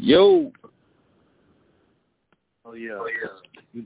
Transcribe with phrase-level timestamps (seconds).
[0.00, 0.52] Yo.
[2.64, 2.92] Oh yeah.
[2.92, 3.08] Oh
[3.74, 3.82] yeah.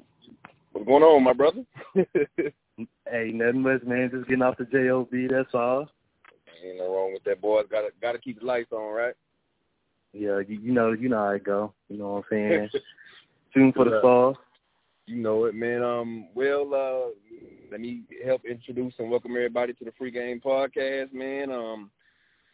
[0.73, 1.65] What's going on, my brother?
[1.95, 4.11] hey, nothing much, man.
[4.13, 5.09] Just getting off the job.
[5.11, 5.89] That's all.
[6.63, 7.65] Ain't no wrong with that, boys.
[7.71, 9.15] Got to got to keep the lights on, right?
[10.13, 11.73] Yeah, you, you know, you know how it go.
[11.89, 12.69] You know what I'm saying?
[13.55, 14.37] Shooting for the stars.
[15.07, 15.83] You know it, man.
[15.83, 17.39] Um, well, uh,
[17.71, 21.51] let me help introduce and welcome everybody to the Free Game Podcast, man.
[21.51, 21.91] Um,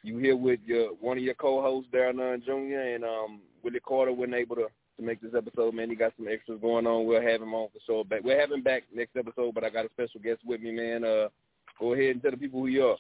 [0.03, 2.95] you here with your one of your co-hosts, Darren Nunn Jr.
[2.95, 4.13] and um, Willie Carter.
[4.13, 4.67] wasn't able to
[4.99, 5.91] to make this episode, man.
[5.91, 7.07] He got some extras going on.
[7.07, 8.05] We'll have him on for sure.
[8.05, 8.23] Back.
[8.25, 11.05] We'll have him back next episode, but I got a special guest with me, man.
[11.05, 11.29] Uh,
[11.79, 12.97] go ahead and tell the people who you are.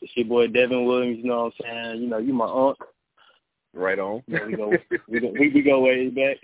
[0.00, 1.18] It's your boy Devin Williams.
[1.18, 2.02] You know what I'm saying?
[2.02, 2.78] You know, you my aunt.
[3.74, 4.22] Right on.
[4.26, 4.72] Yeah, we go,
[5.08, 6.36] we go, we, we go way back.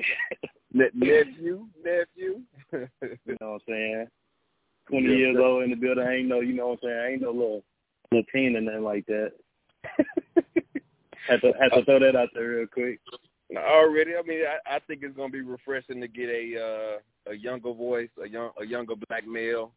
[0.73, 2.41] nephew, nephew.
[2.73, 4.07] you know what I'm saying?
[4.89, 5.43] Twenty yes, years sir.
[5.43, 6.05] old in the building.
[6.05, 6.99] I ain't no, you know what I'm saying?
[6.99, 7.65] I ain't no little,
[8.33, 9.33] teen or nothing like that.
[11.29, 13.01] had to had to throw that out there real quick.
[13.57, 16.99] Already, I mean, I, I think it's going to be refreshing to get a
[17.29, 19.73] uh, a younger voice, a young a younger black male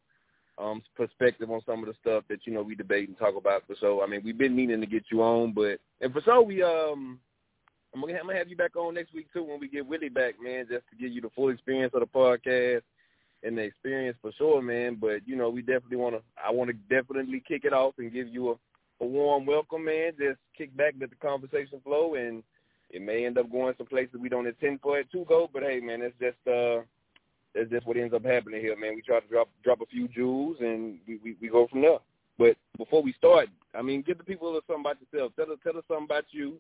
[0.58, 3.64] um, perspective on some of the stuff that you know we debate and talk about.
[3.68, 6.42] For so, I mean, we've been meaning to get you on, but and for so
[6.42, 7.20] we um
[7.94, 10.10] I'm gonna, I'm gonna have you back on next week too when we get Willie
[10.10, 12.82] back, man, just to give you the full experience of the podcast
[13.44, 14.98] and the experience for sure, man.
[15.00, 16.22] But you know, we definitely want to.
[16.44, 20.14] I want to definitely kick it off and give you a, a warm welcome, man.
[20.20, 22.44] Just kick back, let the conversation flow, and
[22.90, 25.50] it may end up going some places we don't intend for it to go.
[25.52, 26.84] But hey, man, it's just uh,
[27.54, 28.96] that's just what ends up happening here, man.
[28.96, 32.00] We try to drop drop a few jewels, and we we, we go from there.
[32.40, 35.34] But before we start, I mean, give the people something about yourself.
[35.36, 36.60] Tell us tell us something about you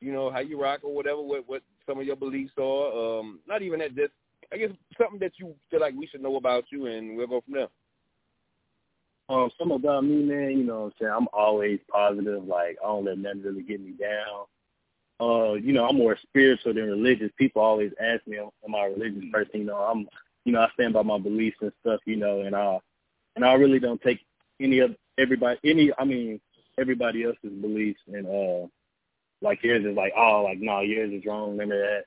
[0.00, 3.20] you know, how you rock or whatever, what what some of your beliefs are.
[3.20, 4.12] Um, not even that, just
[4.52, 7.42] I guess something that you feel like we should know about you, and we'll go
[7.42, 7.68] from there.
[9.28, 10.50] Um, something about me, man.
[10.58, 11.12] You know what I'm saying?
[11.16, 12.44] I'm always positive.
[12.44, 14.46] Like I don't let nothing really get me down.
[15.18, 17.30] Uh, you know, I'm more spiritual than religious.
[17.36, 20.08] People always ask me, "Am I a religious person?" You know, I'm,
[20.44, 22.00] you know, I stand by my beliefs and stuff.
[22.04, 22.78] You know, and I,
[23.34, 24.20] and I really don't take
[24.60, 26.40] any of everybody, any, I mean,
[26.78, 28.66] everybody else's beliefs and uh
[29.42, 31.50] like yours is like, oh, like no, yours is wrong.
[31.52, 32.04] Remember that.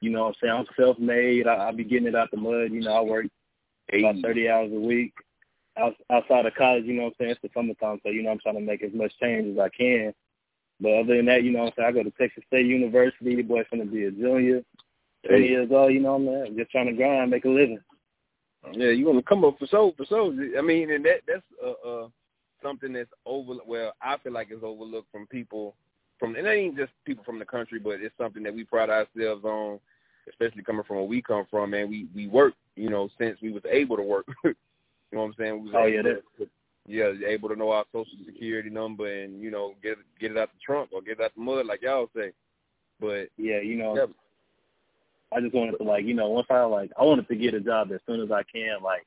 [0.00, 0.54] You know what I'm saying?
[0.54, 1.46] I'm self made.
[1.46, 2.72] I, I be getting it out the mud.
[2.72, 3.26] You know, I work
[3.92, 5.12] about thirty hours a week.
[5.78, 7.30] Out, outside of college, you know what I'm saying?
[7.32, 9.68] It's the summertime, so you know I'm trying to make as much change as I
[9.68, 10.14] can.
[10.80, 11.88] But other than that, you know what I'm saying?
[11.88, 13.36] I go to Texas State University.
[13.36, 14.62] The boy's gonna be a junior,
[15.26, 15.48] twenty hey.
[15.50, 16.56] years old, you know what I'm saying?
[16.58, 17.80] Just trying to grind, make a living.
[18.72, 20.34] Yeah, you want to come up for so for so.
[20.58, 22.08] I mean, and that that's uh, uh
[22.62, 23.54] something that's over.
[23.66, 25.76] Well, I feel like it's overlooked from people
[26.18, 28.90] from and it ain't just people from the country, but it's something that we pride
[28.90, 29.78] ourselves on,
[30.28, 31.70] especially coming from where we come from.
[31.70, 34.26] Man, we we work, you know, since we was able to work.
[34.44, 34.54] you
[35.12, 35.62] know what I'm saying?
[35.62, 36.02] We was oh yeah.
[36.02, 36.22] To,
[36.88, 40.50] yeah, able to know our social security number and you know get get it out
[40.52, 42.32] the trunk or get it out the mud, like y'all say.
[43.00, 44.06] But yeah, you know, yeah.
[45.36, 47.60] I just wanted to like you know once I like I wanted to get a
[47.60, 49.04] job as soon as I can, like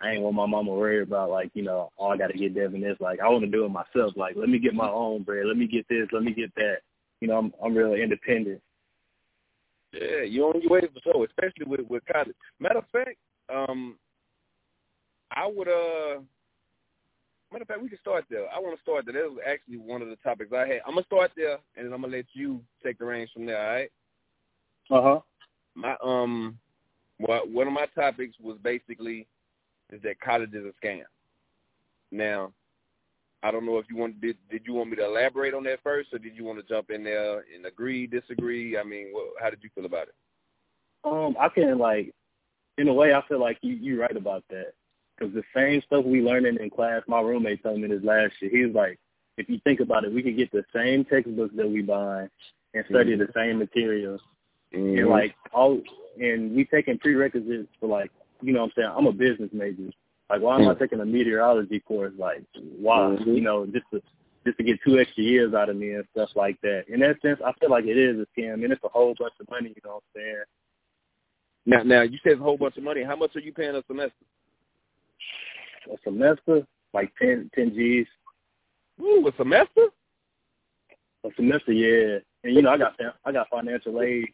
[0.00, 2.80] I ain't want my mama worried about like, you know, oh I gotta get Devin
[2.80, 2.96] this.
[3.00, 4.14] Like I wanna do it myself.
[4.16, 6.78] Like let me get my own bread, let me get this, let me get that.
[7.20, 8.62] You know, I'm I'm really independent.
[9.92, 12.34] Yeah, you on your way for sure, especially with with college.
[12.58, 13.16] Matter of fact,
[13.54, 13.96] um
[15.30, 16.20] I would uh
[17.52, 18.46] matter of fact we can start there.
[18.54, 19.14] I wanna start there.
[19.14, 20.80] That was actually one of the topics I had.
[20.86, 23.60] I'm gonna start there and then I'm gonna let you take the reins from there,
[23.60, 23.90] all right?
[24.90, 25.20] Uh huh.
[25.74, 26.58] My um
[27.18, 29.26] what one of my topics was basically
[29.92, 31.02] is that college is a scam.
[32.10, 32.52] Now,
[33.42, 35.82] I don't know if you want did did you want me to elaborate on that
[35.82, 38.76] first, or did you want to jump in there and agree, disagree?
[38.76, 40.14] I mean, what, how did you feel about it?
[41.04, 42.12] Um, I can like,
[42.76, 44.72] in a way, I feel like you you're right about that
[45.16, 47.02] because the same stuff we learning in class.
[47.08, 48.50] My roommate told me this last year.
[48.50, 48.98] He was like,
[49.38, 52.28] if you think about it, we could get the same textbooks that we buy
[52.74, 53.22] and study mm-hmm.
[53.22, 54.20] the same materials,
[54.74, 54.98] mm-hmm.
[54.98, 55.80] and like all
[56.20, 58.10] and we taking prerequisites for like
[58.42, 59.90] you know what I'm saying, I'm a business major.
[60.28, 60.78] Like, why am I hmm.
[60.78, 62.12] taking a meteorology course?
[62.16, 62.98] Like, why?
[62.98, 63.30] Mm-hmm.
[63.30, 64.00] You know, just to
[64.46, 66.84] just to get two extra years out of me and stuff like that.
[66.88, 69.34] In that sense, I feel like it is a scam, and it's a whole bunch
[69.40, 69.68] of money.
[69.68, 70.44] You know what I'm saying?
[71.66, 73.02] Now, now you said a whole bunch of money.
[73.02, 74.24] How much are you paying a semester?
[75.92, 78.06] A semester, like ten, ten G's.
[79.00, 79.88] Ooh, a semester?
[81.24, 82.18] A semester, yeah.
[82.44, 82.94] And you know, I got
[83.24, 84.28] I got financial aid,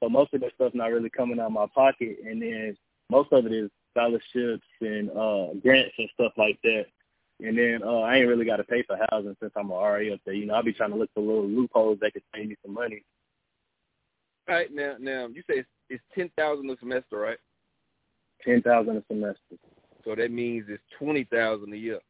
[0.00, 2.18] so most of that stuff's not really coming out of my pocket.
[2.26, 2.76] And then
[3.12, 6.86] most of it is scholarships and uh grants and stuff like that.
[7.40, 10.14] And then uh I ain't really got to pay for housing since I'm a RA
[10.14, 10.34] up there.
[10.34, 12.74] You know, I'll be trying to look for little loopholes that could save me some
[12.74, 13.04] money.
[14.48, 17.38] All right, now now you say it's, it's ten thousand a semester, right?
[18.44, 19.56] Ten thousand a semester.
[20.04, 22.00] So that means it's twenty thousand a year.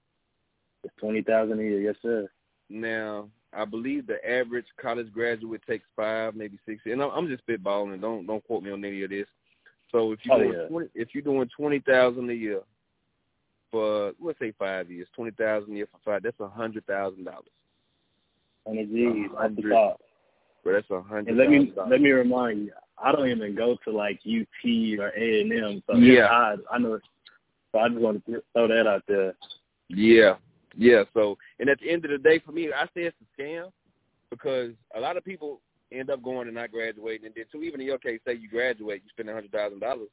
[0.85, 2.29] It's twenty thousand a year, yes sir.
[2.71, 6.81] Now, I believe the average college graduate takes five, maybe six.
[6.87, 8.01] And I'm just spitballing.
[8.01, 9.27] Don't don't quote me on any of this.
[9.93, 10.69] So if you oh, doing yeah.
[10.69, 12.61] 20, if you're doing twenty thousand a year
[13.71, 17.25] for let's say five years, twenty thousand a year for five, that's a hundred thousand
[17.25, 17.45] dollars.
[18.67, 20.01] Hundred G's off the top.
[20.65, 21.29] But that's a hundred.
[21.29, 22.73] And let me let me remind you,
[23.03, 25.83] I don't even go to like UT or A and M.
[25.87, 26.27] So Yeah.
[26.27, 26.99] I I know.
[27.73, 29.35] So I just want to throw that out there.
[29.89, 30.37] Yeah,
[30.77, 31.05] yeah.
[31.15, 33.73] So, and at the end of the day, for me, I say it's a scam
[34.31, 35.61] because a lot of people
[35.93, 38.49] end up going and not graduating, and then two, even in your case, say you
[38.49, 40.09] graduate, you spend a hundred thousand dollars,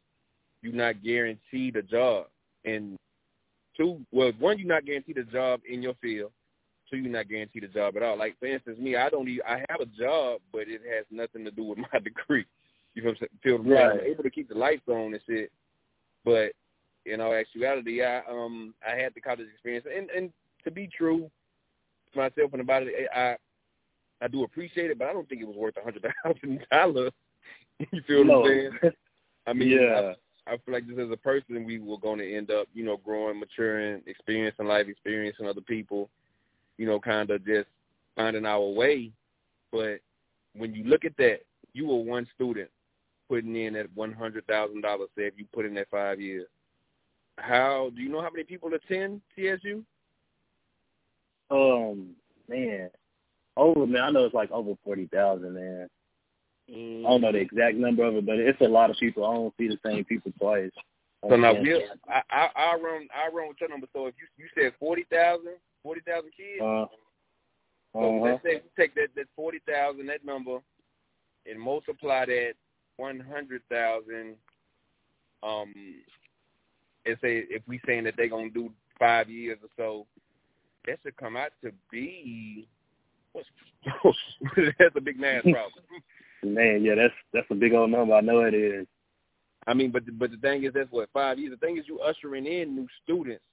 [0.62, 2.28] you're not guaranteed a job,
[2.66, 2.98] and
[3.78, 6.32] two, well, one, you're not guaranteed a job in your field.
[6.90, 8.18] Two, you're not guaranteed a job at all.
[8.18, 11.46] Like for instance, me, I don't even, I have a job, but it has nothing
[11.46, 12.46] to do with my degree.
[12.96, 13.60] You know what I'm saying?
[13.60, 13.78] Feel me?
[13.78, 15.52] I'm able to keep the lights on and shit,
[16.26, 16.52] but
[17.06, 20.32] in all actuality, I um I had the college experience, and and
[20.64, 21.30] to be true
[22.14, 23.36] to myself and about it, I
[24.22, 27.12] I do appreciate it, but I don't think it was worth a hundred thousand dollars.
[27.80, 28.94] You feel what I'm saying?
[29.48, 30.14] I mean, yeah.
[30.48, 32.84] I, I feel like just as a person, we were going to end up, you
[32.84, 36.10] know, growing, maturing, experiencing life, experiencing other people,
[36.78, 37.68] you know, kind of just
[38.16, 39.12] finding our way.
[39.72, 40.00] But
[40.56, 41.40] when you look at that,
[41.74, 42.70] you were one student
[43.30, 45.10] putting in at one hundred thousand dollars.
[45.16, 46.48] Say if you put in that five years,
[47.38, 49.84] how do you know how many people attend TSU?
[51.52, 52.10] Um,
[52.48, 52.90] man,
[53.60, 55.90] over man, I know it's like over forty thousand, man.
[56.70, 59.26] I don't know the exact number of it, but it's a lot of people.
[59.26, 60.72] I don't see the same people twice.
[61.28, 61.62] So now Yeah.
[61.62, 63.88] we'll I I I run I run with your number.
[63.94, 66.62] So if you you said forty thousand, forty thousand kids.
[66.62, 66.86] Uh,
[67.94, 68.24] So uh-huh.
[68.24, 70.60] let's say we take that that forty thousand that number
[71.46, 72.54] and multiply that
[72.98, 74.36] one hundred thousand.
[75.42, 75.74] Um,
[77.06, 80.06] and say if we saying that they're gonna do five years or so,
[80.86, 82.79] that should come out to be what's
[84.80, 85.84] that's a big math problem.
[86.44, 88.14] Man, yeah, that's that's a big old number.
[88.14, 88.88] I know it is.
[89.68, 91.52] I mean, but the, but the thing is, that's what five years.
[91.52, 93.44] The thing is, you ushering in new students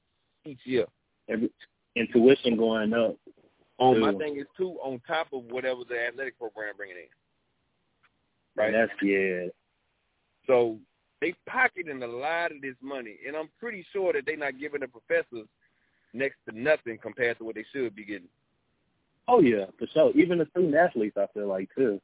[0.45, 0.87] each year.
[1.29, 1.51] Every
[1.97, 3.17] intuition going up.
[3.79, 7.03] On my thing is too on top of whatever the athletic program bringing in.
[8.57, 8.73] Right.
[8.73, 9.49] And that's yeah.
[10.47, 10.79] So
[11.21, 14.81] they pocketing a lot of this money, and I'm pretty sure that they're not giving
[14.81, 15.49] the professors
[16.15, 18.29] next to nothing compared to what they should be getting.
[19.29, 20.13] Oh yeah, for sure.
[20.13, 22.01] Even the student athletes, I feel like too.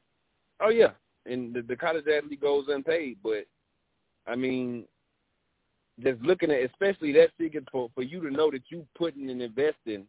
[0.61, 0.91] Oh yeah,
[1.27, 3.47] and the, the college athlete goes unpaid, but
[4.27, 4.85] I mean,
[6.01, 9.43] just looking at especially that figure for for you to know that you putting and
[9.43, 10.07] investing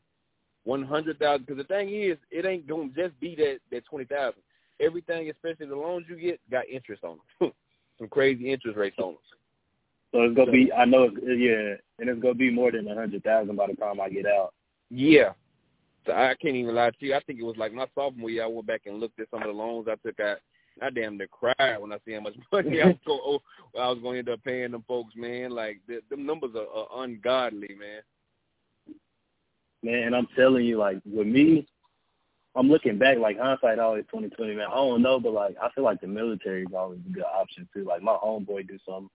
[0.64, 1.46] one hundred thousand.
[1.46, 4.42] Because the thing is, it ain't gonna just be that that twenty thousand.
[4.80, 7.52] Everything, especially the loans you get, got interest on them.
[8.00, 9.18] Some crazy interest rates on them.
[10.12, 10.72] So it's gonna be.
[10.72, 11.10] I know.
[11.12, 14.10] It's, yeah, and it's gonna be more than a hundred thousand by the time I
[14.10, 14.54] get out.
[14.90, 15.34] Yeah.
[16.08, 17.16] I can't even lie to you.
[17.16, 18.44] I think it was like my sophomore year.
[18.44, 20.38] I went back and looked at some of the loans I took out.
[20.82, 23.20] I damn near cried when I see how much money I was going.
[23.24, 23.40] Oh,
[23.80, 25.52] I was going to end up paying them folks, man.
[25.52, 28.02] Like the, them numbers are, are ungodly, man.
[29.84, 31.68] Man, and I'm telling you, like with me,
[32.56, 33.18] I'm looking back.
[33.18, 34.56] Like hindsight always twenty twenty.
[34.56, 37.24] Man, I don't know, but like I feel like the military is always a good
[37.24, 37.84] option too.
[37.84, 39.10] Like my homeboy do something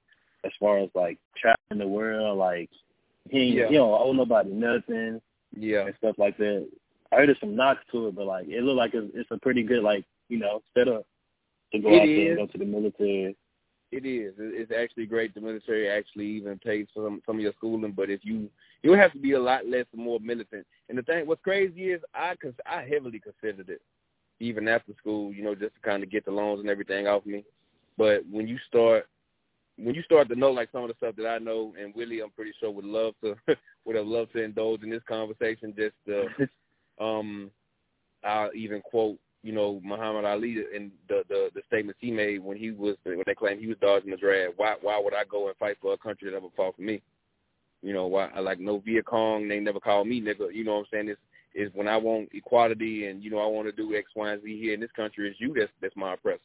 [0.44, 2.38] as far as like traveling the world.
[2.38, 2.68] Like
[3.30, 3.68] he ain't, Yeah.
[3.68, 5.20] he don't owe nobody nothing
[5.56, 5.86] Yeah.
[5.86, 6.68] and stuff like that.
[7.10, 9.38] I heard there's some knocks to it, but like it looked like it's, it's a
[9.38, 11.06] pretty good like you know setup
[11.72, 13.36] to go It out there and go to the military.
[13.90, 14.34] It is.
[14.38, 15.34] It's actually great.
[15.34, 18.50] The military actually even pays for some, some of your schooling, but if you
[18.82, 20.66] you have to be a lot less and more militant.
[20.88, 23.80] And the thing, what's crazy is I cons- I heavily considered it,
[24.40, 27.24] even after school, you know, just to kind of get the loans and everything off
[27.24, 27.44] me.
[27.96, 29.06] But when you start
[29.78, 32.20] when you start to know like some of the stuff that I know, and Willie,
[32.20, 33.34] I'm pretty sure would love to
[33.84, 35.74] would have loved to indulge in this conversation.
[35.76, 35.94] Just
[37.00, 37.50] uh, um,
[38.24, 42.56] I'll even quote you know Muhammad Ali and the, the the statements he made when
[42.56, 44.54] he was when they claimed he was dodging the draft.
[44.56, 47.00] Why why would I go and fight for a country that never fought for me?
[47.82, 49.48] You know why I like no Viet Cong.
[49.48, 50.52] They never called me nigga.
[50.52, 51.08] You know what I'm saying?
[51.08, 51.20] It's
[51.54, 54.42] is when I want equality and you know I want to do X, Y, and
[54.42, 55.28] Z here in this country.
[55.28, 56.40] It's you that's that's my oppressor.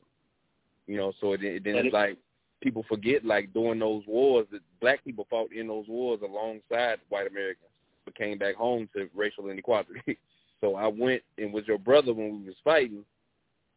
[0.87, 2.17] You know, so then, then it's like
[2.63, 7.27] people forget like during those wars that black people fought in those wars alongside white
[7.27, 7.69] Americans,
[8.05, 10.01] but came back home to racial inequality.
[10.61, 13.03] so I went and was your brother when we was fighting.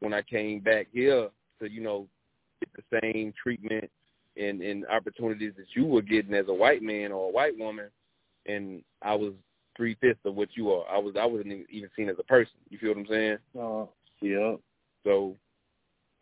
[0.01, 1.29] When I came back here
[1.61, 2.07] to you know
[2.61, 3.91] get the same treatment
[4.37, 7.89] and and opportunities that you were getting as a white man or a white woman,
[8.47, 9.33] and I was
[9.77, 10.85] three fifths of what you are.
[10.89, 12.55] I was I wasn't even seen as a person.
[12.71, 13.39] You feel what I'm saying?
[13.59, 13.87] Uh,
[14.21, 14.55] yeah.
[15.05, 15.37] So,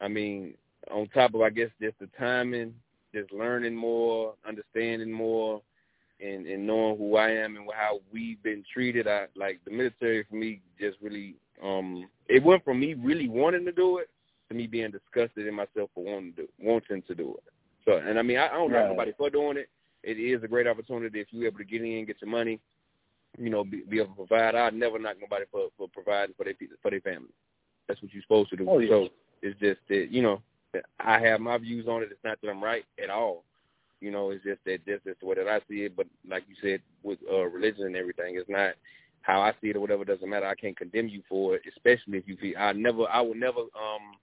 [0.00, 0.54] I mean,
[0.91, 2.75] on top of I guess just the timing,
[3.14, 5.62] just learning more, understanding more,
[6.21, 10.25] and and knowing who I am and how we've been treated, I like the military
[10.29, 14.11] for me just really um it went from me really wanting to do it
[14.49, 17.53] to me being disgusted in myself for wanting to wanting to do it.
[17.85, 19.69] So and I mean I, I don't knock nobody for doing it.
[20.03, 22.61] It is a great opportunity if you're able to get in, get your money,
[23.38, 24.55] you know, be, be able to provide.
[24.55, 27.33] I'd never knock nobody for for providing for their for their family.
[27.88, 28.67] That's what you're supposed to do.
[28.69, 28.88] Oh, yeah.
[28.88, 29.09] So
[29.43, 30.43] it's just that you know
[31.00, 32.09] I have my views on it.
[32.11, 33.45] It's not that I'm right at all.
[34.00, 35.97] You know, it's just that that's just the way that I see it.
[35.97, 38.75] But like you said, with uh, religion and everything, it's not
[39.23, 40.04] how I see it or whatever.
[40.04, 40.47] Doesn't matter.
[40.47, 42.54] I can't condemn you for it, especially if you feel.
[42.59, 44.16] I never, I would never um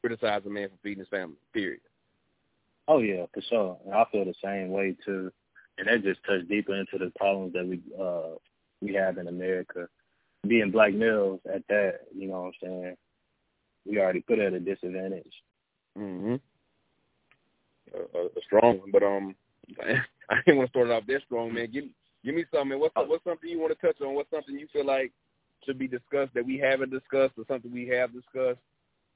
[0.00, 1.36] criticize a man for feeding his family.
[1.52, 1.80] Period.
[2.88, 3.78] Oh yeah, for sure.
[3.84, 5.30] And I feel the same way too.
[5.78, 8.36] And that just touched deeper into the problems that we uh
[8.80, 9.88] we have in America.
[10.46, 12.96] Being black males at that, you know what I'm saying?
[13.84, 15.32] We already put at a disadvantage.
[15.96, 16.40] Mhm.
[17.94, 19.34] A, a, strong one, but um,
[19.80, 21.70] I didn't want to start it off that strong, man.
[21.70, 21.84] Give
[22.24, 22.78] give me something.
[22.78, 24.14] What's what's something you want to touch on?
[24.14, 25.12] What's something you feel like
[25.64, 28.60] should be discussed that we haven't discussed, or something we have discussed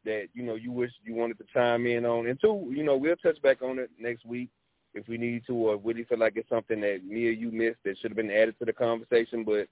[0.05, 2.27] that you know you wish you wanted to chime in on?
[2.27, 4.49] And two, you know, we'll touch back on it next week
[4.95, 7.79] if we need to, or really feel like it's something that me or you missed
[7.85, 9.45] that should have been added to the conversation.
[9.45, 9.69] But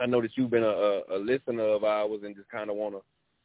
[0.00, 2.76] I know that you've been a, a, a listener of ours and just kind of
[2.76, 3.00] want to,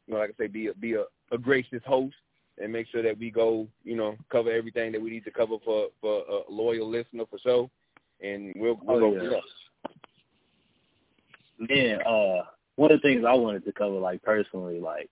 [0.06, 2.14] you know, like I say, be a, be a, a gracious host
[2.58, 5.56] and make sure that we go, you know, cover everything that we need to cover
[5.64, 7.70] for for a loyal listener for sure.
[8.20, 9.40] And we'll we'll oh, go yeah.
[11.58, 12.44] Man, uh,
[12.76, 15.08] one of the things I wanted to cover, like personally, like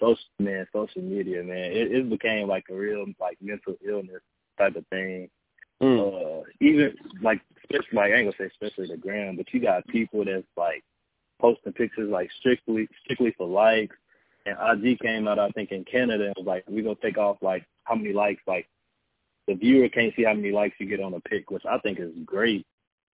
[0.00, 4.22] social man, social media, man, it, it became like a real like mental illness
[4.58, 5.28] type of thing.
[5.82, 5.98] Mm.
[5.98, 9.86] Uh, even like especially like I ain't gonna say especially the gram, but you got
[9.88, 10.84] people that's like
[11.40, 13.96] posting pictures like strictly strictly for likes.
[14.46, 17.38] And IG came out I think in Canada and was like, we're gonna take off
[17.42, 18.68] like how many likes like
[19.48, 21.98] the viewer can't see how many likes you get on a pic, which I think
[21.98, 22.66] is great.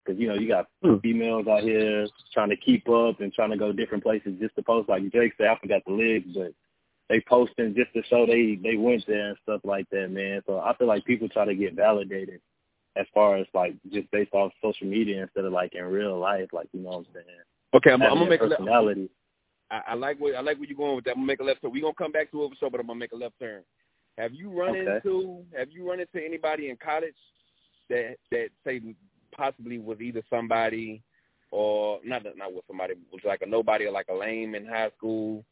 [0.05, 1.01] Because you know you got Mm.
[1.03, 4.63] females out here trying to keep up and trying to go different places just to
[4.63, 4.89] post.
[4.89, 6.53] Like Jake said, I forgot the legs, but
[7.09, 10.43] they posting just to show they they went there and stuff like that, man.
[10.47, 12.41] So I feel like people try to get validated
[12.97, 16.49] as far as like just based off social media instead of like in real life,
[16.53, 17.27] like you know what I'm saying.
[17.75, 19.09] Okay, I'm, I'm gonna make a personality.
[19.71, 21.13] I, I like where I like where you're going with that.
[21.13, 21.73] I'm gonna make a left turn.
[21.73, 23.63] We're gonna come back to it for sure, but I'm gonna make a left turn.
[24.17, 25.01] Have you run Okay.
[25.05, 27.15] into Have you run into anybody in college
[27.89, 28.81] that that say
[29.33, 31.03] possibly was either somebody
[31.51, 34.91] or not not with somebody was like a nobody or like a lame in high
[34.97, 35.45] school,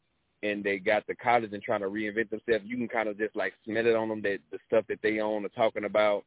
[0.42, 2.64] and they got to college and trying to reinvent themselves.
[2.66, 5.20] You can kind of just like smell it on them that the stuff that they
[5.20, 6.24] own or talking about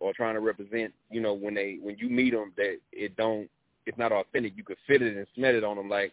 [0.00, 0.92] or trying to represent.
[1.10, 3.48] You know, when they when you meet them, that it don't
[3.86, 4.54] it's not authentic.
[4.56, 5.88] You could feel it and smell it on them.
[5.88, 6.12] Like,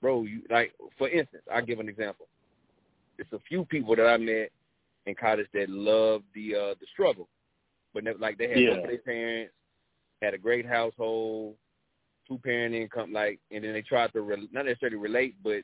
[0.00, 2.26] bro, you like for instance, I'll give an example.
[3.18, 4.50] It's a few people that I met
[5.06, 7.28] in college that love the uh the struggle,
[7.94, 8.76] but never, like they had Yeah.
[8.76, 9.52] both their parents,
[10.22, 11.54] had a great household,
[12.28, 15.62] two parent income, like, and then they tried to re- not necessarily relate, but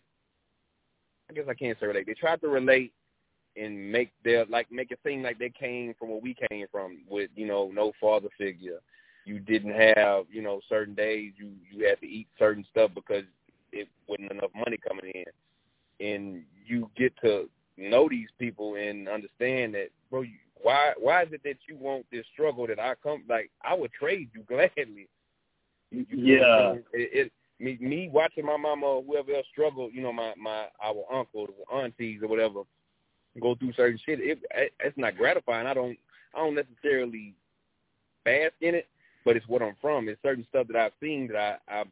[1.31, 2.07] I guess I can't say relate.
[2.07, 2.93] They tried to relate
[3.57, 6.99] and make their like make it seem like they came from where we came from,
[7.09, 8.81] with you know no father figure.
[9.25, 13.25] You didn't have you know certain days you you had to eat certain stuff because
[13.77, 19.75] it wasn't enough money coming in, and you get to know these people and understand
[19.75, 20.23] that, bro.
[20.23, 23.75] You, why why is it that you want this struggle that I come like I
[23.75, 25.09] would trade you gladly.
[25.91, 27.01] You, you know what I'm Yeah.
[27.01, 30.67] It, it me me watching my mama or whoever else struggle, you know, my my
[30.83, 32.63] our uncles, or aunties or whatever,
[33.41, 34.21] go through certain shit.
[34.21, 35.67] It, it it's not gratifying.
[35.67, 35.99] I don't
[36.35, 37.35] I don't necessarily
[38.25, 38.89] bask in it,
[39.25, 40.09] but it's what I'm from.
[40.09, 41.85] It's certain stuff that I've seen that I, I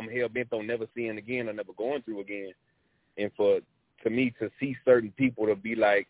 [0.00, 2.52] I'm hell bent on never seeing again or never going through again.
[3.16, 3.60] And for
[4.02, 6.08] to me to see certain people to be like,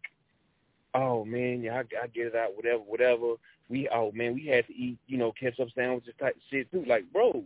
[0.94, 3.34] oh man, yeah, I, I get it out, whatever, whatever.
[3.68, 6.84] We oh man, we had to eat, you know, ketchup sandwiches type shit too.
[6.86, 7.44] Like, bro,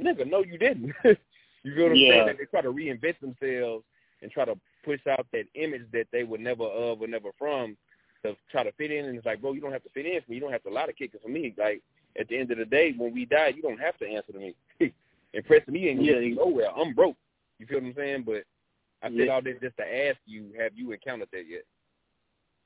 [0.00, 0.92] nigga, no, you didn't.
[1.04, 2.08] you feel what I'm Yeah.
[2.10, 2.26] saying?
[2.26, 3.84] That they try to reinvent themselves
[4.22, 7.76] and try to push out that image that they were never of or never from
[8.24, 9.06] to try to fit in.
[9.06, 10.36] And it's like, bro, you don't have to fit in for me.
[10.36, 11.54] You don't have to lie to kick it for me.
[11.56, 11.82] Like
[12.18, 14.38] at the end of the day, when we die, you don't have to answer to
[14.38, 14.54] me.
[15.32, 16.34] Impressing me ain't gonna Yeah.
[16.34, 16.70] nowhere.
[16.76, 17.16] I'm broke.
[17.58, 18.22] You feel what I'm saying?
[18.24, 18.44] But
[19.02, 19.32] I said Yeah.
[19.32, 21.64] all this just to ask you, have you encountered that yet?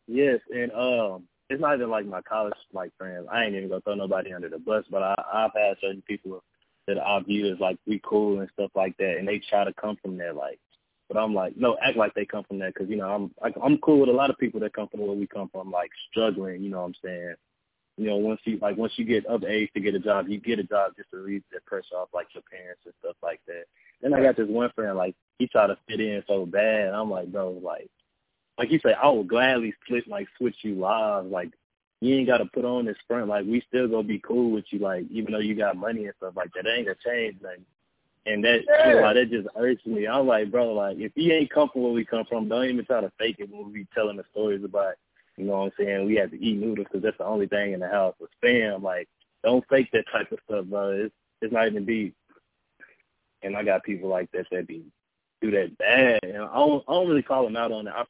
[0.06, 3.26] Yes, and um, it's not even like my college like friends.
[3.30, 6.42] I ain't even gonna throw nobody under the bus, but I I've had certain people
[6.86, 9.72] that I view as like we cool and stuff like that, and they try to
[9.74, 10.58] come from there like.
[11.08, 13.54] But I'm like, no, act like they come from that because you know I'm like
[13.62, 15.90] I'm cool with a lot of people that come from where we come from, like
[16.10, 16.62] struggling.
[16.62, 17.34] You know what I'm saying?
[17.96, 20.40] You know, once you like once you get of age to get a job, you
[20.40, 23.40] get a job just to relieve that pressure off like your parents and stuff like
[23.46, 23.64] that.
[24.02, 26.92] Then I got this one friend like he tried to fit in so bad.
[26.92, 27.88] I'm like, bro, like
[28.58, 31.52] like you say, I would gladly split like switch you lives, like
[32.00, 33.28] you ain't gotta put on this front.
[33.28, 36.14] Like we still gonna be cool with you, like even though you got money and
[36.16, 36.64] stuff like that.
[36.64, 37.64] That ain't gonna change nothing.
[38.26, 38.88] And that yeah.
[38.88, 40.08] you know, like, that just hurts me.
[40.08, 43.00] I'm like, bro, like if you ain't comfortable where we come from, don't even try
[43.00, 44.94] to fake it when we be telling the stories about,
[45.36, 46.06] you know what I'm saying?
[46.06, 48.14] We had to eat noodles because that's the only thing in the house.
[48.20, 49.08] was spam, like,
[49.42, 50.90] don't fake that type of stuff, bro.
[50.90, 52.14] It's it's not even deep.
[53.42, 54.84] And I got people like that that be
[55.42, 56.20] do that bad.
[56.22, 57.92] And I don't I don't really call them out on it.
[57.94, 58.04] I,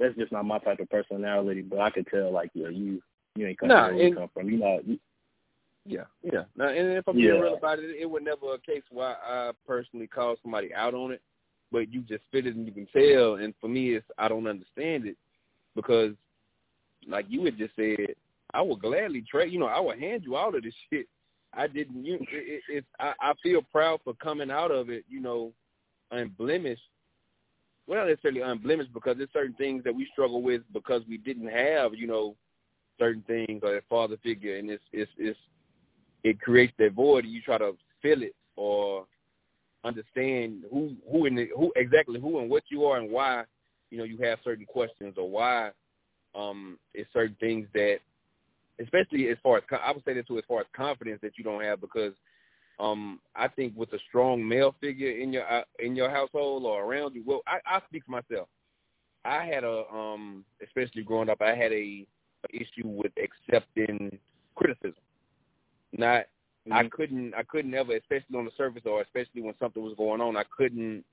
[0.00, 1.62] that's just not my type of personality.
[1.62, 3.00] But I could tell, like, yeah, you
[3.36, 4.50] you ain't coming nah, where you come from.
[4.50, 4.98] You know, you,
[5.88, 6.42] yeah, yeah.
[6.56, 9.52] Now, and if I'm being real about it, it was never a case where I
[9.66, 11.22] personally called somebody out on it,
[11.72, 13.36] but you just fit it and you can tell.
[13.36, 15.16] And for me, it's I don't understand it
[15.74, 16.12] because,
[17.08, 18.14] like you had just said,
[18.52, 19.52] I would gladly trade.
[19.52, 21.06] You know, I would hand you all of this shit.
[21.54, 22.04] I didn't.
[22.04, 25.04] You, it, it, I, I feel proud for coming out of it.
[25.08, 25.52] You know,
[26.10, 26.82] unblemished.
[27.86, 31.48] Well, not necessarily unblemished because there's certain things that we struggle with because we didn't
[31.48, 32.36] have, you know,
[32.98, 35.38] certain things or a father figure, and it's it's it's
[36.24, 37.72] it creates that void and you try to
[38.02, 39.06] fill it or
[39.84, 43.44] understand who who in the, who exactly who and what you are and why
[43.90, 45.70] you know you have certain questions or why
[46.34, 47.98] um it's certain things that
[48.80, 51.44] especially as far as I would say that too as far as confidence that you
[51.44, 52.12] don't have because
[52.80, 56.84] um I think with a strong male figure in your uh, in your household or
[56.84, 58.48] around you well I I speak for myself
[59.24, 62.06] I had a um especially growing up I had a,
[62.44, 64.18] a issue with accepting
[64.54, 64.94] criticism
[65.92, 66.24] not
[66.68, 66.72] mm-hmm.
[66.72, 70.20] I couldn't I couldn't ever, especially on the surface or especially when something was going
[70.20, 71.04] on, I couldn't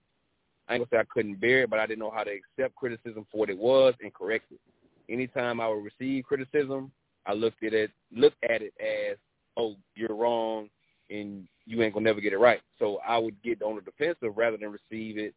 [0.68, 2.76] I ain't gonna say I couldn't bear it, but I didn't know how to accept
[2.76, 4.60] criticism for what it was and correct it.
[5.10, 6.92] Anytime I would receive criticism,
[7.26, 9.18] I looked at it looked at it as,
[9.58, 10.70] Oh, you're wrong
[11.10, 12.62] and you ain't gonna never get it right.
[12.80, 15.34] So I would get on the defensive rather than receive it,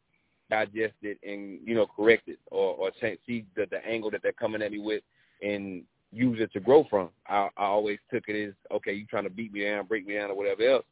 [0.50, 4.22] digest it and, you know, correct it or, or change, see the, the angle that
[4.22, 5.02] they're coming at me with
[5.42, 7.10] and use it to grow from.
[7.28, 10.14] I, I always took it as okay, you trying to beat me down, break me
[10.14, 10.84] down, or whatever else.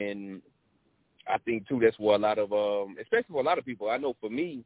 [0.00, 0.42] And
[1.28, 3.90] I think too that's where a lot of, um, especially for a lot of people.
[3.90, 4.64] I know for me,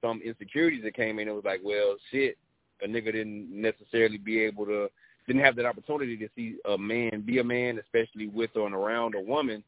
[0.00, 1.28] some insecurities that came in.
[1.28, 2.38] It was like, well, shit,
[2.82, 4.88] a nigga didn't necessarily be able to,
[5.26, 9.14] didn't have that opportunity to see a man be a man, especially with or around
[9.14, 9.62] a woman,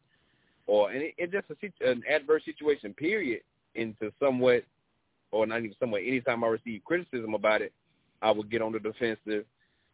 [0.67, 2.95] or and it, it just a, an adverse situation.
[2.95, 3.43] Period.
[3.75, 4.65] Into somewhat,
[5.31, 6.03] or not even somewhat.
[6.05, 7.73] Anytime I receive criticism about it,
[8.21, 9.47] I would get on the defensive,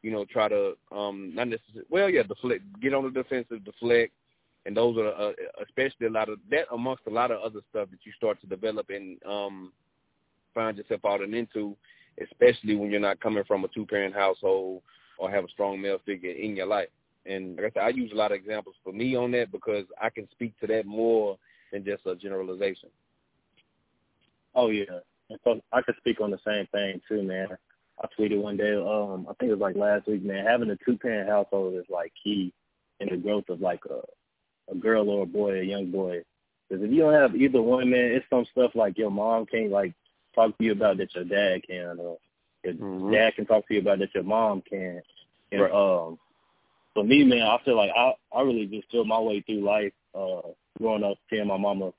[0.02, 4.12] you know, try to um not necessarily well, yeah, deflect, get on the defensive, deflect,
[4.66, 7.88] and those are uh, especially a lot of that amongst a lot of other stuff
[7.92, 9.72] that you start to develop and um
[10.54, 11.76] find yourself out and into,
[12.22, 14.82] especially when you're not coming from a two parent household
[15.18, 16.88] or have a strong male figure in your life.
[17.26, 19.84] And like I said, I use a lot of examples for me on that because
[20.00, 21.36] I can speak to that more
[21.72, 22.88] than just a generalization.
[24.54, 24.84] Oh yeah,
[25.44, 27.48] so I could speak on the same thing too, man.
[28.00, 30.76] I tweeted one day, um, I think it was like last week, man, having a
[30.84, 32.52] two parent household is like key
[33.00, 34.00] in the growth of like a
[34.70, 36.22] a girl or a boy, a young boy.
[36.68, 39.70] Because if you don't have either one, man, it's some stuff like your mom can't
[39.70, 39.94] like
[40.38, 42.18] talk to you about that your dad can, or
[42.64, 43.12] your mm-hmm.
[43.12, 45.02] dad can talk to you about that your mom can.
[45.50, 45.72] And right.
[45.72, 46.18] um,
[46.94, 49.92] for me, man, I feel like I I really just feel my way through life,
[50.14, 50.40] uh,
[50.78, 51.92] growing up, seeing my mama,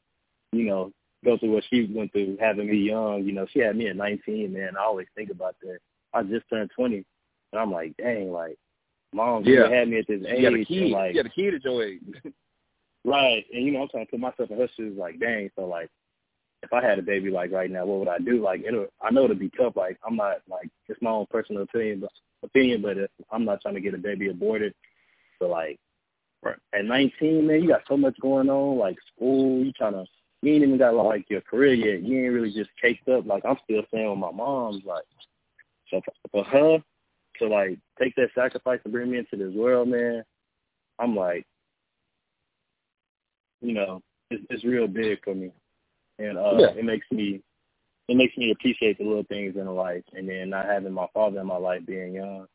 [0.51, 0.91] you know,
[1.23, 3.23] go through what she went through, having me young.
[3.23, 4.77] You know, she had me at 19, man.
[4.77, 5.79] I always think about that.
[6.13, 8.57] I just turned 20, and I'm like, dang, like,
[9.13, 9.69] mom yeah.
[9.69, 10.39] had me at this age.
[10.39, 10.83] You got a kid.
[10.83, 12.01] And, like, you got a kid at your age.
[13.05, 14.97] right, and you know, I'm trying to put myself in her shoes.
[14.97, 15.89] Like, dang, so like,
[16.61, 18.43] if I had a baby like right now, what would I do?
[18.43, 18.87] Like, it'll.
[19.01, 19.75] I know it'll be tough.
[19.75, 22.11] Like, I'm not like it's my own personal opinion, but
[22.43, 24.73] opinion, but if I'm not trying to get a baby aborted.
[25.39, 25.79] So like,
[26.43, 26.57] right.
[26.73, 29.63] at 19, man, you got so much going on, like school.
[29.63, 30.05] You trying to
[30.41, 32.03] you ain't even got like your career yet.
[32.03, 33.25] You ain't really just caked up.
[33.25, 34.83] Like I'm still staying with my mom's.
[34.85, 35.03] Like
[35.89, 36.77] so for her
[37.39, 40.23] to like take that sacrifice to bring me into this world, man,
[40.97, 41.45] I'm like,
[43.61, 45.51] you know, it's, it's real big for me,
[46.19, 46.67] and uh, yeah.
[46.77, 47.41] it makes me
[48.07, 50.03] it makes me appreciate the little things in life.
[50.13, 52.47] And then not having my father in my life being young,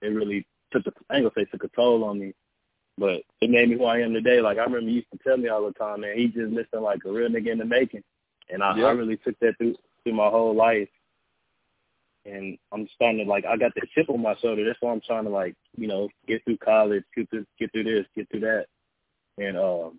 [0.00, 2.32] it really took the I ain't gonna say took a toll on me,
[2.96, 4.40] but it made me who I am today.
[4.40, 6.82] Like I remember you used to tell me all the time, man, he just missing
[6.82, 8.04] like a real nigga in the making.
[8.48, 8.86] And I, yep.
[8.86, 10.88] I really took that through through my whole life.
[12.26, 14.64] And I'm starting to like I got that chip on my shoulder.
[14.64, 17.84] That's why I'm trying to like, you know, get through college, get through get through
[17.84, 18.66] this, get through that.
[19.38, 19.98] And um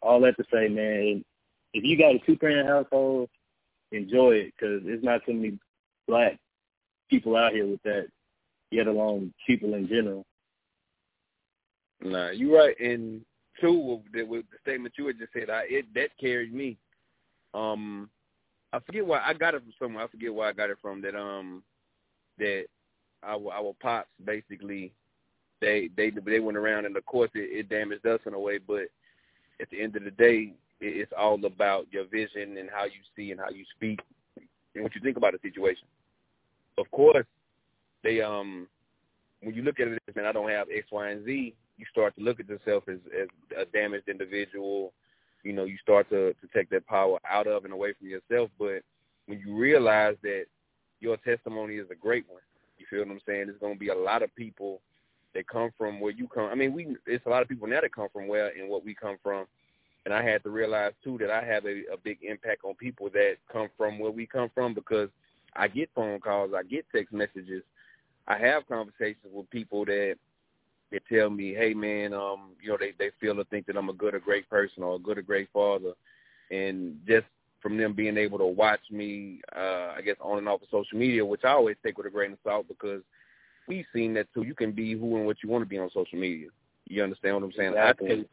[0.00, 1.24] all that to say, man,
[1.74, 3.28] if you got a two parent household,
[3.92, 5.58] enjoy it because there's not too many
[6.06, 6.38] black
[7.10, 8.06] people out here with that,
[8.70, 10.24] yet alone people in general.
[12.00, 12.78] Nah, you're right.
[12.80, 13.22] And
[13.60, 16.78] two, with, with the statement you had just said, I it that carried me.
[17.52, 18.08] Um,
[18.72, 20.04] I forget why I got it from somewhere.
[20.04, 21.02] I forget where I got it from.
[21.02, 21.62] That um,
[22.38, 22.66] that
[23.22, 24.92] our our pops basically
[25.60, 28.58] they they they went around and of course it, it damaged us in a way,
[28.58, 28.84] but
[29.60, 33.30] at the end of the day, it's all about your vision and how you see
[33.30, 34.00] and how you speak
[34.74, 35.86] and what you think about the situation.
[36.78, 37.26] Of course,
[38.02, 38.68] they um
[39.42, 41.54] when you look at it, man, I don't have X, Y, and Z.
[41.76, 44.92] You start to look at yourself as as a damaged individual.
[45.42, 48.50] You know, you start to to take that power out of and away from yourself.
[48.58, 48.82] But
[49.26, 50.44] when you realize that
[51.00, 52.42] your testimony is a great one,
[52.78, 53.46] you feel what I'm saying?
[53.46, 54.80] There's going to be a lot of people
[55.34, 56.48] that come from where you come.
[56.50, 58.84] I mean, we it's a lot of people now that come from where and what
[58.84, 59.46] we come from.
[60.04, 63.08] And I had to realize too that I have a, a big impact on people
[63.14, 65.08] that come from where we come from because
[65.56, 67.62] I get phone calls, I get text messages,
[68.26, 70.16] I have conversations with people that
[70.90, 73.88] they tell me, "Hey, man, um, you know, they they feel or think that I'm
[73.88, 75.92] a good or great person or a good or great father,"
[76.50, 77.26] and just
[77.60, 80.98] from them being able to watch me, uh, I guess on and off of social
[80.98, 83.02] media, which I always take with a grain of salt because
[83.66, 84.42] we've seen that too.
[84.42, 86.48] You can be who and what you want to be on social media.
[86.86, 87.70] You understand what I'm saying?
[87.70, 88.06] Exactly.
[88.06, 88.28] I take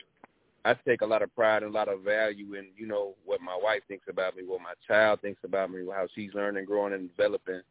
[0.64, 3.42] I take a lot of pride and a lot of value in you know what
[3.42, 6.94] my wife thinks about me, what my child thinks about me, how she's learning, growing,
[6.94, 7.62] and developing,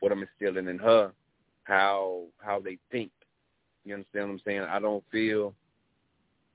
[0.00, 1.12] what I'm instilling in her,
[1.64, 3.12] how how they think.
[3.84, 4.60] You understand what I'm saying?
[4.62, 5.54] I don't feel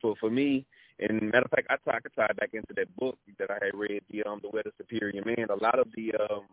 [0.01, 0.65] for for me,
[0.99, 3.75] and matter of fact, I try to tie back into that book that I had
[3.75, 5.47] read, the um, the Way the Superior Man.
[5.49, 6.43] A lot of the um,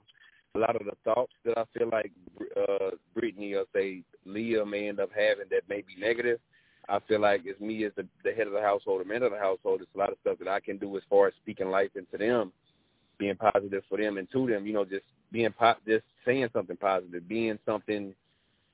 [0.54, 2.12] a lot of the thoughts that I feel like
[2.56, 6.38] uh, Brittany or say Leah may end up having that may be negative.
[6.88, 9.32] I feel like as me as the, the head of the household, the man of
[9.32, 11.70] the household, there's a lot of stuff that I can do as far as speaking
[11.70, 12.52] life into them,
[13.18, 14.66] being positive for them and to them.
[14.66, 18.14] You know, just being po- just saying something positive, being something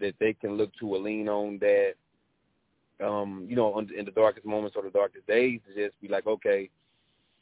[0.01, 1.94] that they can look to or lean on that
[3.05, 6.27] um, you know, in the darkest moments or the darkest days to just be like,
[6.27, 6.68] okay,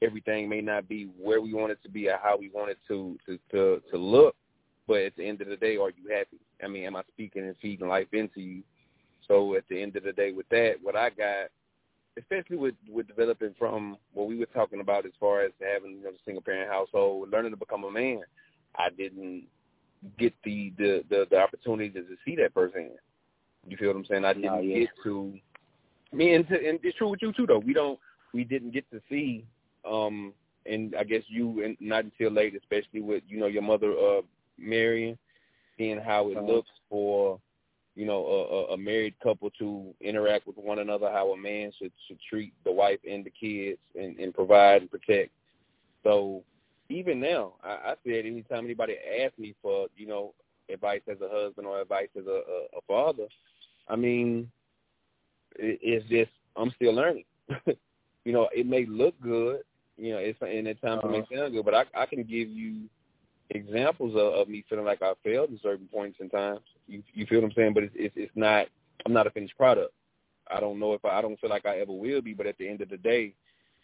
[0.03, 2.79] everything may not be where we want it to be or how we want it
[2.89, 4.37] to to to, to look,
[4.87, 6.39] but at the end of the day, are you happy?
[6.63, 8.63] I mean, am I speaking and feeding life into you?
[9.29, 11.49] So at the end of the day, with that, what I got,
[12.19, 16.05] especially with with developing from what we were talking about as far as having you
[16.05, 18.23] know single parent household, learning to become a man,
[18.77, 19.45] I didn't
[20.19, 22.93] get the the the, the opportunity to see that firsthand.
[23.69, 24.25] You feel what I'm saying?
[24.25, 24.79] I didn't yeah.
[24.81, 25.35] get to
[26.13, 27.59] me and, and it's true with you too though.
[27.59, 27.99] We don't
[28.33, 29.45] we didn't get to see
[29.89, 30.33] um
[30.65, 34.21] and I guess you and not until late, especially with, you know, your mother uh
[34.59, 35.19] Marion,
[35.77, 36.47] seeing how it uh-huh.
[36.47, 37.39] looks for,
[37.97, 41.93] you know, a, a married couple to interact with one another, how a man should
[42.07, 45.31] should treat the wife and the kids and, and provide and protect.
[46.05, 46.43] So
[46.91, 50.35] even now, I, I said anytime anybody asks me for, you know,
[50.73, 53.27] advice as a husband or advice as a, a, a father,
[53.89, 54.51] I mean,
[55.59, 57.25] it, it's just I'm still learning.
[58.25, 59.61] you know, it may look good,
[59.97, 61.15] you know, it's and at times uh-huh.
[61.15, 62.91] it may sound good, but I I can give you
[63.51, 66.61] examples of, of me feeling like I failed at certain points in times.
[66.89, 67.75] You you feel what I'm saying?
[67.75, 68.67] But it's it's, it's not.
[69.05, 69.93] I'm not a finished product.
[70.51, 72.59] I don't know if I, I don't feel like I ever will be, but at
[72.59, 73.35] the end of the day,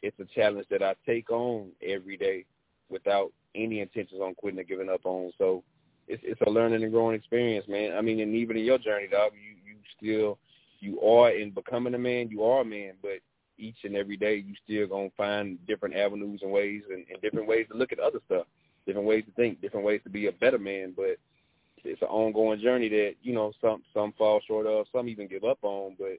[0.00, 2.44] it's a challenge that I take on every day
[2.88, 5.32] without any intentions on quitting or giving up on.
[5.38, 5.62] So
[6.08, 7.92] it's it's a learning and growing experience, man.
[7.96, 10.38] I mean, and even in your journey, dog, you you still
[10.80, 13.20] you are in becoming a man, you are a man, but
[13.58, 17.46] each and every day you still gonna find different avenues and ways and, and different
[17.46, 18.46] ways to look at other stuff,
[18.86, 20.94] different ways to think, different ways to be a better man.
[20.96, 21.18] But
[21.84, 25.44] it's an ongoing journey that you know some some fall short of, some even give
[25.44, 25.96] up on.
[25.98, 26.18] But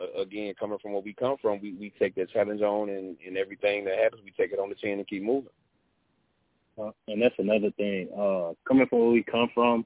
[0.00, 3.16] uh, again, coming from where we come from, we we take that challenge on, and
[3.26, 5.50] and everything that happens, we take it on the chin and keep moving.
[6.80, 8.08] Uh, and that's another thing.
[8.16, 9.84] Uh, coming from where we come from,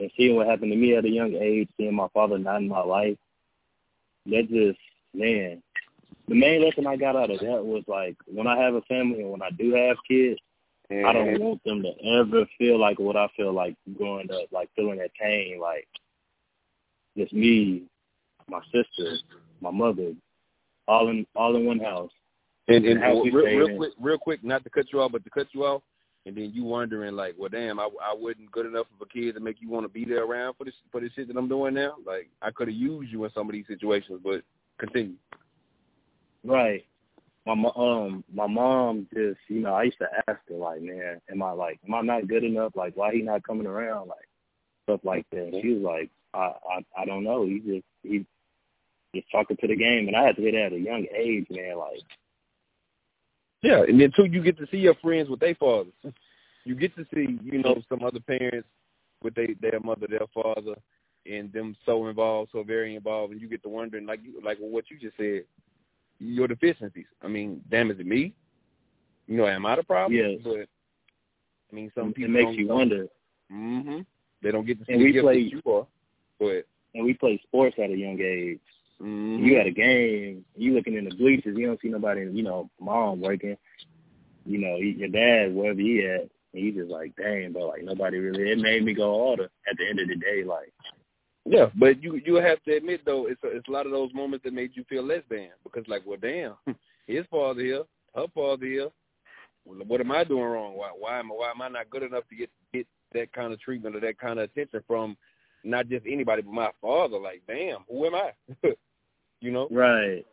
[0.00, 2.68] and seeing what happened to me at a young age, seeing my father not in
[2.68, 3.18] my life,
[4.26, 4.78] that just
[5.14, 5.62] man,
[6.28, 9.20] the main lesson I got out of that was like when I have a family
[9.20, 10.38] and when I do have kids,
[10.92, 11.06] mm-hmm.
[11.06, 14.70] I don't want them to ever feel like what I feel like growing up, like
[14.76, 15.86] feeling that pain, like
[17.16, 17.84] just me,
[18.48, 19.16] my sister,
[19.60, 20.12] my mother,
[20.88, 22.10] all in all in one house.
[22.68, 25.30] And, and, and real, real quick, real quick, not to cut you off, but to
[25.30, 25.82] cut you off,
[26.26, 29.34] and then you wondering like, well, damn, I I wasn't good enough of a kid
[29.34, 31.48] to make you want to be there around for this for this shit that I'm
[31.48, 31.94] doing now.
[32.06, 34.42] Like, I could have used you in some of these situations, but
[34.78, 35.16] continue.
[36.44, 36.84] Right.
[37.44, 41.42] My um my mom just you know I used to ask her like, man, am
[41.42, 42.72] I like am I not good enough?
[42.76, 44.08] Like, why he not coming around?
[44.08, 44.28] Like
[44.84, 45.48] stuff like that.
[45.48, 47.44] And she was like, I I I don't know.
[47.44, 48.26] He just he
[49.14, 51.78] just talking to the game, and I had to get at a young age, man.
[51.78, 52.02] Like
[53.62, 55.92] yeah, and then too, you get to see your friends with their fathers.
[56.64, 58.68] You get to see, you know, some other parents
[59.20, 60.76] with they, their mother, their father,
[61.26, 64.58] and them so involved, so very involved, and you get to wondering, like you, like
[64.60, 65.42] what you just said,
[66.22, 67.06] your deficiencies.
[67.22, 68.34] I mean, damn, is it me?
[69.26, 70.18] You know, am I the problem?
[70.18, 70.40] Yes.
[70.42, 70.68] But
[71.70, 73.06] I mean, some people it makes you wonder.
[73.50, 74.06] Mhm.
[74.42, 75.86] They don't get to see and we the play, you are.
[76.40, 76.64] Ahead.
[76.94, 78.60] And we played sports at a young age.
[79.00, 79.44] Mm-hmm.
[79.44, 80.44] You had a game.
[80.56, 81.56] You looking in the bleachers.
[81.56, 82.28] You don't see nobody.
[82.30, 83.56] You know, mom working.
[84.44, 86.28] You know, your dad wherever he at.
[86.54, 88.50] And you just like, dang, but like nobody really.
[88.50, 89.48] It made me go harder.
[89.68, 90.72] At the end of the day, like.
[91.44, 94.14] Yeah, but you you have to admit though, it's a, it's a lot of those
[94.14, 96.54] moments that made you feel less than because like, well, damn,
[97.06, 97.82] his father here,
[98.14, 98.88] her father here.
[99.64, 100.76] What am I doing wrong?
[100.76, 103.52] Why why am I, why am I not good enough to get get that kind
[103.52, 105.16] of treatment or that kind of attention from
[105.64, 107.18] not just anybody but my father?
[107.18, 108.32] Like, damn, who am I?
[109.40, 109.68] you know?
[109.70, 110.24] Right.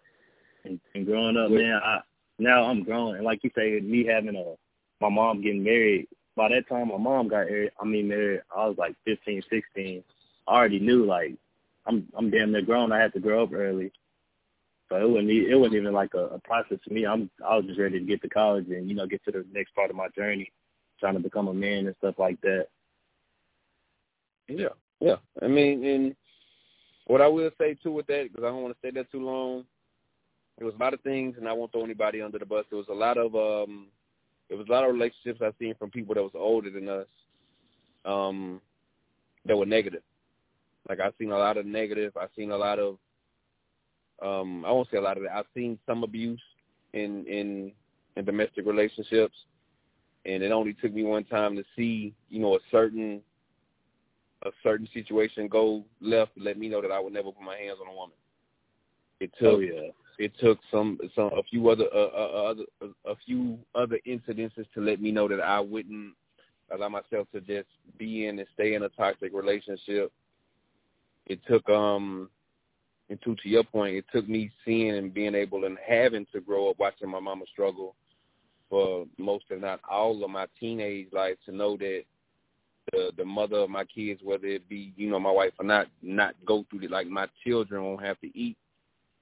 [0.66, 2.00] And, and growing up, man, I
[2.40, 4.56] now I'm grown, and like you say, me having a
[5.02, 6.08] my mom getting married.
[6.36, 7.72] By that time, my mom got married.
[7.82, 8.42] I mean, married.
[8.56, 10.04] I was like 15, 16.
[10.50, 11.36] I already knew like
[11.86, 12.92] I'm I'm damn near grown.
[12.92, 13.92] I had to grow up early,
[14.90, 17.06] so it wasn't it wasn't even like a, a process for me.
[17.06, 19.46] I'm I was just ready to get to college and you know get to the
[19.54, 20.52] next part of my journey,
[21.00, 22.68] trying to become a man and stuff like that.
[24.48, 25.18] Yeah, yeah.
[25.42, 26.16] I mean, and
[27.06, 29.24] what I will say too with that, because I don't want to stay there too
[29.24, 29.66] long.
[30.58, 32.66] There was a lot of things, and I won't throw anybody under the bus.
[32.70, 33.88] There was a lot of um,
[34.50, 37.08] there was a lot of relationships I've seen from people that was older than us,
[38.04, 38.60] um,
[39.46, 40.02] that were negative.
[40.90, 42.18] Like I've seen a lot of negative.
[42.20, 42.98] I've seen a lot of
[44.22, 45.30] um I won't say a lot of it.
[45.34, 46.42] I've seen some abuse
[46.94, 47.72] in in
[48.16, 49.36] in domestic relationships
[50.26, 53.22] and it only took me one time to see, you know, a certain
[54.44, 57.58] a certain situation go left to let me know that I would never put my
[57.58, 58.16] hands on a woman.
[59.20, 59.90] It took oh, yeah.
[60.18, 62.64] it took some some a few other uh, uh, other
[63.06, 66.14] a few other incidences to let me know that I wouldn't
[66.74, 70.12] allow myself to just be in and stay in a toxic relationship
[71.30, 72.30] it took um
[73.10, 76.42] and to to your point, it took me seeing and being able and having to
[76.42, 77.96] grow up watching my mama struggle
[78.70, 82.04] for most if not all of my teenage life to know that
[82.92, 85.88] the the mother of my kids, whether it be, you know, my wife or not,
[86.02, 88.58] not go through it like my children won't have to eat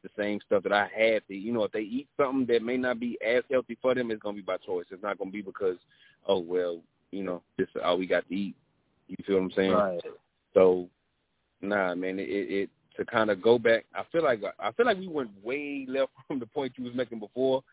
[0.03, 2.77] the same stuff that I had to you know, if they eat something that may
[2.77, 4.85] not be as healthy for them, it's gonna be by choice.
[4.91, 5.77] It's not gonna be because,
[6.27, 8.55] oh well, you know, this is all we got to eat.
[9.07, 9.71] You feel what I'm saying?
[9.71, 10.01] Right.
[10.53, 10.89] So
[11.61, 13.85] nah, man, it, it to kind of go back.
[13.95, 16.95] I feel like I feel like we went way left from the point you was
[16.95, 17.63] making before,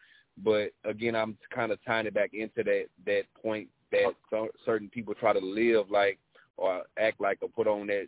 [0.42, 4.88] but again, I'm kind of tying it back into that that point that some, certain
[4.88, 6.18] people try to live like
[6.56, 8.06] or act like or put on that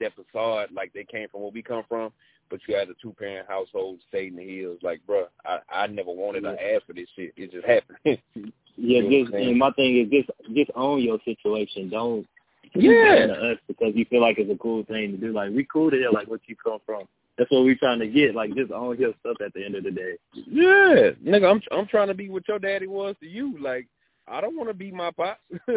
[0.00, 2.12] that facade like they came from where we come from.
[2.50, 4.78] But you had a two parent household, stayed in the hills.
[4.82, 7.32] Like, bruh, I I never wanted to ask for this shit.
[7.36, 8.18] It just happened.
[8.76, 11.88] yeah, just and my thing is just just own your situation.
[11.88, 12.26] Don't
[12.82, 13.26] yeah.
[13.26, 15.32] to us because you feel like it's a cool thing to do.
[15.32, 17.04] Like we cool to hear like what you come from.
[17.38, 18.34] That's what we trying to get.
[18.34, 20.16] Like just own your stuff at the end of the day.
[20.34, 23.58] Yeah, nigga, I'm I'm trying to be what your daddy was to you.
[23.58, 23.88] Like
[24.28, 25.40] I don't want to be my pops.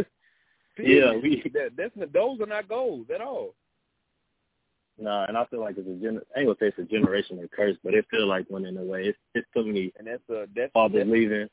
[0.80, 3.56] yeah, we that that's those are not goals at all.
[4.98, 6.22] Nah, and I feel like it's a gen.
[6.36, 8.84] I ain't gonna say it's a generational curse, but it feel like one in a
[8.84, 9.04] way.
[9.04, 9.92] It's it's to me.
[9.98, 11.50] And that's a that's father that's, leaving.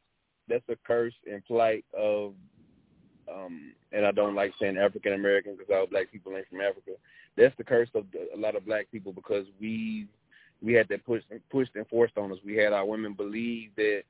[0.48, 2.35] That's a curse and plight of
[3.29, 6.93] um, and I don't like saying African American because all black people ain't from Africa.
[7.37, 10.07] That's the curse of the, a lot of black people because we
[10.63, 12.39] we had that pushed pushed and forced on us.
[12.45, 14.03] We had our women believe that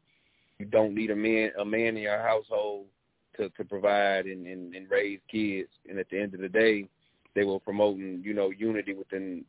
[0.58, 2.86] you don't need a man a man in your household
[3.36, 5.68] to to provide and, and and raise kids.
[5.88, 6.88] And at the end of the day,
[7.34, 9.44] they were promoting you know unity within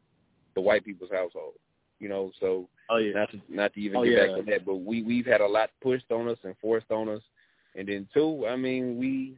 [0.56, 1.54] the white people's household.
[2.00, 3.14] You know, so oh, yeah.
[3.14, 4.28] not to not to even oh, get yeah.
[4.28, 7.08] back to that, but we we've had a lot pushed on us and forced on
[7.10, 7.22] us,
[7.76, 9.38] and then two, I mean, we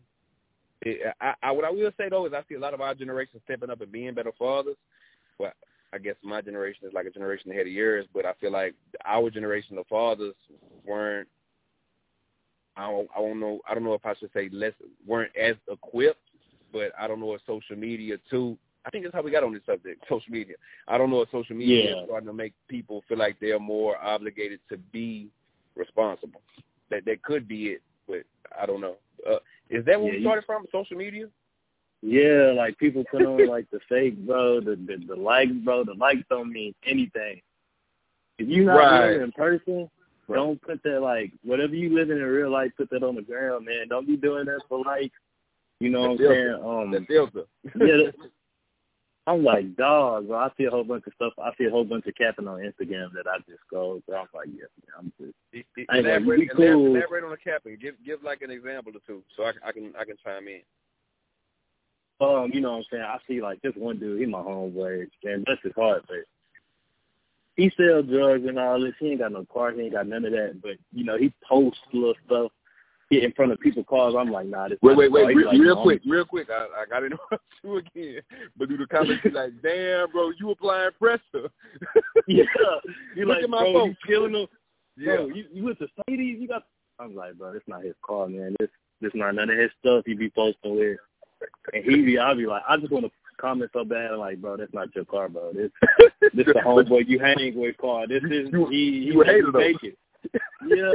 [0.85, 3.41] I, I, what I will say though is I see a lot of our generation
[3.43, 4.75] stepping up and being better fathers.
[5.39, 5.53] Well,
[5.93, 8.75] I guess my generation is like a generation ahead of yours, but I feel like
[9.05, 10.35] our generation of fathers
[10.85, 11.27] weren't.
[12.77, 13.61] I don't, I don't know.
[13.67, 14.73] I don't know if I should say less
[15.07, 16.19] weren't as equipped,
[16.73, 18.57] but I don't know if social media too.
[18.85, 20.55] I think that's how we got on this subject, social media.
[20.87, 22.01] I don't know if social media yeah.
[22.01, 25.29] is starting to make people feel like they're more obligated to be
[25.75, 26.41] responsible.
[26.91, 28.23] That that could be it, but
[28.61, 28.97] I don't know.
[29.27, 29.37] Uh,
[29.69, 30.65] is that where yeah, we started you, from?
[30.71, 31.27] Social media?
[32.01, 35.83] Yeah, like people put on like the fake, bro, the, the the likes, bro.
[35.83, 37.41] The likes don't mean anything.
[38.37, 39.07] If you're not right.
[39.07, 39.89] living in person,
[40.27, 40.35] right.
[40.35, 42.71] don't put that like whatever you live in in real life.
[42.77, 43.87] Put that on the ground, man.
[43.89, 45.15] Don't be doing that for likes.
[45.79, 46.59] You know the what I'm filter.
[46.61, 46.69] saying?
[46.69, 47.43] Um, the filter.
[47.75, 48.11] yeah,
[49.27, 50.37] I'm like, dog, bro.
[50.37, 51.33] I see a whole bunch of stuff.
[51.43, 54.01] I see a whole bunch of capping on Instagram that I just go.
[54.07, 54.65] So I'm like, yeah,
[54.97, 55.33] I'm just.
[55.89, 56.95] I ain't elaborate, we cool.
[56.95, 57.77] elaborate on the capping.
[57.81, 60.61] Give give like an example or two, so I, I can I can chime in.
[62.21, 63.03] Um, you know what I'm saying?
[63.03, 66.17] I see like this one dude, he my homeboy, and bless his heart, but
[67.55, 68.93] he sells drugs and all this.
[68.99, 70.61] He ain't got no car, he ain't got none of that.
[70.61, 72.51] But you know, he posts little stuff.
[73.15, 74.13] Get in front of people's cars.
[74.17, 74.77] I'm like, nah, this.
[74.81, 76.49] Wait, wait, wait, real, like, real quick, real quick.
[76.49, 78.21] I, I got to interrupt you again,
[78.57, 81.21] but do the comments be like, damn, bro, you applying pressure?
[82.27, 82.43] yeah,
[83.15, 83.89] you like, at my bro, phone.
[83.89, 84.47] you killing them.
[84.97, 86.65] Yeah, bro, you, you with the Sadie's, you got.
[86.99, 88.55] I'm like, bro, it's not his car, man.
[88.59, 90.97] This, this not none of his stuff he be posting with.
[91.73, 94.41] And he be, I'll be like, I just want to comment so bad, I'm like,
[94.41, 95.53] bro, that's not your car, bro.
[95.53, 95.71] This,
[96.33, 98.07] this the homeboy you hang with car.
[98.07, 98.75] This is You- he.
[98.75, 99.59] he you a hater, though.
[99.59, 99.97] it.
[100.67, 100.91] Yeah.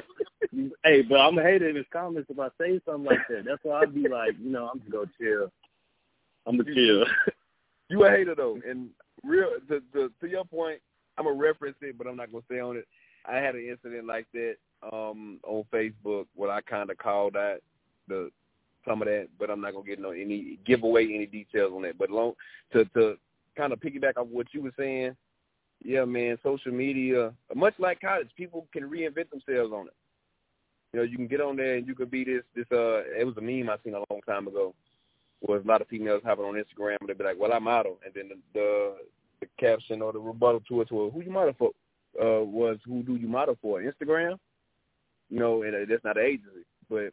[0.85, 3.45] hey, but I'm a hater in his comments if I say something like that.
[3.45, 5.53] That's why I'd be like, you know, I'm gonna go chill.
[6.47, 7.05] I'm gonna chill.
[7.89, 8.91] you a hater though, and
[9.25, 10.81] real to, to to your point,
[11.17, 12.87] I'm gonna reference it, but I'm not gonna stay on it.
[13.27, 14.57] I had an incident like that
[14.93, 17.61] um on Facebook what I kind of called that
[18.09, 18.31] the
[18.87, 21.83] some of that, but I'm not gonna get no any give away any details on
[21.83, 21.99] that.
[21.99, 22.33] But long
[22.73, 23.17] to to
[23.57, 25.17] kind of piggyback off what you were saying,
[25.85, 29.95] yeah, man, social media, much like college, people can reinvent themselves on it.
[30.93, 33.25] You know, you can get on there and you can be this this uh it
[33.25, 34.75] was a meme I seen a long time ago
[35.43, 37.99] was a lot of females hopping on Instagram and they'd be like, Well I model
[38.05, 38.97] and then the the,
[39.41, 41.71] the caption or the rebuttal to it to it, who you model for
[42.21, 43.81] uh was who do you model for?
[43.81, 44.37] Instagram?
[45.31, 46.67] You know, and uh, that's not an agency.
[46.89, 47.13] But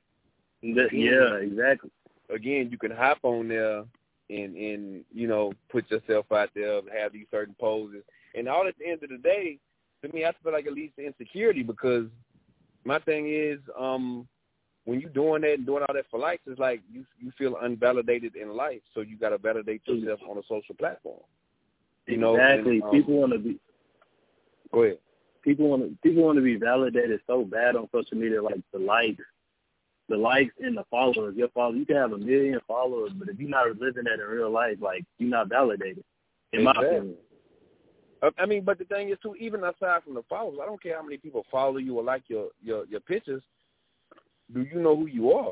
[0.64, 1.92] That- yeah, exactly.
[2.34, 3.84] again, you can hop on there
[4.30, 8.04] and and you know put yourself out there, have these certain poses,
[8.36, 9.60] and all at the end of the day,
[10.04, 12.08] to me, I feel like it leads to insecurity because
[12.86, 14.28] my thing is, um,
[14.86, 17.58] when you're doing that and doing all that for likes, it's like you you feel
[17.62, 21.20] unvalidated in life, so you got to validate yourself on a social platform.
[22.06, 22.82] You know, exactly.
[22.82, 23.60] um, people want to be
[24.72, 24.98] Go ahead.
[25.44, 28.80] people want to people want to be validated so bad on social media, like the
[28.80, 29.24] likes,
[30.08, 31.36] the likes and the followers.
[31.36, 34.28] Your followers, you can have a million followers, but if you're not living that in
[34.28, 36.04] real life, like you're not validated.
[36.54, 37.16] In my opinion,
[38.38, 40.96] I mean, but the thing is too, even aside from the followers, I don't care
[40.96, 43.44] how many people follow you or like your your your pictures.
[44.54, 45.52] Do you know who you are?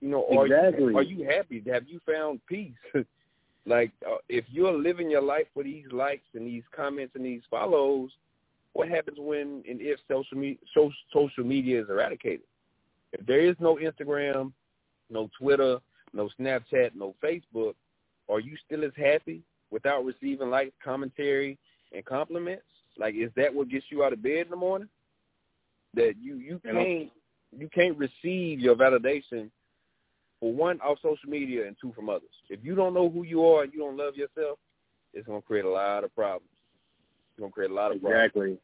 [0.00, 0.92] You know, are Exactly.
[0.92, 1.62] you are you happy?
[1.70, 2.72] Have you found peace?
[3.66, 7.42] like, uh, if you're living your life for these likes and these comments and these
[7.50, 8.10] follows,
[8.72, 12.46] what happens when and if social media so, social media is eradicated?
[13.12, 14.52] If there is no Instagram,
[15.10, 15.78] no Twitter,
[16.12, 17.74] no Snapchat, no Facebook,
[18.28, 21.58] are you still as happy without receiving likes, commentary,
[21.94, 22.64] and compliments?
[22.98, 24.88] Like, is that what gets you out of bed in the morning?
[25.94, 27.10] That you you can't
[27.56, 29.50] you can't receive your validation
[30.40, 32.28] for one off social media and two from others.
[32.48, 34.58] If you don't know who you are and you don't love yourself,
[35.12, 36.50] it's gonna create a lot of problems.
[37.30, 38.24] It's gonna create a lot of problems.
[38.24, 38.58] exactly.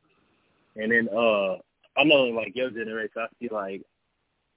[0.77, 1.55] And then uh,
[1.97, 3.83] I know like your generation, I feel like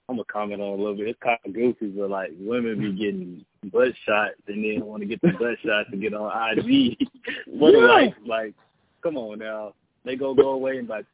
[0.09, 1.07] I'm gonna comment on a little bit.
[1.07, 5.07] It's kind of goofy, but like women be getting butt shots and then want to
[5.07, 6.97] get the butt shots to get on IG.
[7.47, 7.79] what Yeah.
[7.85, 8.53] like like,
[9.01, 9.73] come on now,
[10.05, 11.05] they go go away in about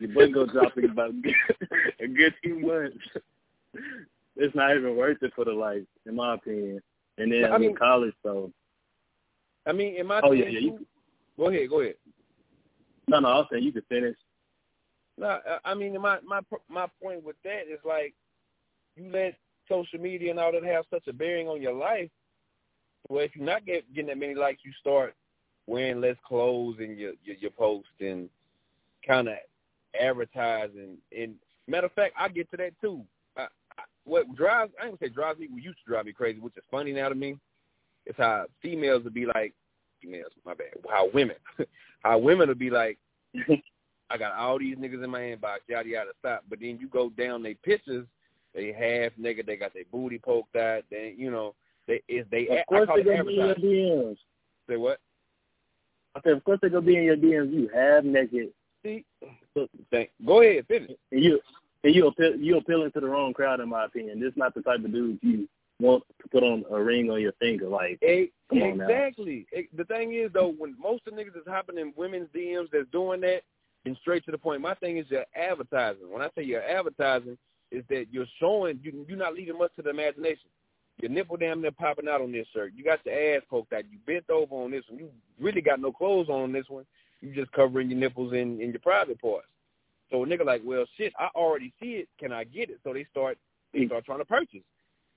[0.00, 1.10] your butt go drop in about
[2.00, 2.96] a good two months.
[4.36, 6.80] It's not even worth it for the life, in my opinion.
[7.18, 8.50] And then I mean- mean college, so
[9.66, 10.70] I mean, in my oh yeah, opinion, yeah.
[10.70, 10.86] You,
[11.38, 11.94] go ahead, go ahead.
[13.08, 14.16] no, no, I was saying you could finish.
[15.18, 18.14] No, I- I mean my my my point with that is like
[18.96, 19.36] you let
[19.68, 22.10] social media and all that have such a bearing on your life.
[23.08, 25.14] Well, if you're not get, getting that many likes, you start
[25.66, 28.28] wearing less clothes in your your, your post and
[29.06, 29.34] kind of
[30.00, 30.98] advertising.
[31.16, 31.34] And
[31.66, 33.02] matter of fact, I get to that too.
[33.36, 35.48] I, I, what drives I ain't gonna say drives me.
[35.50, 37.36] What used to drive me crazy, which is funny now to me,
[38.06, 39.52] is how females would be like
[40.00, 40.32] females.
[40.44, 40.68] My bad.
[40.88, 41.36] How women,
[42.02, 42.98] how women would be like.
[44.10, 46.44] I got all these niggas in my inbox, yada yada stop.
[46.50, 48.06] But then you go down their pictures,
[48.54, 51.54] they half nigga, they got their booty poked out, they you know,
[51.86, 53.54] they is they Of I course they it gonna be in your.
[53.56, 54.16] DMs.
[54.68, 54.98] Say what?
[56.14, 57.52] I said, of course they gonna be in your DMs.
[57.52, 58.50] You have naked,
[58.84, 59.04] See
[59.90, 60.92] Thank, go ahead, finish.
[61.10, 61.40] and you
[61.84, 64.20] and you appeal, you appealing to the wrong crowd, in my opinion.
[64.20, 65.48] This is not the type of dude you
[65.80, 67.68] want to put on a ring on your finger.
[67.68, 68.00] Like,
[68.50, 68.84] Come on now.
[68.84, 69.46] exactly.
[69.76, 72.88] The thing is though, when most of the niggas is hopping in women's DMs that's
[72.92, 73.42] doing that,
[73.84, 74.60] and straight to the point.
[74.60, 76.08] My thing is your advertising.
[76.10, 77.36] When I say your advertising,
[77.72, 80.48] is that you're showing you you're not leaving much to the imagination.
[81.00, 82.72] Your nipple damn near popping out on this shirt.
[82.76, 83.84] You got your ass poked out.
[83.90, 84.98] You bent over on this one.
[85.00, 85.08] You
[85.40, 86.84] really got no clothes on on this one.
[87.20, 89.46] You just covering your nipples in in your private parts.
[90.10, 92.08] So a nigga like, well, shit, I already see it.
[92.20, 92.78] Can I get it?
[92.84, 93.38] So they start
[93.72, 94.60] they start trying to purchase.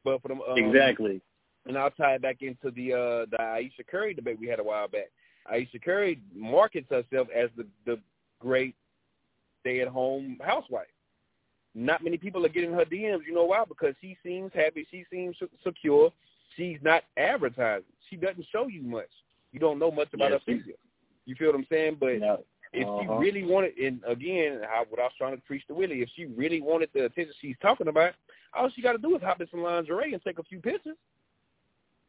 [0.03, 1.21] But for them, um, exactly.
[1.65, 4.63] and I'll tie it back into the uh the Ayesha Curry debate we had a
[4.63, 5.11] while back.
[5.51, 7.99] Ayesha Curry markets herself as the the
[8.39, 8.75] great
[9.61, 10.87] stay at home housewife.
[11.77, 13.25] Not many people are getting her DMs.
[13.27, 13.63] You know why?
[13.67, 14.87] Because she seems happy.
[14.89, 16.11] She seems secure.
[16.55, 17.83] She's not advertising.
[18.09, 19.09] She doesn't show you much.
[19.51, 20.73] You don't know much about Yeah, her figure.
[21.25, 21.97] You feel what I'm saying?
[21.99, 22.43] But No.
[22.71, 22.99] if uh-huh.
[23.01, 26.09] she really wanted, and again, how, what I was trying to preach to Willie, if
[26.15, 28.13] she really wanted the attention she's talking about,
[28.53, 30.95] all she got to do is hop in some lingerie and take a few pictures.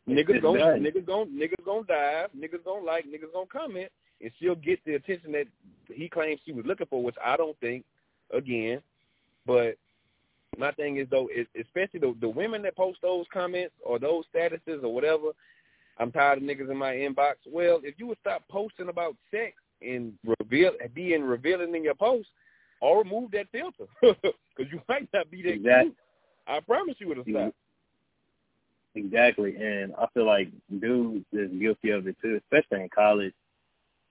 [0.08, 3.90] Niggas gonna niggas gonna niggas gonna dive, niggas gonna like, niggas gonna comment,
[4.20, 5.46] and she'll get the attention that
[5.92, 7.84] he claims she was looking for, which I don't think.
[8.32, 8.80] Again,
[9.46, 9.76] but
[10.58, 14.24] my thing is though, is especially the the women that post those comments or those
[14.34, 15.30] statuses or whatever.
[15.98, 17.34] I'm tired of niggas in my inbox.
[17.50, 22.28] Well, if you would stop posting about sex and reveal being revealing in your post,
[22.80, 25.84] or remove that filter because you might not be that exactly.
[25.84, 25.96] cute.
[26.46, 27.34] I promise you it'll stop.
[27.34, 27.48] Mm-hmm.
[28.94, 30.48] Exactly, and I feel like
[30.80, 33.34] dudes is guilty of it too, especially in college.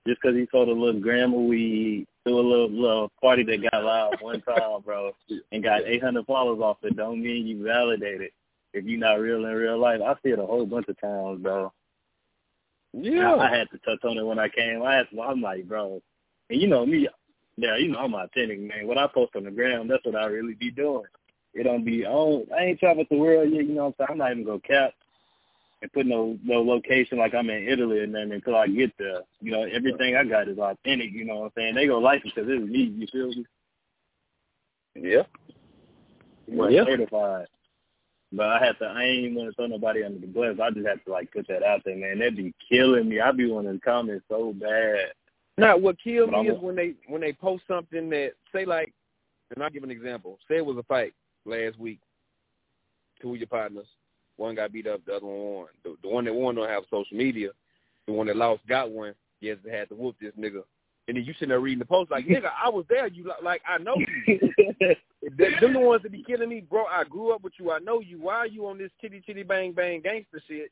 [0.06, 3.84] Just because he told a little grandma we threw a little little party that got
[3.84, 5.12] loud one time, bro,
[5.52, 8.30] and got 800 followers off it, don't mean you validated
[8.72, 10.00] if you're not real in real life.
[10.04, 11.72] I see it a whole bunch of times, bro.
[12.92, 14.82] Yeah, I, I had to touch on it when I came.
[14.82, 16.02] I had to, I'm like, bro,
[16.50, 17.08] and you know me,
[17.56, 18.86] yeah, you know I'm authentic, man.
[18.86, 21.04] What I post on the gram, that's what I really be doing.
[21.54, 24.08] It don't be oh I ain't traveled the world yet, you know what I'm saying?
[24.10, 24.92] I'm not even gonna cap
[25.82, 29.20] and put no no location like I'm in Italy and then until I get there.
[29.40, 31.74] You know, everything I got is authentic, you know what I'm saying?
[31.74, 33.46] They gonna like it because it's me, you feel me?
[34.94, 35.22] Yeah.
[36.48, 36.84] Well, yeah.
[36.84, 37.46] certified.
[38.32, 40.56] But I have to I ain't even wanna throw nobody under the bus.
[40.62, 42.18] I just have to like put that out there, man.
[42.18, 43.20] That'd be killing me.
[43.20, 45.12] I'd be wanting to comment so bad.
[45.58, 48.92] Now what kills me is when they when they post something that say like
[49.54, 50.38] and I'll give an example.
[50.48, 51.14] Say it was a fight
[51.44, 52.00] last week.
[53.20, 53.86] Two of your partners.
[54.36, 55.66] One got beat up, the other one won.
[55.82, 57.50] The, the one that won don't have social media.
[58.06, 59.14] The one that lost got one.
[59.40, 60.62] Yes, they had to whoop this nigga.
[61.08, 63.06] And then you sitting there reading the post like, nigga, I was there.
[63.06, 64.38] You like, I know you.
[65.38, 66.84] them the ones that be killing me, bro.
[66.84, 67.70] I grew up with you.
[67.70, 68.20] I know you.
[68.20, 70.70] Why are you on this chitty chitty bang bang gangster shit?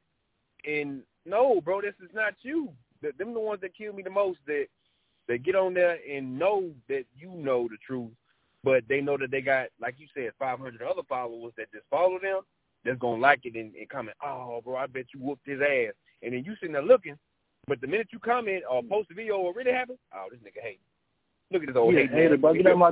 [0.67, 2.71] And no, bro, this is not you.
[3.01, 4.39] The, them the ones that kill me the most.
[4.47, 4.67] That
[5.29, 8.11] that get on there and know that you know the truth
[8.65, 12.19] but they know that they got, like you said, 500 other followers that just follow
[12.19, 12.41] them
[12.85, 15.61] that's going to like it and, and comment, oh, bro, I bet you whooped his
[15.61, 15.95] ass.
[16.23, 17.17] And then you sitting there looking,
[17.67, 20.63] but the minute you comment or post a video what really happened, oh, this nigga
[20.63, 20.81] hate.
[21.51, 22.11] Look at this old yeah, hate.
[22.11, 22.55] Hater, bro.
[22.55, 22.91] Get out my,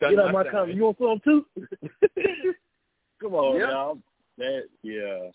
[0.00, 0.76] get out my comment.
[0.76, 1.46] You want some too?
[3.20, 3.68] Come on, yep.
[3.70, 3.98] y'all.
[4.38, 5.30] That, yeah.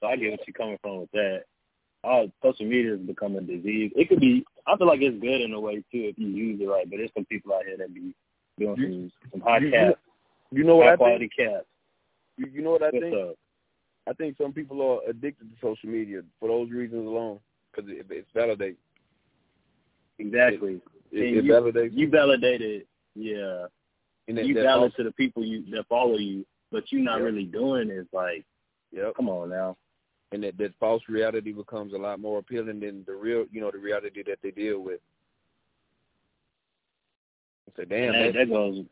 [0.00, 1.44] So I get what you're coming from with that.
[2.04, 3.90] Uh, social media has become a disease.
[3.96, 6.60] It could be, I feel like it's good in a way too if you use
[6.60, 8.14] it right, but there's some people out here that be
[8.58, 9.94] doing some, some high you, cap,
[10.50, 11.50] you know what high I quality think?
[11.50, 11.62] cap.
[12.36, 13.14] You, you know what I What's think?
[13.14, 13.36] Up?
[14.08, 17.38] I think some people are addicted to social media for those reasons alone
[17.72, 18.76] because it, it's validates.
[20.18, 20.80] Exactly.
[21.10, 21.90] It, it, it you, validates.
[21.92, 23.66] You validated, yeah.
[24.28, 27.02] And that, you that valid also, to the people you that follow you, but you're
[27.02, 27.24] not Yep.
[27.24, 28.44] really doing is like,
[28.92, 29.14] Yep.
[29.16, 29.76] come on now.
[30.32, 33.70] and that, that false reality becomes a lot more appealing than the real, you know,
[33.70, 35.00] the reality that they deal with.
[37.68, 38.84] I say, damn, that, that goes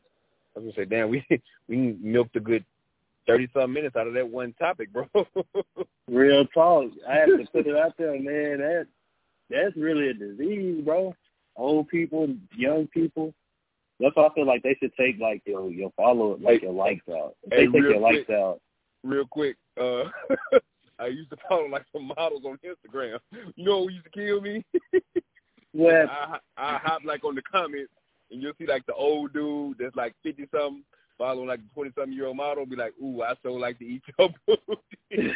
[0.55, 1.25] I was gonna say, damn, we
[1.69, 2.65] we milked a good
[3.27, 5.07] thirty some minutes out of that one topic, bro.
[6.09, 6.91] real talk.
[7.09, 8.59] I have to put it out there, man.
[8.59, 8.87] That
[9.51, 11.15] that's really a disease, bro.
[11.57, 13.35] Old people, young people.
[14.01, 16.73] That's why I feel like they should take like your your follow like Hey, your
[16.73, 17.37] likes out.
[17.45, 18.61] If hey, they take your likes out.
[19.05, 20.05] Real quick, uh,
[20.99, 23.19] I used to follow like some models on Instagram.
[23.57, 24.65] You know what used to kill me?
[25.75, 27.93] Well, I I hop like on the comments
[28.31, 30.83] and you'll see like the old dude that's like fifty something
[31.23, 33.85] following like a twenty something year old model be like, Ooh, I so like to
[33.85, 35.33] eat your booty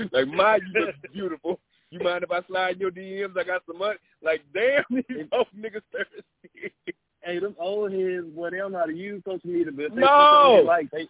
[0.12, 1.60] Like my you look beautiful.
[1.90, 3.38] You mind if I slide your DMs?
[3.38, 3.98] I got some money.
[4.22, 6.72] Like, damn, these old niggas thirsty.
[7.20, 10.00] hey, them old heads, boy, they don't know how to use social media, but they
[10.00, 10.56] No!
[10.60, 11.06] they like they,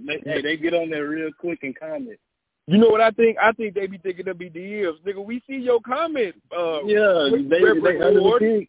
[0.00, 2.18] they hey, they get on there real quick and comment.
[2.66, 3.36] You know what I think?
[3.36, 4.94] I think they be thinking of be DMs.
[5.06, 6.36] Nigga, we see your comment.
[6.56, 8.66] Uh, Yeah, they they under the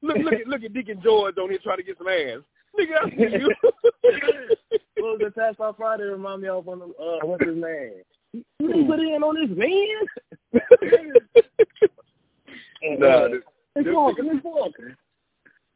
[0.00, 2.40] look, look at look at Deacon George on here trying to get some ass.
[2.78, 3.48] Nigga, I see you.
[4.96, 8.02] what was the Fast Five Friday remind me of on the uh what's his name?
[8.32, 10.06] You didn't put in on this man.
[12.98, 13.40] nah, uh, th-
[13.76, 14.94] it's them walking, niggas- it's walking.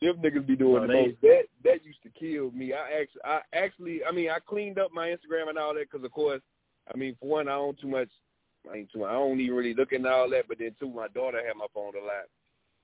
[0.03, 1.15] them niggas be doing Oh, the most.
[1.23, 2.73] That that used to kill me.
[2.73, 6.05] I actually, I actually, I mean, I cleaned up my Instagram and all that because,
[6.05, 6.43] of course,
[6.93, 8.09] I mean, for one, I don't too much.
[8.71, 9.05] I ain't too.
[9.07, 10.49] I don't even really look at all that.
[10.49, 12.27] But then, two, my daughter had my phone a lot.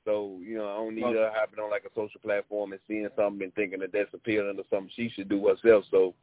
[0.07, 1.13] So, you know, I don't need Oh.
[1.13, 4.59] her hopping on like a social platform and seeing something and thinking that that's appealing
[4.59, 5.85] or something she should do herself.
[5.91, 6.15] So,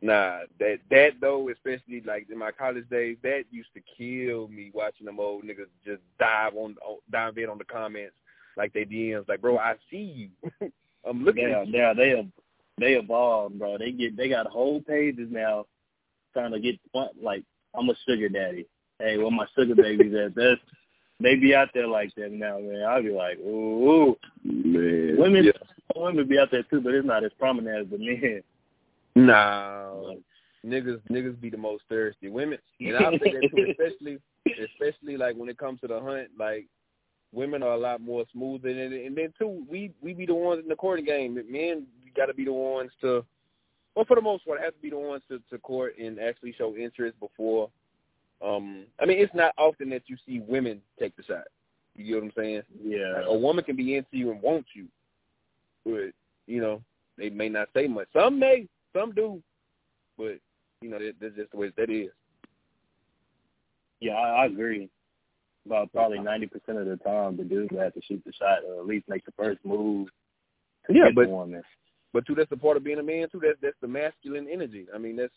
[0.00, 4.70] nah, that that though, especially like in my college days, that used to kill me
[4.72, 6.76] watching them old niggas just dive on
[7.10, 8.14] dive in on the comments
[8.56, 9.28] like they DMs.
[9.28, 10.30] Like, bro, I see
[10.62, 10.70] you.
[11.04, 11.74] I'm looking Yeah, at you.
[11.78, 12.26] yeah, they have
[12.78, 13.76] they evolved, bro.
[13.78, 15.66] They get they got whole pages now
[16.32, 16.78] trying to get
[17.20, 17.42] like
[17.74, 18.66] I'm a sugar daddy.
[18.98, 20.34] Hey, where my sugar babies at?
[20.34, 20.60] That's
[21.20, 22.84] they be out there like that now, man.
[22.86, 25.16] I'll be like, ooh, man.
[25.18, 25.52] women, yeah.
[25.94, 28.42] women be out there too, but it's not as prominent as the men.
[29.14, 30.18] No,
[30.64, 32.28] niggas, niggas be the most thirsty.
[32.28, 34.18] Women, and I think that too, especially,
[34.62, 36.66] especially like when it comes to the hunt, like
[37.32, 40.62] women are a lot more smoother, and and then too, we we be the ones
[40.62, 41.34] in the courting game.
[41.48, 43.24] Men got to be the ones to,
[43.94, 46.54] well, for the most part, have to be the ones to to court and actually
[46.56, 47.70] show interest before.
[48.44, 51.44] Um, I mean, it's not often that you see women take the shot.
[51.94, 52.62] You get what I'm saying?
[52.84, 53.14] Yeah.
[53.16, 54.86] Like, a woman can be into you and want you,
[55.84, 56.12] but
[56.46, 56.82] you know
[57.16, 58.08] they may not say much.
[58.12, 59.42] Some may, some do,
[60.18, 60.38] but
[60.82, 62.10] you know that, that's just the way that is.
[64.00, 64.90] Yeah, I, I agree.
[65.64, 68.58] About probably ninety percent of the time, the dude will have to shoot the shot
[68.68, 70.08] or at least make the first move.
[70.86, 71.62] To Yeah, get but- the woman.
[72.12, 73.40] But too, that's a part of being a man too.
[73.42, 74.86] That's that's the masculine energy.
[74.94, 75.32] I mean, that's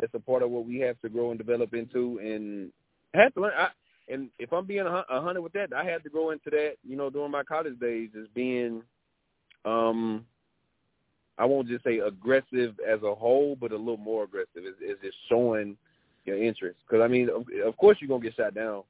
[0.00, 2.70] that's a part of what we have to grow and develop into, and
[3.14, 3.52] have to learn.
[3.56, 3.68] I,
[4.08, 6.74] and if I'm being a hundred with that, I had to grow into that.
[6.86, 8.82] You know, during my college days, as being,
[9.64, 10.24] um,
[11.36, 14.64] I won't just say aggressive as a whole, but a little more aggressive.
[14.64, 15.76] Is is just showing
[16.24, 16.78] your interest.
[16.88, 18.82] Because I mean, of, of course, you're gonna get shot down.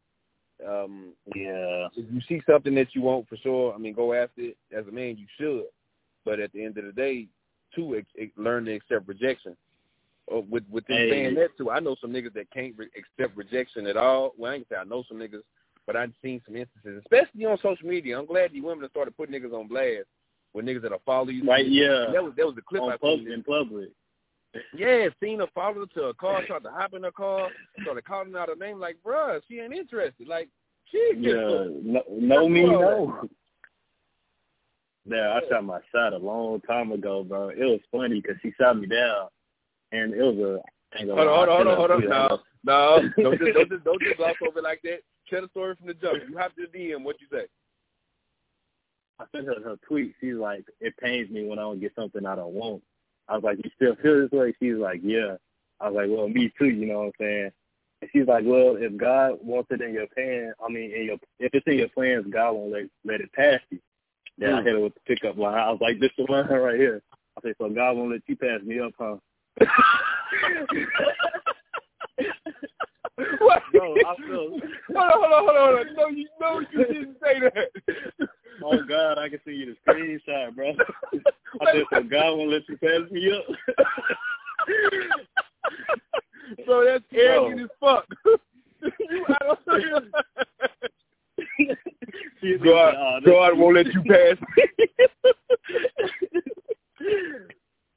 [0.67, 1.89] Um, Yeah.
[1.97, 4.57] if you see something that you want for sure, I mean, go after it.
[4.73, 5.65] As a man, you should.
[6.25, 7.29] But at the end of the day,
[7.75, 9.57] too, ex- ex- learn to accept rejection.
[10.31, 11.11] Uh, with with them Hey.
[11.11, 14.35] saying that too, I know some niggas that can't re- accept rejection at all.
[14.37, 15.43] Well, I ain't say I know some niggas,
[15.87, 18.19] but I've seen some instances, especially on social media.
[18.19, 20.07] I'm glad you women have started putting niggas on blast
[20.53, 21.45] with niggas that'll follow you.
[21.49, 22.05] Right, yeah.
[22.07, 23.33] And that was that was the clip I On pub- seen.
[23.33, 23.89] in public.
[24.75, 27.49] Yeah, seen her follow her to a car, tried to hop in her car,
[27.83, 30.27] started calling out her name like, bruh, she ain't interested.
[30.27, 30.49] Like,
[30.91, 31.33] she Yeah.
[31.33, 31.85] interested.
[31.87, 33.29] No, no me, no.
[35.07, 37.49] Yeah, I shot my shot a long time ago, bro.
[37.49, 39.29] It was funny because she shot me down,
[39.93, 40.63] and it was a.
[41.05, 42.01] Hold on, hold on, hold on, hold on.
[42.09, 45.01] No, no, don't just, don't just, don't just gloss over like that.
[45.29, 46.23] Tell the story from the jump.
[46.29, 47.05] You have to DM.
[47.05, 47.47] What you say?
[49.21, 50.15] I sent her her tweet.
[50.21, 52.83] She's like, "It pains me when I don't get something I don't want."
[53.29, 55.37] I was like, "You still feel this way?" She's like, "Yeah."
[55.81, 57.51] I was like, "Well, me too." You know what I'm saying?
[58.01, 61.19] And she's like, "Well, if God wants it in your plan, I mean, in your
[61.39, 63.81] if it's in your plans, God won't let let it pass you."
[64.39, 64.65] Then I Mm.
[64.65, 65.59] hit her with the pickup line.
[65.59, 67.03] I was like, "This the line right here."
[67.37, 69.19] I said, "So God won't let you pass me up, huh?"
[73.39, 73.63] what?
[73.73, 74.59] Bro, I feel.
[74.95, 75.87] Hold on, hold on, hold on, hold on.
[75.97, 77.71] No, you know you didn't say that.
[78.65, 80.73] Oh God, I can see you the screenshot, bro.
[81.61, 83.45] I said, "So God won't let you pass me up."
[86.67, 88.05] so that's arrogant as fuck.
[89.11, 89.59] you, I don't,
[92.65, 94.37] God, "Oh, God won't let you pass.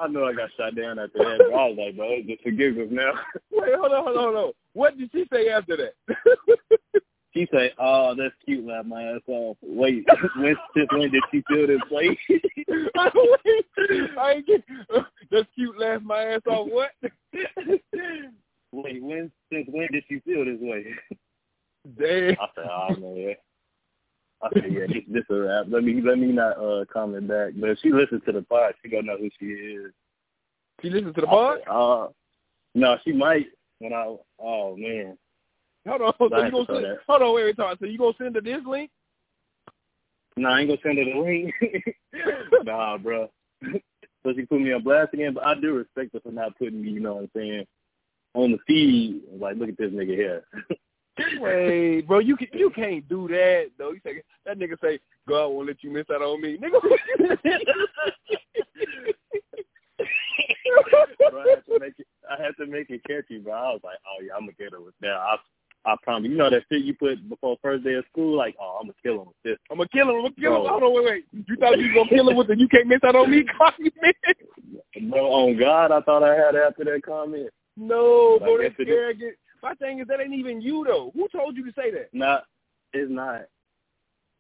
[0.02, 1.56] I know I got shot down after that, bro.
[1.56, 3.12] I was like, bro, it's just forgive us now.
[3.52, 4.52] Wait, hold on, hold on, hold on.
[4.74, 5.94] What did she say after that?
[7.34, 10.06] She say, "Oh, that's cute, laugh my ass off." Wait,
[10.38, 12.18] when since when did she feel this way?
[14.18, 14.64] I ain't get,
[15.32, 15.80] that's cute.
[15.80, 16.68] Laugh my ass off.
[16.70, 16.92] What?
[18.74, 20.94] Wait, when since when did she feel this way?
[21.98, 22.36] Damn.
[22.38, 23.36] I said, "Oh man."
[24.44, 25.66] I said, "Yeah, this, this a rap.
[25.70, 28.74] Let me let me not uh comment back." But if she listens to the pod,
[28.82, 29.92] she gonna know who she is.
[30.82, 31.60] She listens to the pod.
[31.70, 32.08] Uh,
[32.76, 33.48] no, she might.
[33.80, 35.18] When I oh man,
[35.88, 36.14] Hold on.
[36.20, 36.86] So you gonna send?
[36.86, 36.98] that.
[37.08, 37.36] Hold on.
[37.36, 37.80] Wait, wait, talk.
[37.80, 38.92] So you gonna send her this link?
[40.38, 41.54] no, I ain't gonna send her the link.
[42.64, 43.30] nah, bro.
[43.64, 46.82] so she put me on blast again, but I do respect her for not putting
[46.82, 47.66] me, you know what I'm saying,
[48.34, 49.22] on the feed.
[49.40, 50.44] Like, look at this nigga here.
[51.40, 53.92] Wait, bro, you can, you can't do that though.
[53.92, 56.82] You say that nigga say God won't let you miss out on me, nigga.
[61.20, 62.08] bro, I had to make it.
[62.30, 63.54] I had to make it catchy, bro.
[63.54, 65.12] I was like, oh yeah, I'm gonna get her with that.
[65.12, 65.36] I,
[65.86, 66.30] I promise.
[66.30, 68.94] You know that shit you put before first day of school, like, oh, I'm gonna
[69.04, 69.58] kill him with this.
[69.70, 70.16] I'm gonna kill him.
[70.16, 70.62] I'm gonna kill him.
[70.64, 70.70] Bro.
[70.70, 71.26] Hold on, wait, wait.
[71.48, 73.44] You thought you was gonna kill him with the you can't miss out on me
[73.58, 73.94] comment?
[75.10, 77.50] Bro, on God, I thought I had after that comment.
[77.78, 79.36] No, I bro, that's arrogant.
[79.64, 81.12] My thing is that ain't even you though.
[81.14, 82.10] Who told you to say that?
[82.14, 82.46] Not,
[82.94, 83.44] it's not.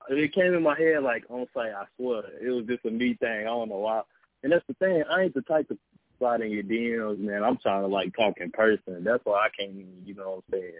[0.09, 1.73] It came in my head like on site.
[1.73, 3.41] I swear, it was just a me thing.
[3.41, 4.01] I don't know why.
[4.43, 5.03] And that's the thing.
[5.09, 5.77] I ain't the type to
[6.17, 7.43] slide in your DMs, man.
[7.43, 9.03] I'm trying to like talk in person.
[9.03, 10.01] That's why I can't even.
[10.05, 10.73] You know what I'm saying?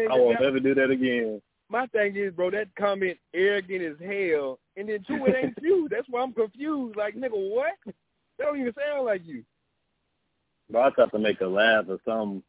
[0.00, 0.08] Man?
[0.10, 1.40] I won't never do that again.
[1.68, 5.88] My thing is, bro, that comment arrogant as hell, and then two, it ain't you.
[5.90, 6.96] That's why I'm confused.
[6.96, 7.72] Like, nigga, what?
[7.84, 7.94] That
[8.38, 9.44] don't even sound like you.
[10.70, 12.42] But I tried to make her laugh or something.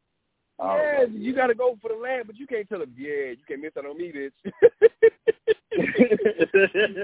[0.60, 3.38] Yeah, you got to go for the laugh, but you can't tell him, yeah, you
[3.48, 4.32] can't miss out on me, bitch.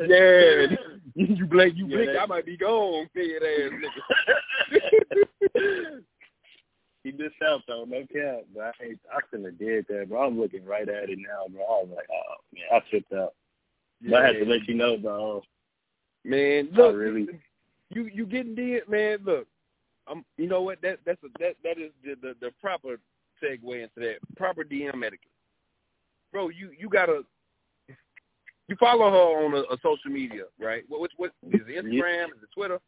[0.09, 0.75] yeah,
[1.15, 3.71] you blink, you Yeah, blink, I might be gone, dead ass
[4.73, 6.01] nigga.
[7.03, 8.45] he missed out though, no cap.
[8.55, 10.25] But I, I couldn't have did that, bro.
[10.25, 11.61] I'm looking right at it now, bro.
[11.61, 13.33] I was like, oh man, I tripped out.
[14.01, 14.11] Yeah.
[14.11, 15.43] But I had to let you know, bro.
[16.25, 17.27] Man, look, really,
[17.89, 19.19] you you getting dead, man.
[19.23, 19.45] Look,
[20.07, 20.25] I'm.
[20.37, 20.81] You know what?
[20.81, 22.97] That that's a, that that is the, the the proper
[23.43, 25.31] segue into that proper DM etiquette,
[26.31, 26.49] bro.
[26.49, 27.23] You you gotta
[28.67, 30.83] you follow her on a, a social media, right?
[30.87, 32.25] What what what is it Instagram?
[32.27, 32.79] Is it Twitter?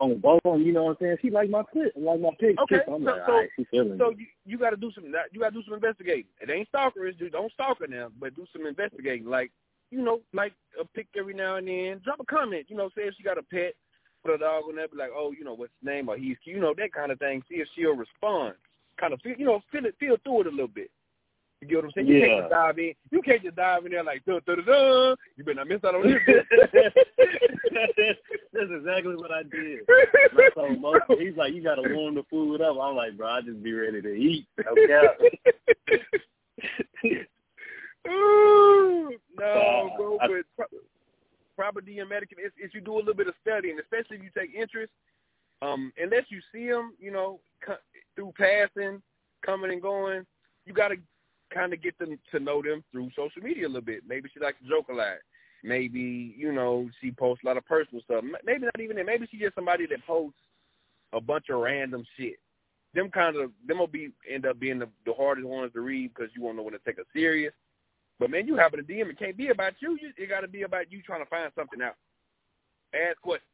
[0.00, 1.16] On both them, you know what I'm saying?
[1.22, 2.60] She like my clip, like my pics.
[2.62, 5.54] Okay, so like, so, right, so you you got to do some you got to
[5.54, 6.24] do some investigating.
[6.40, 7.32] It ain't stalkerish, dude.
[7.32, 9.26] Don't stalk her now, but do some investigating.
[9.26, 9.52] Like
[9.92, 12.00] you know, like a pic every now and then.
[12.02, 12.66] Drop a comment.
[12.68, 13.74] You know, say if she got a pet,
[14.24, 16.36] put a dog on there, be like, oh, you know, what's his name or he's.
[16.44, 17.42] You know, that kind of thing.
[17.48, 18.54] See if she'll respond.
[18.98, 20.90] Kind of feel, you know, feel it, feel through it a little bit.
[21.62, 22.08] You get what I'm saying?
[22.08, 22.26] You yeah.
[22.26, 22.94] can't just dive in.
[23.10, 25.14] You can't just dive in there like da da da da.
[25.36, 26.18] You better not miss out on this.
[28.52, 29.80] That's exactly what I did.
[30.56, 32.76] So most, he's like, you gotta warm the food up.
[32.80, 34.46] I'm like, bro, I just be ready to eat.
[34.66, 35.02] Okay.
[38.08, 40.78] Ooh, no, uh, bro, I, but pro-
[41.56, 44.30] proper DM etiquette is, is you do a little bit of studying, especially if you
[44.36, 44.90] take interest.
[45.62, 47.76] Um, unless you see them, you know, co-
[48.16, 49.00] through passing,
[49.46, 50.26] coming and going,
[50.66, 50.96] you got to
[51.54, 54.02] kind of get them to know them through social media a little bit.
[54.06, 55.18] Maybe she likes to joke a lot.
[55.62, 58.24] Maybe you know she posts a lot of personal stuff.
[58.44, 59.06] Maybe not even that.
[59.06, 60.40] Maybe she's just somebody that posts
[61.12, 62.40] a bunch of random shit.
[62.94, 66.12] Them kind of them will be end up being the, the hardest ones to read
[66.12, 67.52] because you won't know when to take it serious.
[68.18, 69.96] But man, you happen to DM it can't be about you.
[70.02, 71.94] you it got to be about you trying to find something out.
[72.92, 73.51] Ask questions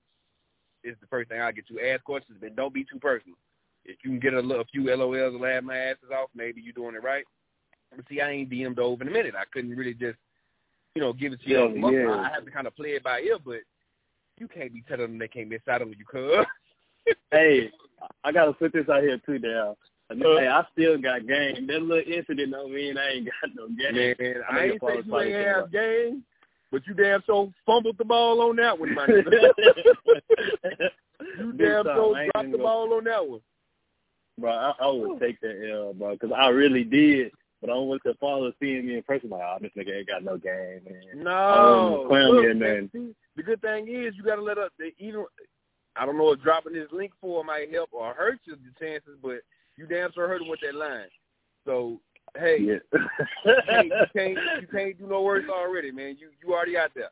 [0.84, 1.80] is the first thing I get to.
[1.80, 3.36] Ask questions, but don't be too personal.
[3.84, 6.74] If you can get a, a few LOLs and laugh my asses off, maybe you're
[6.74, 7.24] doing it right.
[7.94, 9.34] But see, I ain't DM'd over in a minute.
[9.34, 10.18] I couldn't really just,
[10.94, 11.56] you know, give it to you.
[11.56, 12.20] Yeah, yeah.
[12.20, 13.60] I have to kind of play it by ear, but
[14.38, 16.44] you can't be telling them they can't miss out on you, cuz.
[17.30, 17.70] hey,
[18.24, 19.76] I gotta put this out here too, Dale.
[20.10, 21.66] Uh, hey, I still got game.
[21.66, 23.94] That little incident don't mean I ain't got no game.
[24.18, 26.24] Man, I, I ain't say you ain't have game,
[26.70, 29.52] but you damn so fumbled the ball on that one, nigga.
[31.38, 33.40] you damn so dropped the ball on that one.
[34.38, 37.32] Bro, I, I would take that L, bro, because I really did.
[37.60, 40.06] But I don't want the father seeing me in person like, oh, this nigga ain't
[40.06, 41.24] got no game, man.
[41.24, 42.06] No.
[42.08, 42.88] Look, here, man.
[42.92, 44.72] See, the good thing is you got to let up.
[44.78, 45.24] They even
[45.96, 49.18] I don't know if dropping this link for might help or hurt you the chances,
[49.20, 49.40] but
[49.76, 51.08] you damn sure hurt him with that line.
[51.66, 52.00] So
[52.36, 52.74] hey, yeah.
[53.44, 56.16] you, can't, you can't you can't do no worse already, man.
[56.18, 57.10] You you already out there.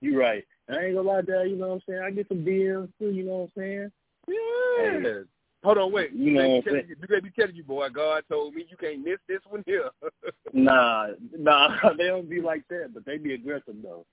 [0.00, 0.44] You right.
[0.70, 1.50] I ain't gonna lie, Dad.
[1.50, 2.02] You know what I'm saying?
[2.02, 3.10] I get some DMs too.
[3.10, 3.92] You know what I'm saying?
[4.28, 5.00] Yeah.
[5.00, 5.22] Hey.
[5.64, 6.12] Hold on, wait.
[6.12, 9.18] You know, they be, they be telling you, boy, God told me you can't miss
[9.26, 9.90] this one here.
[10.52, 14.06] nah, nah, they don't be like that, but they be aggressive though.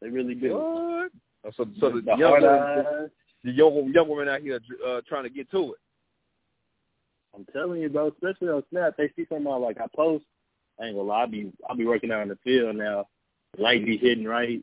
[0.00, 0.56] They really do.
[0.56, 1.10] What?
[1.56, 3.10] So, so the, the young woman,
[3.42, 5.78] the young young woman out here uh, trying to get to it.
[7.36, 8.08] I'm telling you, bro.
[8.08, 10.24] Especially on Snap, they see something like I post.
[10.80, 11.22] I ain't gonna lie.
[11.22, 13.06] I be I be working out in the field now.
[13.58, 14.60] Light be hitting right.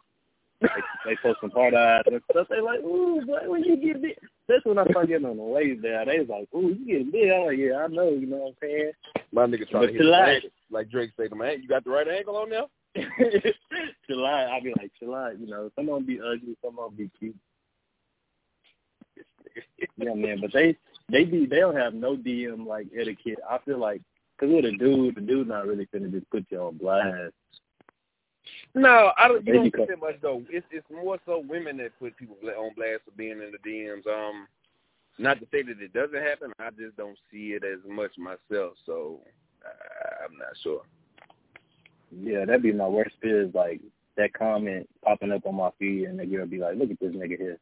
[0.61, 0.67] They,
[1.05, 2.47] they post some hard eyes and stuff.
[2.49, 4.17] They like, ooh, boy, when you get big.
[4.47, 6.05] That's when I start getting on the waves there.
[6.05, 7.31] They was like, ooh, you getting big.
[7.31, 8.09] I'm like, yeah, I know.
[8.09, 8.91] You know what I'm saying?
[9.31, 12.07] My nigga trying but to hit the like Drake to man, you got the right
[12.07, 12.69] angle on now.
[14.09, 16.95] July, I'll be like, July, you know, some of them be ugly, some of them
[16.95, 17.35] be cute.
[19.97, 20.77] yeah, man, but they
[21.09, 23.39] they be they don't have no DM like etiquette.
[23.49, 24.01] I feel like
[24.37, 27.33] because with a dude, the dude not really finna just put you on blast.
[28.75, 29.45] No, I don't.
[29.45, 30.43] You don't see that much though.
[30.49, 34.07] It's it's more so women that put people on blast for being in the DMs.
[34.07, 34.47] Um,
[35.19, 36.51] not to say that it doesn't happen.
[36.59, 38.73] I just don't see it as much myself.
[38.85, 39.19] So
[39.63, 40.81] I, I'm not sure.
[42.11, 43.81] Yeah, that'd be my worst fear is like
[44.17, 47.13] that comment popping up on my feed and the girl be like, "Look at this
[47.13, 47.59] nigga here."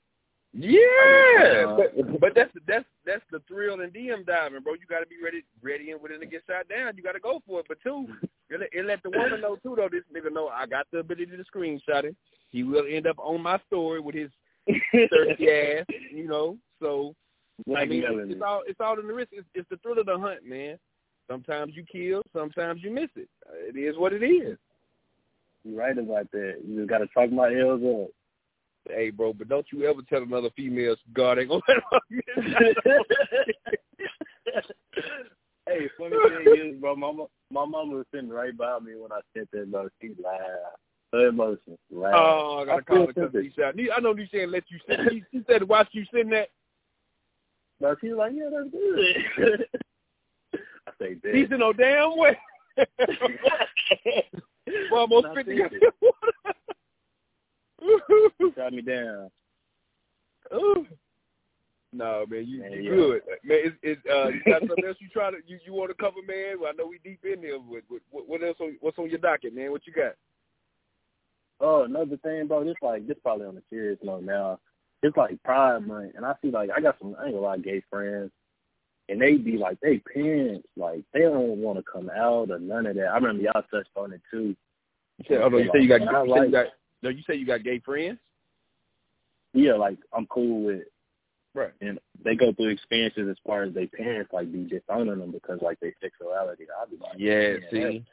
[0.53, 4.73] Yeah, but but that's the that's that's the thrill in DM diving, bro.
[4.73, 6.97] You got to be ready ready and willing to get shot down.
[6.97, 7.67] You got to go for it.
[7.69, 8.05] But two,
[8.49, 9.87] it, it let the woman know too, though.
[9.89, 12.17] This nigga know I got the ability to screenshot it.
[12.49, 14.29] He will end up on my story with his
[14.67, 16.57] thirsty ass, you know.
[16.81, 17.15] So
[17.73, 19.29] I mean, it's, it's all it's all in the risk.
[19.31, 20.77] It's, it's the thrill of the hunt, man.
[21.29, 23.29] Sometimes you kill, sometimes you miss it.
[23.53, 24.57] It is what it is.
[25.63, 26.55] You're right about that.
[26.65, 28.09] You just got to talk my L's up.
[28.89, 32.75] Hey, bro, but don't you ever tell another female God ain't gonna let
[35.67, 37.11] Hey, funny thing is, bro, my
[37.51, 39.87] my mama was sitting right by me when I said that, bro.
[40.01, 40.41] She laughed.
[41.13, 42.15] Her emotions laughed.
[42.17, 43.33] Oh, I gotta I call her because
[43.95, 44.99] I know you saying let you sit.
[45.09, 46.49] She, she said watch you sitting that.
[47.79, 49.65] No, she's like, yeah, that's good.
[50.87, 51.35] I say, that.
[51.35, 52.37] He's in no damn way.
[54.91, 55.61] well, almost fifty.
[58.55, 59.29] Got me down.
[60.53, 60.85] Ooh.
[61.93, 62.89] No, man, you Man, you yeah.
[62.89, 63.57] good, man.
[63.65, 66.21] Is, is uh, you got something else you try to you, you want to cover,
[66.25, 66.59] man?
[66.59, 67.57] Well, I know we deep in there.
[67.57, 68.57] What, what, what else?
[68.61, 69.71] On, what's on your docket, man?
[69.71, 70.13] What you got?
[71.59, 72.63] Oh, another thing, bro.
[72.63, 74.59] This like this probably on a serious note now.
[75.03, 77.57] It's like Pride Month, and I see like I got some I ain't gonna lie,
[77.57, 78.31] gay friends,
[79.09, 82.85] and they be like they parents like they don't want to come out or none
[82.85, 83.07] of that.
[83.07, 84.55] I remember y'all touched on it too.
[85.17, 86.67] You say, oh no, you say you got, you And I say you got,
[87.01, 88.19] no, you say you got gay friends,
[89.53, 90.83] Yeah, like I'm cool with,
[91.53, 91.71] right?
[91.81, 95.59] and they go through experiences as far as their parents like be disowning them because
[95.61, 96.65] like their sexuality.
[96.81, 98.03] I be like, Yeah, see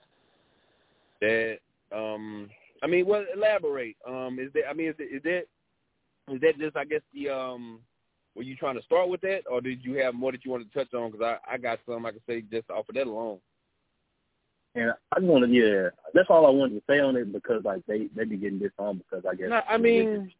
[1.20, 1.58] that.
[1.92, 2.50] Um,
[2.82, 3.96] I mean, well, elaborate.
[4.06, 4.68] Um, is that?
[4.70, 6.34] I mean, is, it, is that?
[6.34, 6.76] Is that just?
[6.76, 7.80] I guess the um.
[8.36, 10.72] Were you trying to start with that, or did you have more that you wanted
[10.72, 11.10] to touch on?
[11.10, 13.38] Because I I got some I can say just off of that alone.
[14.78, 17.84] And I just wanted, yeah, that's all I wanted to say on it because like
[17.86, 20.30] they they be getting disowned because I guess No, I mean-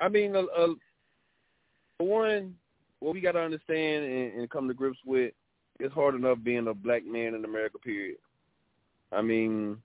[0.00, 0.74] I mean, uh, uh,
[1.98, 2.54] for one,
[3.00, 5.32] what we got to understand and, and come to grips with,
[5.78, 7.78] it's hard enough being a black man in America.
[7.78, 8.16] Period.
[9.12, 9.78] I mean,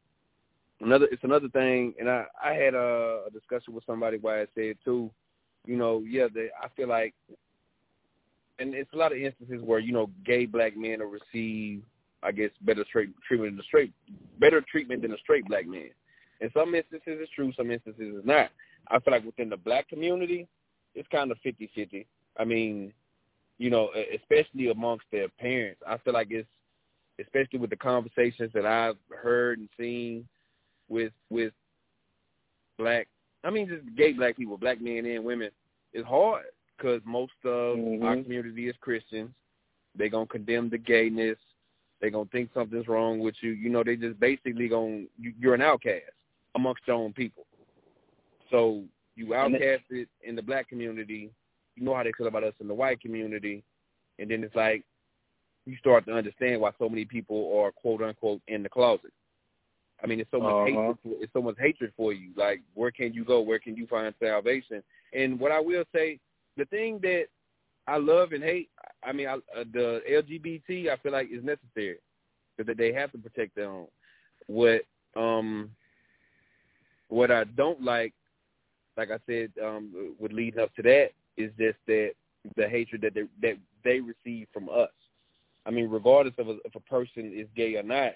[0.82, 4.46] another it's another thing, and I I had a, a discussion with somebody where I
[4.56, 5.10] said too,
[5.66, 7.14] you know, yeah, they, I feel like,
[8.60, 11.82] and it's a lot of instances where you know, gay black men will receive,
[12.22, 13.94] I guess, better straight treatment than a straight,
[14.40, 15.90] better treatment than a straight black man.
[16.42, 17.52] In some instances, it's true.
[17.56, 18.50] Some instances, it's not.
[18.90, 20.48] I feel like within the black community,
[20.96, 22.06] it's kind of fifty-fifty.
[22.38, 22.94] I mean,
[23.58, 26.48] you know, especially amongst their parents, I feel like it's,
[27.20, 30.28] especially with the conversations that I've heard and seen
[30.88, 31.54] with with
[32.78, 33.08] black,
[33.44, 35.52] I mean, just gay black people, black men and women,
[35.94, 36.46] it's hard
[36.78, 38.24] because most of our Mhm.
[38.24, 39.32] community is Christians.
[39.96, 41.38] They're gonna condemn the gayness.
[42.02, 43.52] They gonna think something's wrong with you.
[43.52, 46.04] You know, they just basically gonna you, you're an outcast
[46.56, 47.46] amongst your own people.
[48.50, 48.84] So
[49.16, 51.30] you outcasted in the black community.
[51.76, 53.64] You know how they feel about us in the white community,
[54.18, 54.84] and then it's like
[55.66, 59.12] you start to understand why so many people are quote unquote in the closet.
[60.02, 60.66] I mean, it's so much Uh-huh.
[60.66, 60.98] hatred.
[61.04, 62.32] For, it's so much hatred for you.
[62.36, 63.42] Like, where can you go?
[63.42, 64.82] Where can you find salvation?
[65.14, 66.20] And what I will say,
[66.56, 67.26] the thing that
[67.90, 68.70] I love and hate,
[69.04, 71.98] I mean, I, uh, the LGBT, I feel like is necessary
[72.56, 73.88] because they have to protect their own.
[74.48, 74.82] What
[75.16, 75.72] um,
[77.08, 78.14] what I don't like,
[78.96, 82.12] like I said, um, would lead up to that is just that
[82.56, 84.90] the hatred that they that they receive from us.
[85.66, 88.14] I mean, regardless of a, if a person is gay or not,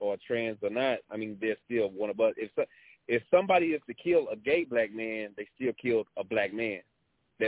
[0.00, 2.34] or trans or not, I mean, they're still one of us.
[2.36, 2.64] If so,
[3.08, 6.80] if somebody is to kill a gay black man, they still killed a black man.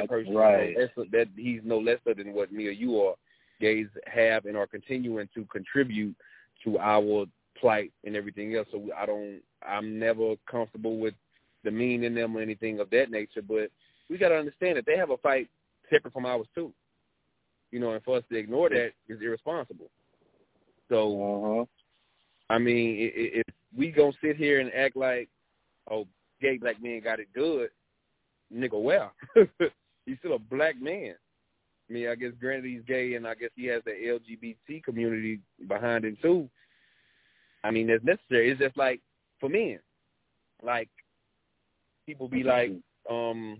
[0.01, 0.75] That person, right.
[0.79, 3.15] that's, that he's no lesser than what me or you are.
[3.61, 6.15] Gays have and are continuing to contribute
[6.65, 7.27] to our
[7.61, 8.67] plight and everything else.
[8.73, 11.15] So I don't, I'm never comfortable with
[11.63, 13.43] demeaning them or anything of that nature.
[13.43, 13.71] But
[14.11, 15.49] we got to understand that they have a fight
[15.91, 16.73] separate from ours too.
[17.71, 19.91] You know, and for us to ignore that is irresponsible.
[20.89, 21.65] So Uh-huh.
[22.51, 25.29] I mean, if we gonna sit here and act like,
[25.91, 26.07] oh,
[26.41, 27.71] gay black men got it good,
[28.55, 29.13] nigga, well,
[30.07, 31.15] he's still a black man.
[31.89, 35.41] I mean, I guess granted he's gay, and I guess he has the LGBT community
[35.69, 36.49] behind him too.
[37.63, 38.51] I mean, that's necessary.
[38.51, 39.01] It's just like
[39.41, 39.79] for men,
[40.63, 40.89] like
[42.07, 42.73] people be like,
[43.11, 43.59] um,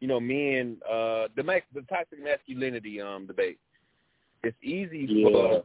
[0.00, 1.42] you know, men, uh, the
[1.74, 3.58] the toxic masculinity um debate.
[4.42, 5.28] It's easy Yeah.
[5.28, 5.64] for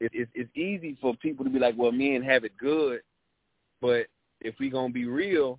[0.00, 3.00] it, it, it's easy for people to be like, well, men have it good,
[3.80, 4.06] but
[4.40, 5.58] if we gonna be real,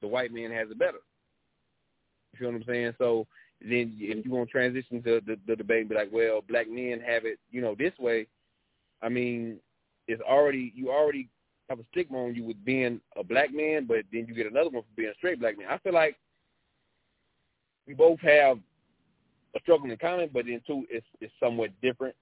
[0.00, 1.00] the white man has it better.
[2.40, 2.94] You feel what I'm saying?
[2.98, 3.26] So
[3.60, 6.68] then, if you want to transition to the, the debate and be like, well, black
[6.70, 8.26] men have it, you know, this way.
[9.02, 9.58] I mean,
[10.08, 11.28] it's already you already
[11.68, 14.70] have a stigma on you with being a black man, but then you get another
[14.70, 15.68] one for being a straight black man.
[15.70, 16.16] I feel like
[17.86, 18.58] we both have
[19.54, 22.14] a struggle in common, but then too, it's it's somewhat different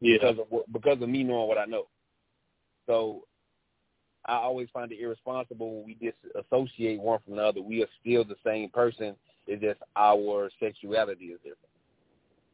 [0.00, 0.18] Yeah.
[0.20, 1.86] because of because of me knowing what I know.
[2.86, 3.22] So
[4.26, 7.60] I always find it irresponsible when we disassociate one from the other.
[7.60, 9.16] We are still the same person.
[9.46, 11.58] It's just our sexuality is different.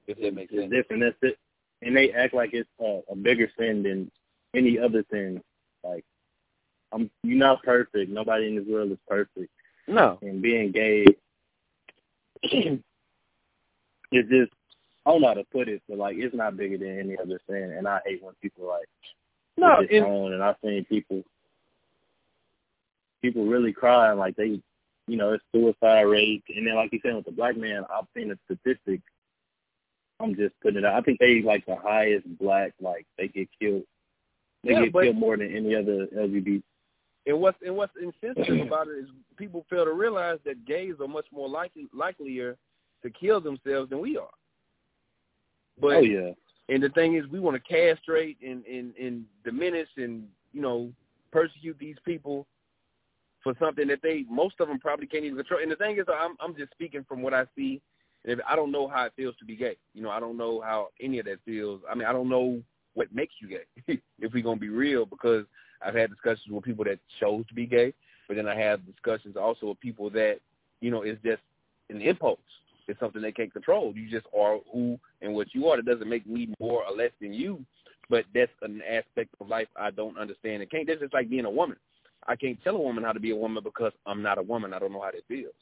[0.07, 0.73] If that makes it's sense.
[0.73, 1.03] different.
[1.03, 1.39] That's it.
[1.83, 4.11] And they act like it's uh, a bigger sin than
[4.55, 5.43] any other sin.
[5.85, 6.05] Like,
[6.93, 8.11] I'm you're not perfect.
[8.11, 9.53] Nobody in this world is perfect.
[9.87, 10.19] No.
[10.23, 11.05] And being gay
[12.43, 12.81] is
[14.13, 14.53] just
[15.05, 17.41] I don't know how to put it, but like it's not bigger than any other
[17.49, 17.75] sin.
[17.77, 18.89] And I hate when people like
[19.59, 20.33] No, this on.
[20.33, 21.23] And I've seen people
[23.23, 24.61] people really crying like they,
[25.07, 26.45] you know, it's suicide rate.
[26.55, 29.03] And then like you said with the black man, I've seen the statistics.
[30.21, 30.95] I'm just putting it out.
[30.95, 33.85] I think they like the highest black like they get killed.
[34.65, 36.63] They Yeah, get but- killed more than any other LGBT.
[37.27, 39.07] And what's and what's insensitive about it is
[39.37, 42.57] people fail to realize that gays are much more likely likelier
[43.03, 44.31] to kill themselves than we are.
[45.81, 46.31] But oh yeah.
[46.71, 50.91] And the thing is, we want to castrate and, and, and diminish and you know
[51.31, 52.47] persecute these people
[53.49, 55.61] for something that they most of them probably can't even control.
[55.63, 57.81] And the thing is, I'm I'm just speaking from what I see.
[58.25, 59.77] If I don't know how it feels to be gay.
[59.95, 61.81] You know, I don't know how any of that feels.
[61.91, 62.61] I mean, I don't know
[62.93, 64.01] what makes you gay.
[64.19, 65.47] if we're gonna be real, because
[65.81, 67.95] I've had discussions with people that chose to be gay,
[68.27, 70.41] but then I have discussions also with people that
[70.81, 71.43] you know it's just
[71.89, 72.41] an impulse.
[72.87, 73.95] It's something they can't control.
[73.95, 75.77] You just are who and what you are.
[75.77, 77.65] That doesn't make me more or less than you,
[78.11, 80.63] but that's an aspect of life I don't understand.
[80.63, 80.87] It can't.
[80.87, 81.79] That's just like being a woman.
[82.29, 84.75] I can't tell a woman how to be a woman because I'm not a woman.
[84.75, 85.55] I don't know how that feels.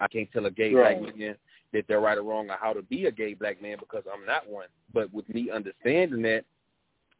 [0.00, 1.00] I can't tell a gay right.
[1.00, 1.36] black man
[1.72, 4.26] that they're right or wrong or how to be a gay black man because I'm
[4.26, 4.66] not one.
[4.92, 6.44] But with me understanding that,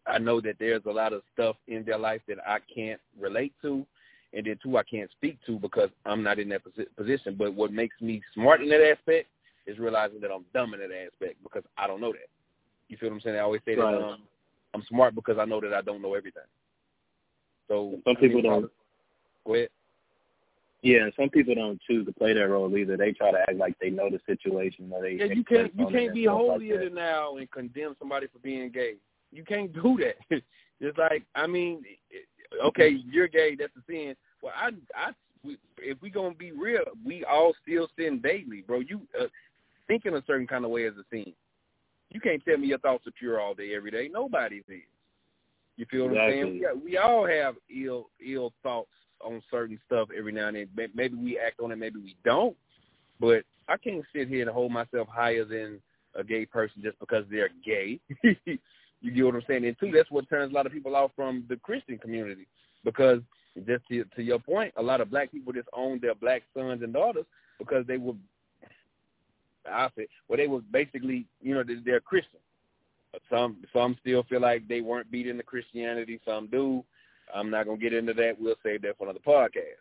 [0.06, 3.54] I know that there's a lot of stuff in their life that I can't relate
[3.62, 3.86] to,
[4.34, 6.62] and then two I can't speak to because I'm not in that
[6.96, 7.36] position.
[7.38, 9.28] But what makes me smart in that aspect
[9.66, 12.28] is realizing that I'm dumb in that aspect because I don't know that.
[12.88, 13.36] You feel what I'm saying?
[13.36, 13.92] I always say right.
[13.92, 14.22] that um,
[14.74, 16.42] I'm smart because I know that I don't know everything.
[17.68, 18.70] So some people don't.
[19.46, 19.68] Go ahead.
[20.82, 22.98] Yeah, some people don't choose to play that role either.
[22.98, 25.12] They try to act like they know the situation, or they.
[25.12, 25.72] Yeah, you can't.
[25.78, 28.94] You can't be holier like than thou and condemn somebody for being gay.
[29.32, 30.42] You can't do that.
[30.80, 31.84] It's like I mean,
[32.66, 33.56] okay, you're gay.
[33.58, 34.16] That's a sin.
[34.42, 35.12] Well, I, I,
[35.78, 38.80] if we gonna be real, we all still sin daily, bro.
[38.80, 39.26] You uh,
[39.86, 41.32] thinking a certain kind of way is a sin.
[42.10, 44.10] You can't tell me your thoughts are pure all day, every day.
[44.12, 44.82] Nobody's is.
[45.76, 46.18] You feel what.
[46.18, 46.62] I'm saying?
[46.74, 50.90] We, we all have ill ill thoughts on certain stuff every now and then.
[50.94, 52.56] Maybe we act on it, maybe we don't.
[53.20, 55.80] But I can't sit here and hold myself higher than
[56.14, 57.98] a gay person just because they're gay.
[58.24, 59.64] you get what I'm saying?
[59.64, 62.46] And two, that's what turns a lot of people off from the Christian community
[62.84, 63.20] because
[63.66, 66.82] just to, to your point, a lot of black people just own their black sons
[66.82, 67.24] and daughters
[67.58, 68.14] because they were,
[69.70, 72.40] I said, well, they were basically, you know, they're Christian.
[73.30, 76.20] Some some still feel like they weren't beating the Christianity.
[76.24, 76.84] Some do.
[77.34, 78.40] I'm not gonna get into that.
[78.40, 79.80] We'll save that for another podcast.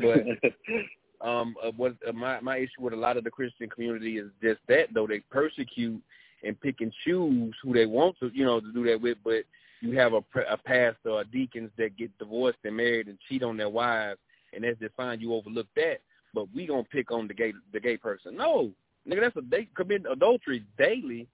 [0.00, 4.18] But um, uh, what uh, my my issue with a lot of the Christian community
[4.18, 6.02] is just that though they persecute
[6.42, 9.44] and pick and choose who they want to you know to do that with, but
[9.80, 13.56] you have a, a pastor or deacons that get divorced and married and cheat on
[13.56, 14.18] their wives,
[14.52, 15.20] and that's just fine.
[15.20, 15.98] You overlook that,
[16.34, 18.36] but we gonna pick on the gay the gay person.
[18.36, 18.70] No,
[19.08, 21.28] nigga, that's a they commit adultery daily.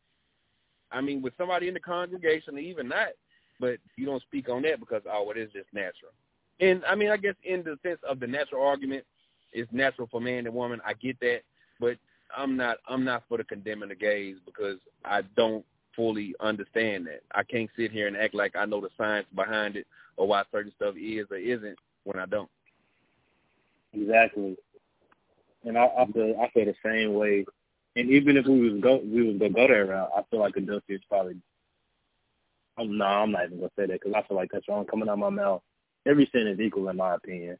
[0.93, 3.09] I mean, with somebody in the congregation, even not,
[3.61, 6.13] but you don't speak on that because oh, it is just natural.
[6.61, 9.05] And I mean, I guess in the sense of the natural argument,
[9.53, 10.81] it's natural for man and woman.
[10.87, 11.41] I get that,
[11.81, 11.97] but
[12.37, 12.79] I'm not.
[12.89, 15.65] I'm not for the condemning the gays because I don't
[15.95, 17.23] fully understand that.
[17.35, 19.87] I can't sit here and act like I know the science behind it
[20.17, 22.51] or why certain stuff is or isn't when I don't.
[23.93, 24.57] Exactly.
[25.65, 27.45] And I, I feel I feel the same way.
[27.95, 30.55] And even if we was go we was gonna go that route, I feel like
[30.55, 31.37] Adelphia is probably
[32.79, 35.09] I'm, no, I'm not even gonna say that because I feel like that's wrong coming
[35.09, 35.63] out of my mouth.
[36.07, 37.59] Every sin is equal in my opinion.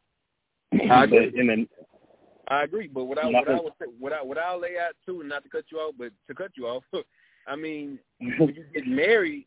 [0.91, 1.31] I agree.
[1.31, 1.69] But, then,
[2.49, 4.95] I agree, but what I what I would say, what I what I lay out
[5.07, 6.83] too, and not to cut you off, but to cut you off,
[7.47, 9.47] I mean, when you get married,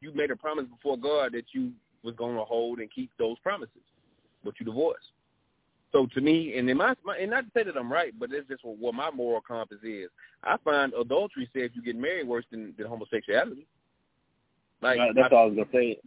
[0.00, 1.72] you made a promise before God that you
[2.02, 3.82] was going to hold and keep those promises,
[4.44, 5.12] but you divorced.
[5.94, 8.32] So to me, and in my, my and not to say that I'm right, but
[8.32, 10.10] it's just what, what my moral compass is.
[10.42, 13.64] I find adultery says you get married worse than, than homosexuality.
[14.82, 15.98] Like that's I, all I was gonna say.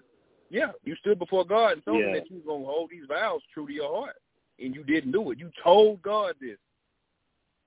[0.49, 2.07] Yeah, you stood before God and told yeah.
[2.07, 4.17] him that you were gonna hold these vows true to your heart,
[4.59, 5.39] and you didn't do it.
[5.39, 6.57] You told God this.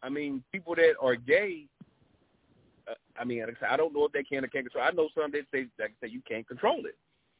[0.02, 1.68] I mean, people that are gay.
[2.86, 4.84] Uh, I mean, I don't know if they can or can't control.
[4.84, 6.98] I know some that say that say you can't control it.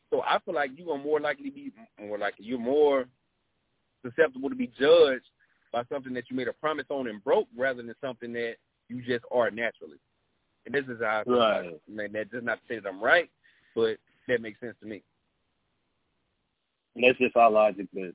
[0.09, 3.05] So I feel like you are more likely to be more likely you're more
[4.05, 5.27] susceptible to be judged
[5.73, 8.57] by something that you made a promise on and broke rather than something that
[8.89, 9.99] you just are naturally.
[10.67, 11.81] And this is how I right.
[11.89, 13.31] man, that does not say that I'm right,
[13.75, 13.97] but
[14.29, 15.03] that makes sense to me.
[16.95, 18.11] And that's just our logic, but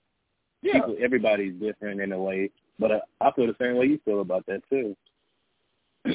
[0.62, 0.74] yeah.
[0.74, 2.52] people, everybody's different in a way.
[2.78, 4.96] But uh, I feel the same way you feel about that too.
[6.06, 6.12] yeah,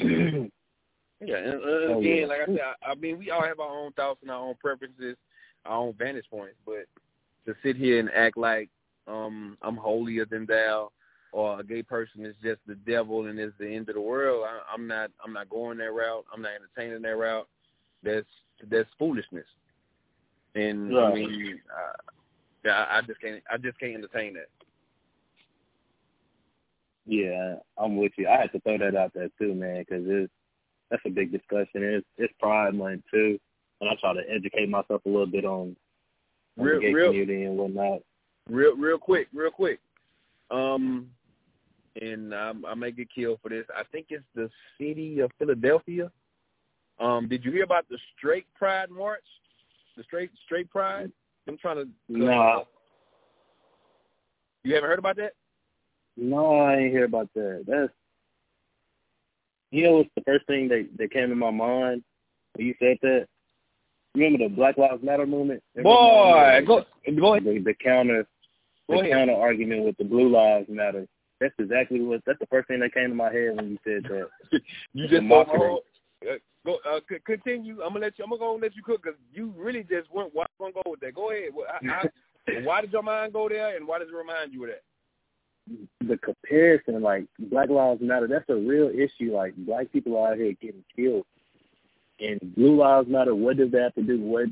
[1.37, 2.25] and uh, oh, again, yeah.
[2.27, 4.55] like I said, I, I mean, we all have our own thoughts and our own
[4.61, 5.17] preferences,
[5.65, 6.55] our own vantage points.
[6.65, 6.85] But
[7.47, 8.69] to sit here and act like
[9.11, 10.91] um I'm holier than thou,
[11.31, 14.45] or a gay person is just the devil and is the end of the world,
[14.47, 15.11] I, I'm not.
[15.23, 16.25] I'm not going that route.
[16.33, 17.47] I'm not entertaining that route.
[18.03, 18.27] That's
[18.69, 19.45] that's foolishness.
[20.55, 21.11] And right.
[21.11, 22.13] I mean, uh,
[22.65, 23.41] yeah, I just can't.
[23.51, 24.49] I just can't entertain that.
[27.05, 28.27] Yeah, I'm with you.
[28.27, 30.31] I had to throw that out there too, man, because it's
[30.89, 31.83] that's a big discussion.
[31.83, 33.39] It's it's Pride Month too,
[33.79, 35.75] and I try to educate myself a little bit on,
[36.59, 38.01] on real, the gay real, community and whatnot.
[38.51, 39.79] Real, real quick, real quick.
[40.51, 41.07] Um,
[41.99, 43.65] and um, I may get killed for this.
[43.75, 46.11] I think it's the city of Philadelphia.
[46.99, 49.23] Um, did you hear about the Straight Pride March?
[49.95, 51.11] The Straight Straight Pride.
[51.47, 51.87] I'm trying to.
[52.09, 52.25] No.
[52.25, 52.63] Nah.
[54.63, 55.33] You haven't heard about that?
[56.17, 57.63] No, I ain't hear about that.
[57.65, 57.91] That's
[59.71, 62.03] you know what's the first thing that that came to my mind
[62.55, 63.27] when you said that?
[64.13, 65.63] Remember the Black Lives Matter movement?
[65.81, 66.83] Boy, go
[67.17, 67.45] go ahead.
[67.45, 68.27] The, the counter
[68.91, 69.11] the ahead.
[69.11, 71.07] counter argument with the Blue Lives Matter.
[71.39, 72.21] That's exactly what.
[72.25, 74.61] That's the first thing that came to my head when you said that.
[74.93, 76.35] you just uh,
[76.65, 77.81] go uh, continue.
[77.81, 78.23] I'm gonna let you.
[78.23, 80.29] I'm gonna go and let you cook because you really just went.
[80.33, 81.15] Why I'm gonna go with that?
[81.15, 81.49] Go ahead.
[81.83, 82.03] How,
[82.63, 84.83] why did your mind go there, and why does it remind you of that?
[86.07, 89.35] the comparison, like Black Lives Matter, that's a real issue.
[89.35, 91.25] Like black people are out here getting killed,
[92.19, 93.35] and Blue Lives Matter.
[93.35, 94.19] What does that have to do?
[94.21, 94.47] What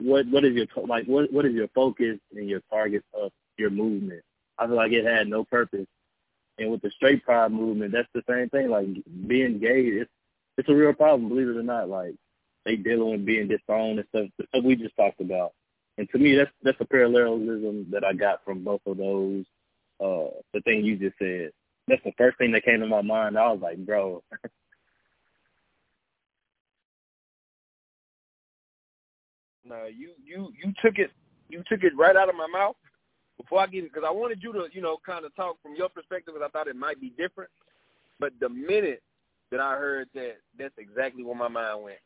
[0.00, 1.06] what what is your like?
[1.06, 4.22] What what is your focus and your target of your movement?
[4.58, 5.86] I feel like it had no purpose.
[6.58, 8.70] And with the straight pride movement, that's the same thing.
[8.70, 8.86] Like
[9.26, 10.10] being gay, it's
[10.56, 11.88] it's a real problem, believe it or not.
[11.88, 12.14] Like
[12.64, 15.52] they dealing with being disowned and stuff, the stuff we just talked about.
[15.98, 19.44] And to me, that's that's a parallelism that I got from both of those
[20.00, 21.52] uh the thing you just said.
[21.88, 23.38] That's the first thing that came to my mind.
[23.38, 24.22] I was like, bro.
[29.64, 31.10] no, you you you took it
[31.48, 32.76] you took it right out of my mouth
[33.46, 35.76] before I get it because I wanted you to you know kind of talk from
[35.76, 37.50] your perspective because I thought it might be different.
[38.18, 39.02] But the minute
[39.50, 41.98] that I heard that, that's exactly where my mind went.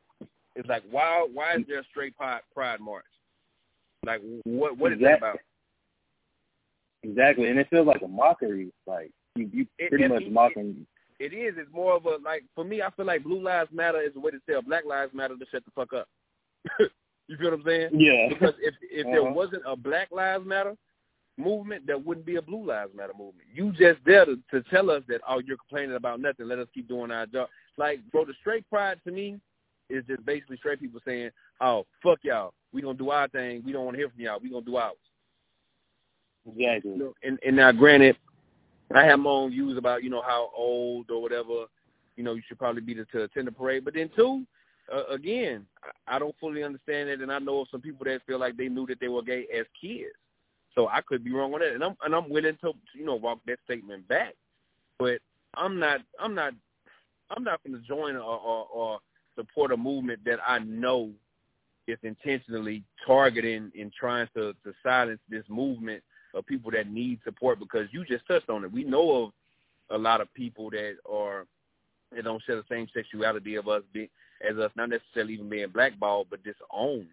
[0.55, 3.05] It's like why why is there a straight pride, pride march?
[4.05, 5.39] Like what what is that about?
[7.03, 8.73] Exactly, and it feels like a mockery.
[8.87, 10.87] Like you, you pretty it, much it, mocking.
[11.19, 11.55] It is.
[11.57, 12.83] It's more of a like for me.
[12.83, 15.47] I feel like Blue Lives Matter is a way to tell Black Lives Matter to
[15.51, 16.09] shut the fuck up.
[17.29, 17.91] you feel what I'm saying?
[17.95, 18.29] Yeah.
[18.29, 19.13] Because if if uh-huh.
[19.13, 20.77] there wasn't a Black Lives Matter
[21.37, 23.49] movement, there wouldn't be a Blue Lives Matter movement.
[23.53, 26.49] You just there to, to tell us that oh you're complaining about nothing.
[26.49, 27.49] Let us keep doing our job.
[27.77, 29.39] Like bro, the straight pride to me
[29.89, 32.55] is just basically straight people saying oh fuck y'all.
[32.73, 33.63] We gonna do our thing.
[33.65, 34.39] We don't want to hear from y'all.
[34.41, 34.97] We gonna do ours.
[36.47, 36.93] Exactly.
[36.93, 38.17] You know, and and now, granted,
[38.95, 41.67] I have my own views about you know how old or whatever
[42.17, 43.85] you know you should probably be to, to attend the parade.
[43.85, 44.45] But then too,
[44.93, 48.23] uh, again, I, I don't fully understand it, and I know of some people that
[48.27, 50.11] feel like they knew that they were gay as kids.
[50.75, 53.17] So I could be wrong on that, and I'm and I'm willing to you know
[53.17, 54.35] walk that statement back.
[54.99, 55.21] But
[55.55, 56.53] I'm not I'm not
[57.31, 58.99] I'm not going to join or, or, or
[59.37, 61.11] support a movement that I know
[61.87, 66.03] is intentionally targeting and trying to to silence this movement
[66.35, 68.73] of people that need support because you just touched on it.
[68.73, 69.33] We know of
[69.91, 71.47] a lot of people that are
[72.13, 74.11] that don't share the same sexuality of us be,
[74.49, 77.09] as us, not necessarily even being blackballed, but disowned.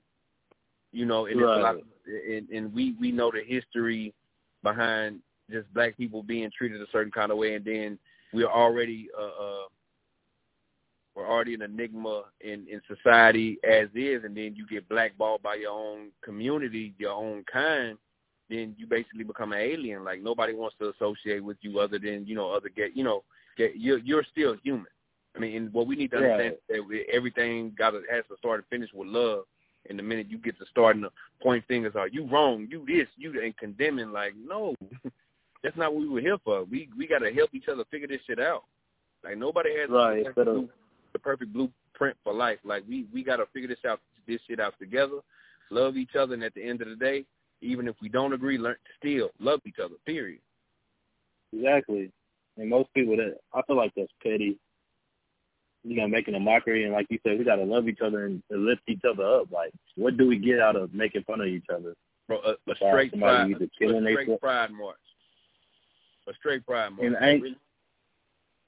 [0.92, 1.52] You know, and right.
[1.52, 4.14] it's a lot, of, and, and we we know the history
[4.64, 5.20] behind
[5.52, 8.00] just black people being treated a certain kind of way, and then
[8.34, 9.66] we're already uh, uh
[11.16, 15.56] we're already an enigma in in society as is, and then you get blackballed by
[15.56, 17.98] your own community, your own kind,
[18.50, 20.04] then you basically become an alien.
[20.04, 23.24] Like nobody wants to associate with you other than you know other get you know
[23.58, 24.88] get you're you're still human.
[25.36, 26.78] I mean, and what we need to understand yeah.
[26.78, 29.44] is that everything got to, has to start and finish with love.
[29.90, 31.10] And the minute you get to starting to
[31.42, 32.68] point fingers, are you wrong?
[32.70, 34.12] You this, you and condemning.
[34.12, 34.76] Like no,
[35.64, 36.64] that's not what we were here for.
[36.64, 38.64] We we got to help each other figure this shit out.
[39.24, 40.24] Like nobody has right.
[40.24, 40.74] the, perfect uh,
[41.14, 42.60] the perfect blueprint for life.
[42.64, 45.20] Like we we got to figure this out, this shit out together.
[45.70, 47.26] Love each other, and at the end of the day,
[47.62, 49.96] even if we don't agree, learn still love each other.
[50.06, 50.40] Period.
[51.54, 52.12] Exactly.
[52.58, 54.58] And most people that I feel like that's petty.
[55.88, 58.44] You know, making a mockery and like you said, we gotta love each other and,
[58.50, 59.52] lift each other up.
[59.52, 61.94] Like, what do we get out of making fun of each other?
[62.28, 64.98] Bro, a, a straight pride, a straight pride march.
[66.28, 67.06] A straight pride march.
[67.06, 67.58] And I ain't,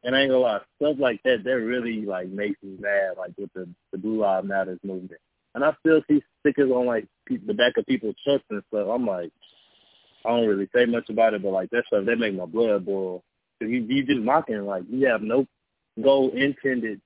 [0.03, 3.15] and I ain't gonna lie, stuff like that, that really like makes me mad.
[3.17, 5.19] Like with the the Blue Lives Matters movement
[5.55, 8.87] and I still see stickers on like the back of people's trucks and stuff.
[8.89, 9.31] I'm like,
[10.25, 12.85] I don't really say much about it, but like that stuff that make my blood
[12.85, 13.23] boil.
[13.59, 15.45] Cause you you just mocking like you have no
[16.01, 17.01] goal intended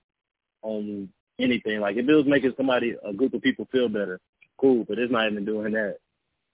[0.64, 1.10] on
[1.40, 1.80] anything.
[1.80, 4.20] Like if it was making somebody a group of people feel better,
[4.58, 4.86] cool.
[4.88, 5.98] But it's not even doing that.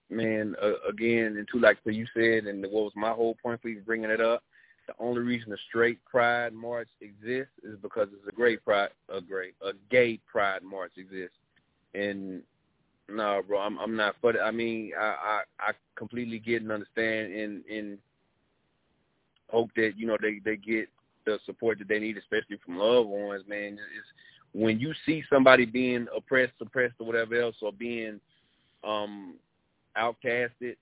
[0.10, 3.62] Man, uh, again, and to like what you said, and what was my whole point
[3.62, 4.44] for you bringing it up?
[4.88, 9.22] The only reason a straight pride march exists is because it's a great pride, a
[9.22, 11.38] great, a gay pride march exists.
[11.94, 12.42] And
[13.08, 14.42] no, bro, I'm I'm not for that.
[14.42, 17.98] I mean, I, I I completely get and understand and and
[19.50, 20.90] hope that you know they they get
[21.30, 23.44] the support that they need, especially from loved ones.
[23.48, 24.08] Man, it's
[24.54, 28.20] when you see somebody being oppressed, suppressed, or whatever else, or being
[28.84, 29.36] um
[29.98, 30.76] outcasted,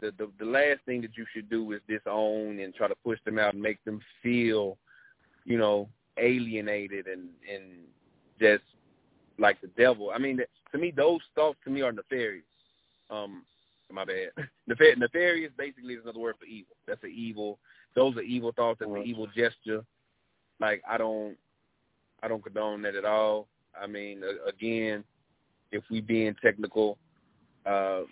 [0.00, 3.18] the, the the last thing that you should do is disown and try to push
[3.24, 4.78] them out and make them feel,
[5.44, 7.62] you know, alienated and and
[8.40, 8.64] just
[9.38, 10.10] like the devil.
[10.14, 10.40] I mean,
[10.72, 12.44] to me, those thoughts to me are nefarious.
[13.10, 13.44] Um,
[13.90, 14.30] my bad.
[14.70, 16.76] Nefar- nefarious basically is another word for evil.
[16.86, 17.58] That's an evil.
[17.94, 18.78] Those are evil thoughts.
[18.80, 19.84] That's an evil gesture.
[20.60, 21.36] Like I don't,
[22.22, 23.48] I don't condone that at all.
[23.80, 25.04] I mean, again,
[25.72, 26.98] if we being technical,
[27.66, 28.02] uh,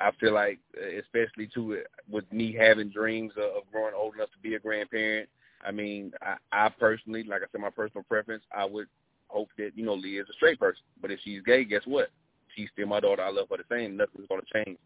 [0.00, 0.58] I feel like,
[0.98, 5.28] especially too, with me having dreams of, of growing old enough to be a grandparent.
[5.64, 8.86] I mean, I, I personally, like I said, my personal preference, I would
[9.28, 10.82] hope that you know Leah is a straight person.
[11.02, 12.08] But if she's gay, guess what?
[12.56, 13.22] She's still my daughter.
[13.22, 13.96] I love her the same.
[13.96, 14.78] Nothing's going to change.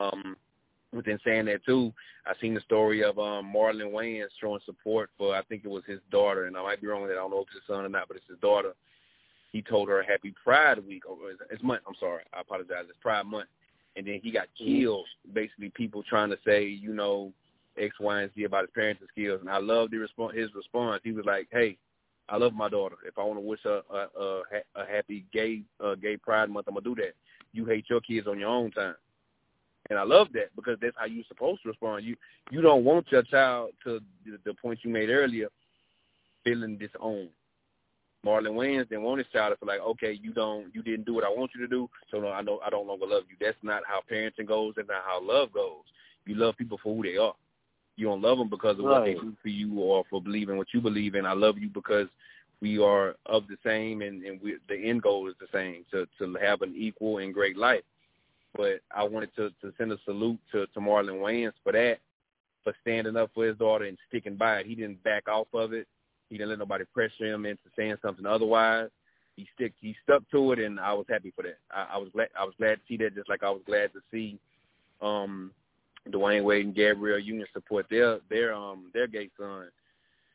[0.00, 0.36] Um,
[0.92, 1.92] within saying that too,
[2.26, 5.84] I seen the story of um Marlon Wayans showing support for I think it was
[5.86, 7.16] his daughter, and I might be wrong with that.
[7.16, 8.74] I don't know if it's his son or not, but it's his daughter.
[9.52, 11.16] He told her Happy Pride Week or
[11.50, 11.82] it's month.
[11.86, 12.84] I'm sorry, I apologize.
[12.88, 13.48] It's Pride Month,
[13.96, 15.06] and then he got killed.
[15.32, 17.32] Basically, people trying to say you know
[17.78, 20.36] X, Y, and Z about his parenting skills, and I love the response.
[20.36, 21.78] His response, he was like, "Hey,
[22.28, 22.96] I love my daughter.
[23.06, 24.42] If I want to wish her a, a,
[24.76, 27.14] a happy gay uh, gay Pride Month, I'm gonna do that.
[27.52, 28.96] You hate your kids on your own time."
[29.90, 32.04] And I love that because that's how you're supposed to respond.
[32.04, 32.16] You
[32.50, 35.48] you don't want your child to the, the point you made earlier
[36.44, 37.30] feeling disowned.
[38.26, 41.14] Marlon Wayans didn't want his child to feel like, okay, you don't, you didn't do
[41.14, 43.36] what I want you to do, so no, I know I don't longer love you.
[43.40, 44.74] That's not how parenting goes.
[44.76, 45.84] That's not how love goes.
[46.26, 47.34] You love people for who they are.
[47.96, 48.98] You don't love them because of right.
[48.98, 51.26] what they do for you or for believing what you believe in.
[51.26, 52.08] I love you because
[52.60, 56.06] we are of the same, and, and we, the end goal is the same to
[56.18, 57.82] to have an equal and great life.
[58.54, 61.98] But I wanted to to send a salute to to Marlon Wayans for that,
[62.64, 64.66] for standing up for his daughter and sticking by it.
[64.66, 65.86] He didn't back off of it.
[66.28, 68.88] He didn't let nobody pressure him into saying something otherwise.
[69.36, 71.58] He stick he stuck to it, and I was happy for that.
[71.70, 73.92] I, I was glad I was glad to see that, just like I was glad
[73.92, 74.38] to see
[75.00, 75.52] um
[76.10, 79.68] Dwyane Wade and Gabrielle Union support their their um their gay son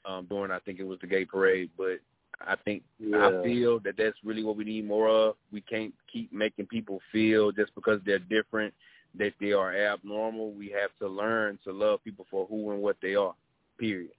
[0.05, 1.69] um during I think it was the gay parade.
[1.77, 1.99] But
[2.45, 3.27] I think yeah.
[3.27, 5.35] I feel that that's really what we need more of.
[5.51, 8.73] We can't keep making people feel just because they're different
[9.17, 10.51] that they are abnormal.
[10.51, 13.35] We have to learn to love people for who and what they are.
[13.79, 14.11] Period.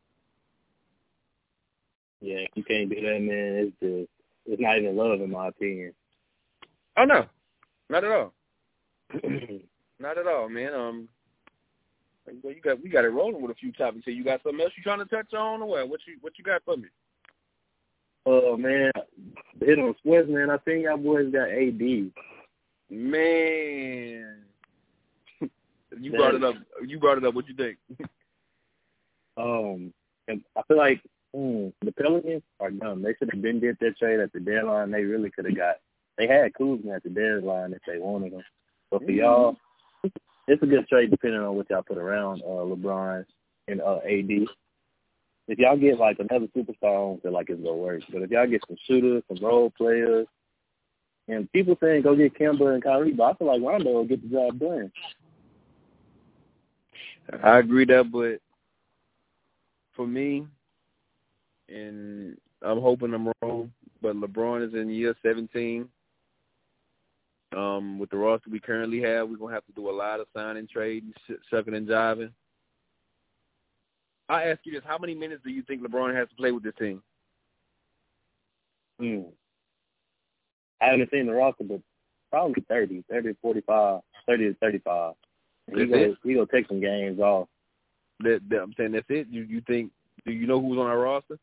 [2.20, 3.72] Yeah, you can't do that, man.
[3.72, 4.10] It's just
[4.46, 5.92] it's not even love, in my opinion.
[6.96, 7.26] Oh no,
[7.90, 8.32] not at all.
[9.98, 10.74] not at all, man.
[10.74, 11.08] Um,
[12.42, 14.04] well, you got we got it rolling with a few topics.
[14.04, 15.88] So you got something else you trying to touch on, or what?
[15.88, 16.88] What you what you got for me?
[18.26, 18.90] Oh uh, man,
[19.60, 20.50] hit on sports, man.
[20.50, 22.10] I think y'all boys got AD.
[22.90, 24.42] Man,
[26.00, 26.54] you brought it up.
[26.86, 27.34] You brought it up.
[27.34, 27.76] What you think?
[29.36, 29.92] um,
[30.28, 31.02] and I feel like
[31.36, 33.02] mm, the Pelicans are dumb.
[33.02, 34.90] They should have been did that trade at the deadline.
[34.90, 35.76] They really could have got.
[36.16, 38.44] They had Kuzma at the deadline if they wanted him.
[38.90, 39.18] But for mm-hmm.
[39.18, 39.56] y'all,
[40.48, 43.24] it's a good trade depending on what y'all put around uh, LeBron
[43.68, 44.46] and uh, AD
[45.46, 48.02] if y'all get like another superstar, I don't feel like it's gonna work.
[48.12, 50.26] But if y'all get some shooters, some role players,
[51.28, 54.22] and people saying go get Kemba and Kyrie, but I feel like Rondo will get
[54.22, 54.92] the job done.
[57.42, 58.40] I agree that, but
[59.94, 60.46] for me,
[61.68, 63.72] and I'm hoping I'm wrong,
[64.02, 65.88] but LeBron is in year 17.
[67.56, 70.26] Um, with the roster we currently have, we're gonna have to do a lot of
[70.34, 71.14] signing, trading,
[71.50, 72.30] sucking and jiving.
[74.28, 76.62] I ask you this: How many minutes do you think LeBron has to play with
[76.62, 77.02] this team?
[78.98, 79.22] Hmm.
[80.80, 81.80] I haven't seen the roster, but
[82.30, 85.14] probably 30, 30 to 45, 30 to 35.
[85.66, 87.48] He gonna, he gonna take some games off.
[88.20, 89.28] That, that I'm saying that's it.
[89.30, 89.90] You you think?
[90.26, 91.38] Do you know who's on our roster?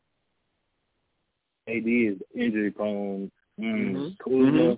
[1.68, 3.30] AD is injury prone.
[3.60, 3.92] Mm.
[3.92, 4.08] Mm-hmm.
[4.22, 4.50] Kuzma.
[4.50, 4.74] Mm-hmm.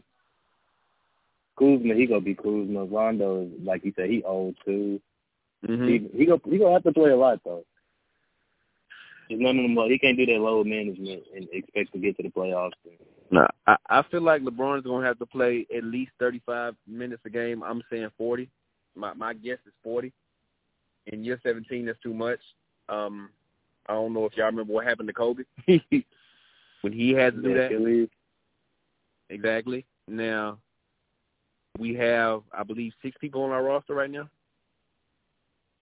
[1.56, 2.84] Kuzma, he gonna be Kuzma.
[2.84, 5.00] Rondo, like you said, he old too.
[5.66, 5.86] Mm-hmm.
[5.86, 7.64] He he gonna he gonna have to play a lot though.
[9.28, 9.90] There's none of them.
[9.90, 12.72] He can't do that load management and expect to get to the playoffs.
[13.30, 17.22] No, I, I feel like LeBron is gonna have to play at least 35 minutes
[17.24, 17.62] a game.
[17.62, 18.48] I'm saying 40.
[18.94, 20.12] My my guess is 40.
[21.06, 22.40] In year 17, that's too much.
[22.88, 23.30] Um,
[23.86, 27.54] I don't know if y'all remember what happened to Kobe when he had to do
[27.54, 28.08] that.
[29.30, 29.84] Exactly.
[30.06, 30.58] Now
[31.78, 34.28] we have, I believe, six people on our roster right now.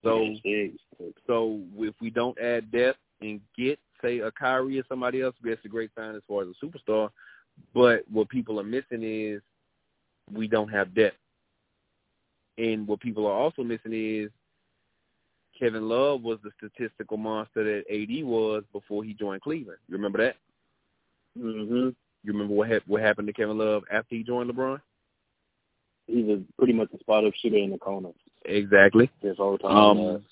[0.03, 0.35] So,
[1.27, 5.65] so if we don't add depth, and get, say, a Kyrie or somebody else, that's
[5.65, 7.11] a great sign as far as a superstar.
[7.75, 9.41] But what people are missing is
[10.33, 11.17] we don't have depth.
[12.59, 14.31] And what people are also missing is
[15.59, 19.79] Kevin Love was the statistical monster that AD was before he joined Cleveland.
[19.89, 20.37] You remember that?
[21.39, 21.91] Mm-hmm.
[22.25, 24.81] You remember what ha- what happened to Kevin Love after he joined LeBron?
[26.07, 28.11] He was pretty much a spot up shooter in the corner.
[28.45, 29.11] Exactly.
[29.23, 29.77] This whole time.
[29.77, 30.25] Um,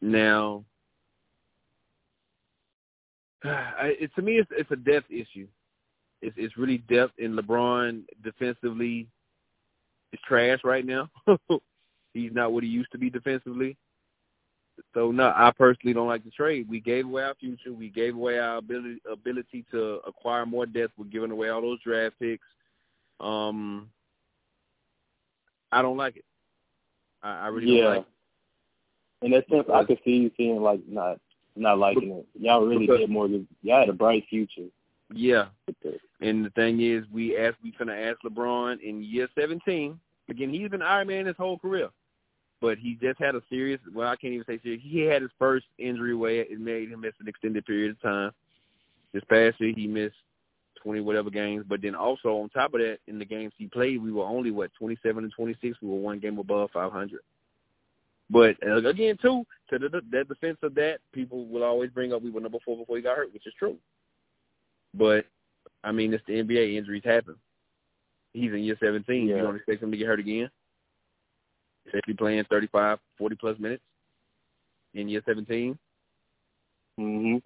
[0.00, 0.64] now,
[3.44, 5.46] it, to me, it's, it's a depth issue.
[6.20, 9.08] It's, it's really depth, in LeBron defensively
[10.12, 11.08] is trash right now.
[12.14, 13.76] He's not what he used to be defensively.
[14.94, 16.68] So no, I personally don't like the trade.
[16.68, 17.72] We gave away our future.
[17.72, 20.92] We gave away our ability ability to acquire more depth.
[20.96, 22.46] We're giving away all those draft picks.
[23.20, 23.90] Um,
[25.72, 26.24] I don't like it.
[27.22, 27.82] I, I really yeah.
[27.82, 29.26] don't like it.
[29.26, 31.18] In that sense, I could see you seeing like not
[31.58, 32.26] not liking it.
[32.38, 34.66] Y'all really because, did more than y'all had a bright future.
[35.12, 35.46] Yeah.
[36.20, 39.98] And the thing is, we asked we gonna ask LeBron in year 17.
[40.28, 41.88] Again, he's been Iron Man his whole career,
[42.60, 43.80] but he just had a serious.
[43.94, 44.82] Well, I can't even say serious.
[44.84, 48.32] He had his first injury where it made him miss an extended period of time.
[49.12, 50.16] This past year, he missed
[50.82, 51.64] 20 whatever games.
[51.68, 54.50] But then also on top of that, in the games he played, we were only
[54.50, 55.78] what 27 and 26.
[55.80, 57.20] We were one game above 500.
[58.30, 62.22] But uh, again, too, to the, the defense of that, people will always bring up
[62.22, 63.76] we were number four before he got hurt, which is true.
[64.94, 65.24] But
[65.82, 66.76] I mean, it's the NBA.
[66.76, 67.36] Injuries happen.
[68.32, 69.26] He's in year 17.
[69.26, 69.36] Yeah.
[69.36, 70.50] You don't expect him to get hurt again.
[71.86, 73.82] Especially playing 35, 40 plus minutes
[74.94, 75.78] in year 17.
[76.98, 77.42] Mhm.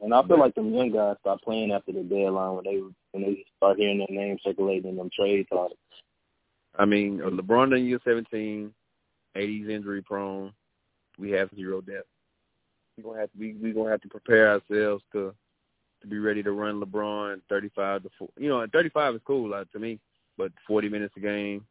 [0.00, 2.82] And I feel like them young guys start playing after the deadline when they
[3.12, 5.74] when they start hearing their name circulating in them trade talks.
[6.76, 8.74] I mean, uh, LeBron in year 17,
[9.36, 10.52] AD's injury prone.
[11.18, 12.08] We have zero depth.
[12.96, 15.34] We gonna have to we we gonna have to prepare ourselves to
[16.04, 18.28] to be ready to run LeBron 35 to 4.
[18.38, 19.98] You know, 35 is cool to me,
[20.36, 21.64] but 40 minutes a game.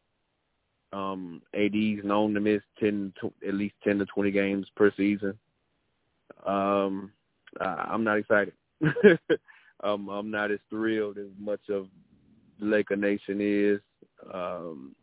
[0.92, 5.38] Um, AD's known to miss 10 to, at least 10 to 20 games per season.
[6.46, 7.12] Um,
[7.62, 8.54] I, I'm not excited.
[9.84, 11.88] um, I'm not as thrilled as much of
[12.60, 13.80] Laker Nation is.
[14.34, 14.96] Um,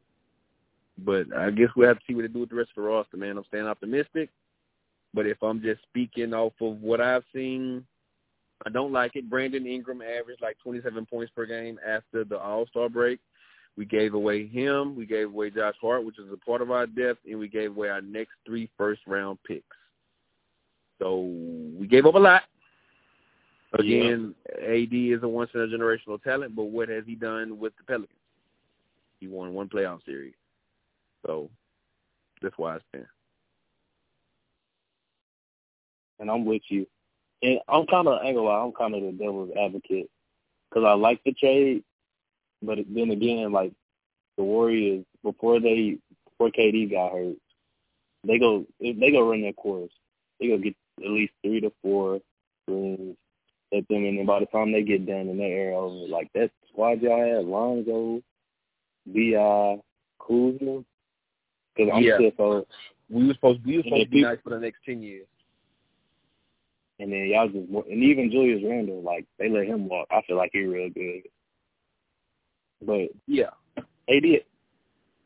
[1.04, 2.88] but I guess we'll have to see what they do with the rest of the
[2.88, 3.36] roster, man.
[3.36, 4.30] I'm staying optimistic.
[5.12, 7.84] But if I'm just speaking off of what I've seen,
[8.64, 9.28] I don't like it.
[9.28, 13.18] Brandon Ingram averaged like 27 points per game after the All-Star break.
[13.76, 14.94] We gave away him.
[14.94, 17.70] We gave away Josh Hart, which is a part of our depth, and we gave
[17.70, 19.64] away our next three first-round picks.
[20.98, 21.20] So
[21.78, 22.42] we gave up a lot.
[23.78, 24.66] Again, yeah.
[24.66, 28.18] AD is a once-in-a-generational talent, but what has he done with the Pelicans?
[29.20, 30.34] He won one playoff series.
[31.26, 31.50] So
[32.42, 33.06] that's why I stand.
[36.18, 36.86] And I'm with you.
[37.42, 40.10] And I'm kind of, I I'm kind of the devil's advocate
[40.68, 41.82] because I like the trade,
[42.62, 43.72] but then again, like
[44.36, 47.36] the Warriors before they before KD got hurt,
[48.26, 49.92] they go they go run their course.
[50.38, 52.20] They go get at least three to four
[52.68, 53.16] rings
[53.72, 56.50] at them, and then by the time they get done and they're over, like that
[56.70, 58.22] squad y'all had Lonzo,
[59.06, 59.80] Bi,
[60.18, 60.84] Kuzma,
[61.80, 62.16] because I'm yeah.
[62.16, 62.66] still so.
[63.08, 65.26] We were supposed we were supposed to be nice for the next ten years.
[66.98, 70.06] And then y'all just and even Julius Randle, like they let him walk.
[70.10, 71.22] I feel like he's real good.
[72.82, 73.50] But yeah,
[74.08, 74.24] AD,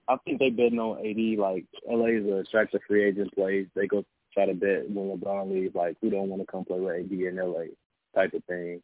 [0.09, 1.39] I think they betting on AD.
[1.39, 3.66] Like LA is a attractive free agent place.
[3.74, 6.81] They go try to bet when LeBron leaves, like who don't want to come play
[6.81, 7.64] with AD in LA
[8.14, 8.81] type of thing.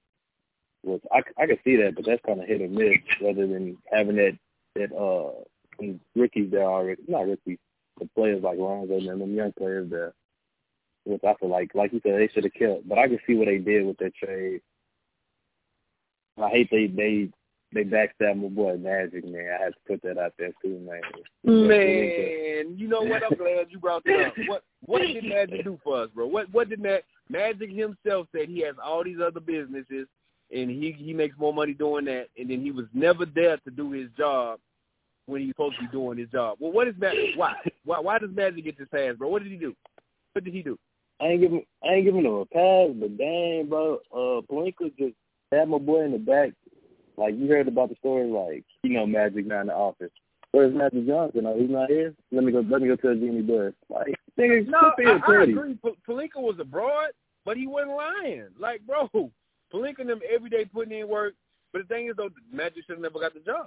[0.83, 3.79] Which I I can see that, but that's kind of hit or miss rather than
[3.91, 4.39] having that
[4.75, 5.45] that uh
[5.81, 7.03] some rookies there already.
[7.09, 7.59] Not rookies,
[7.99, 10.13] the players like Lonzo and them young players there
[11.05, 12.89] which I feel like, like you said, they should have kept.
[12.89, 14.61] But I can see what they did with their trade.
[16.41, 17.29] I hate they they
[17.73, 19.57] they backstabbed my boy Magic, man.
[19.59, 21.01] I had to put that out there too, man.
[21.45, 23.23] Man, you know what?
[23.23, 24.35] I'm glad you brought that up.
[24.47, 26.27] What what did Magic do for us, bro?
[26.27, 30.07] What what did Mag- Magic himself said he has all these other businesses
[30.53, 33.71] and he he makes more money doing that, and then he was never there to
[33.71, 34.59] do his job
[35.31, 36.59] when he's supposed to be doing his job.
[36.61, 37.37] Well, what is Magic?
[37.37, 37.55] Why
[37.85, 39.29] why why does Magic get this pass, bro?
[39.29, 39.75] What did he do?
[40.33, 40.79] What did he do?
[41.21, 45.15] I ain't giving I ain't giving him a pass, but dang, bro, uh, Pelinka just
[45.53, 46.51] had my boy in the back.
[47.17, 50.11] Like you heard about the story, like you know Magic not in the office.
[50.53, 51.47] Where's Magic Johnson?
[51.47, 52.15] Oh, he's not here.
[52.33, 52.65] Let me go.
[52.69, 53.73] Let me go tell Jimmy Buss.
[53.89, 55.79] Like, nigga, no, I, I agree.
[55.85, 57.11] P- Pelinka was abroad,
[57.45, 58.49] but he wasn't lying.
[58.59, 59.09] Like, bro,
[59.73, 61.35] Pelinka them every day putting in work.
[61.73, 63.67] But the thing is, though, Magic should have never got the job.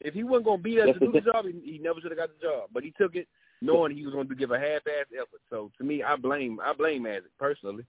[0.00, 2.18] If he wasn't gonna be there to do the job, he, he never should have
[2.18, 2.70] got the job.
[2.72, 3.28] But he took it
[3.62, 5.40] knowing he was going to give a half-ass effort.
[5.50, 7.84] So to me, I blame I blame Magic personally.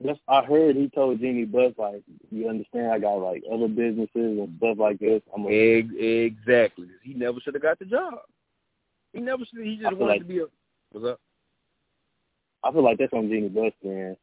[0.00, 4.08] That's I heard he told Jeanie Buss like, you understand, I got like other businesses
[4.14, 5.22] and stuff like this.
[5.34, 6.86] I'm a, Egg, exactly.
[7.02, 8.14] He never should have got the job.
[9.12, 9.64] He never should.
[9.64, 10.44] He just wanted like, to be a.
[10.92, 11.20] What's up?
[12.62, 14.16] I feel like that's on Jeanie Buss, man.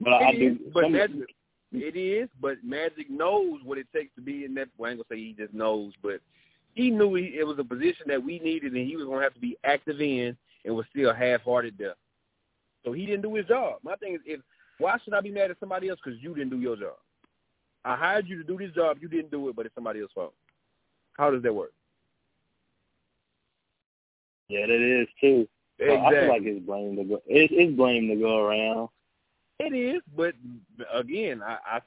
[0.00, 0.70] But it I, I is, do.
[0.74, 1.16] But some, Magic,
[1.72, 2.28] it is.
[2.40, 4.68] But Magic knows what it takes to be in that.
[4.76, 6.20] Well, I ain't gonna say he just knows, but
[6.74, 9.24] he knew he, it was a position that we needed, and he was going to
[9.24, 11.94] have to be active in, and was still half-hearted there.
[12.84, 13.78] So he didn't do his job.
[13.82, 14.40] My thing is, if
[14.78, 16.96] why should I be mad at somebody else because you didn't do your job?
[17.84, 20.14] I hired you to do this job, you didn't do it, but it's somebody else's
[20.14, 20.34] fault.
[21.14, 21.72] How does that work?
[24.48, 25.46] Yeah, that is too.
[25.78, 26.06] Exactly.
[26.06, 27.14] I feel like it's blame to go.
[27.26, 28.88] It, it's blame to go around.
[29.62, 30.34] It is, but
[30.92, 31.80] again, I, I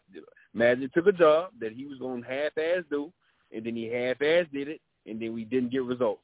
[0.54, 3.12] Magic took a job that he was going to half-ass do,
[3.52, 6.22] and then he half-ass did it, and then we didn't get results.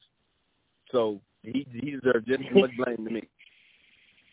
[0.92, 3.22] So he he deserves just as much blame to me.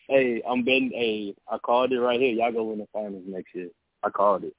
[0.10, 0.91] Hey, I'm betting.
[0.95, 2.31] Hey, I called it right here.
[2.31, 3.68] Y'all go win the finals next year.
[4.03, 4.56] I called it.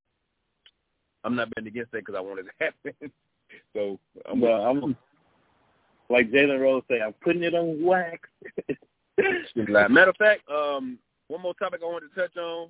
[1.24, 3.10] I'm not betting against that because I want it to happen.
[3.74, 3.98] so
[4.30, 4.94] I'm, well, I'm
[6.10, 8.28] like Jalen Rose say, I'm putting it on wax.
[9.56, 10.98] Matter of fact, um,
[11.28, 12.68] one more topic I wanted to touch on,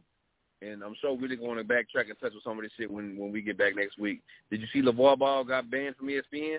[0.62, 3.16] and I'm sure we're going to backtrack and touch on some of this shit when
[3.16, 4.20] when we get back next week.
[4.50, 6.58] Did you see LeVar Ball got banned from ESPN?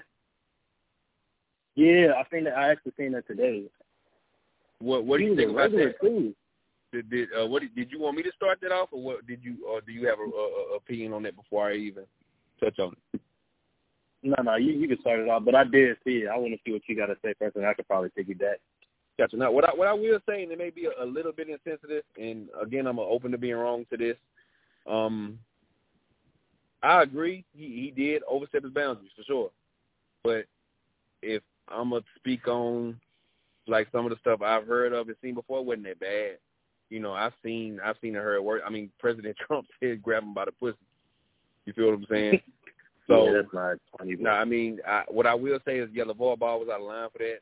[1.75, 3.65] Yeah, I think that I actually seen that today.
[4.79, 5.95] What What do you think about that?
[6.01, 6.33] Too.
[6.91, 9.43] Did did uh, what did you want me to start that off, or what did
[9.43, 12.05] you or do you have a, a, a opinion on that before I even
[12.59, 13.21] touch on it?
[14.23, 16.29] No, no, you you can start it off, but I did see it.
[16.29, 18.27] I want to see what you got to say first, and I could probably take
[18.27, 18.59] you back.
[19.19, 19.35] Gotcha.
[19.35, 21.49] Now, what I what I will say, and it may be a, a little bit
[21.49, 24.15] insensitive, and again, I'm open to being wrong to this.
[24.89, 25.37] Um,
[26.81, 29.51] I agree, he he did overstep his boundaries for sure,
[30.23, 30.45] but
[31.21, 32.97] if I'm gonna speak on
[33.67, 36.37] like some of the stuff I've heard of and seen before, it wasn't that bad.
[36.89, 38.61] You know, I've seen I've seen it heard work.
[38.65, 40.77] I mean, President Trump said grab him by the pussy.
[41.65, 42.41] You feel what I'm saying?
[43.07, 44.15] So yeah, that's not funny.
[44.19, 46.85] No, I mean, I, what I will say is, yeah, LeVar Ball was out of
[46.85, 47.39] line for that.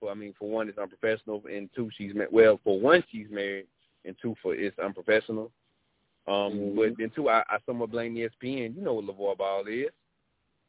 [0.00, 2.32] Well, I mean, for one, it's unprofessional, and two, she's met.
[2.32, 3.66] Well, for one, she's married,
[4.04, 5.50] and two, for it's unprofessional.
[6.28, 6.76] Um, mm-hmm.
[6.76, 8.76] but then two, I, I somewhat blame ESPN.
[8.76, 9.86] You know what LeVar Ball is?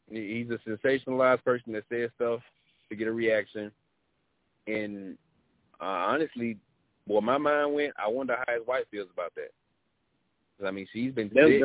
[0.09, 2.39] He's a sensationalized person that says stuff
[2.89, 3.71] to get a reaction,
[4.65, 5.17] and
[5.81, 6.57] uh, honestly,
[7.05, 9.51] where my mind went, I wonder how his wife feels about that.
[10.65, 11.61] I mean, she's been sick.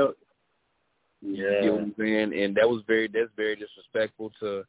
[1.22, 1.60] Yeah.
[1.60, 2.32] You know what I'm saying?
[2.38, 4.64] And that was very that's very disrespectful to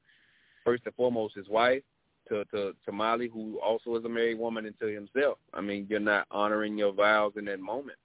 [0.64, 1.82] first and foremost his wife,
[2.30, 5.38] to to to Molly, who also is a married woman, and to himself.
[5.54, 7.98] I mean, you're not honoring your vows in that moment.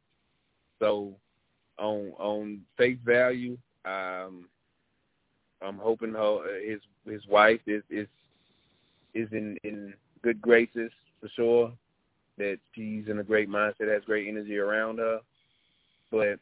[0.78, 1.14] So,
[1.78, 4.48] on on face value, um,
[5.62, 8.08] I'm hoping her, his his wife is is
[9.14, 10.90] is in in good graces
[11.20, 11.72] for sure.
[12.38, 15.18] That she's in a great mindset, has great energy around her.
[16.12, 16.38] But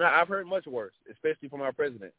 [0.00, 2.12] I've heard much worse, especially from our president.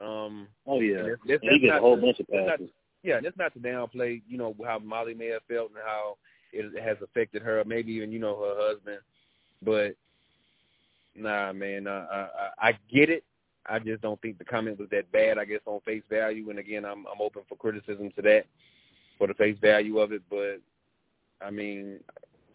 [0.00, 2.70] Um, oh yeah, that's, that's, he gets a whole bunch of passes.
[3.04, 6.16] Yeah, that's not to downplay, you know, how Molly may have felt and how
[6.52, 8.98] it has affected her, maybe even you know her husband.
[9.62, 9.94] But
[11.14, 12.06] nah, man, uh,
[12.58, 13.22] I, I get it.
[13.66, 15.38] I just don't think the comment was that bad.
[15.38, 18.44] I guess on face value, and again, I'm I'm open for criticism to that
[19.18, 20.22] for the face value of it.
[20.30, 20.60] But
[21.44, 22.00] I mean,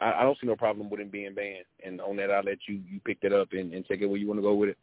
[0.01, 1.65] I, I don't see no problem with him being banned.
[1.85, 4.17] And on that, I'll let you you pick that up and, and take it where
[4.17, 4.77] you want to go with it.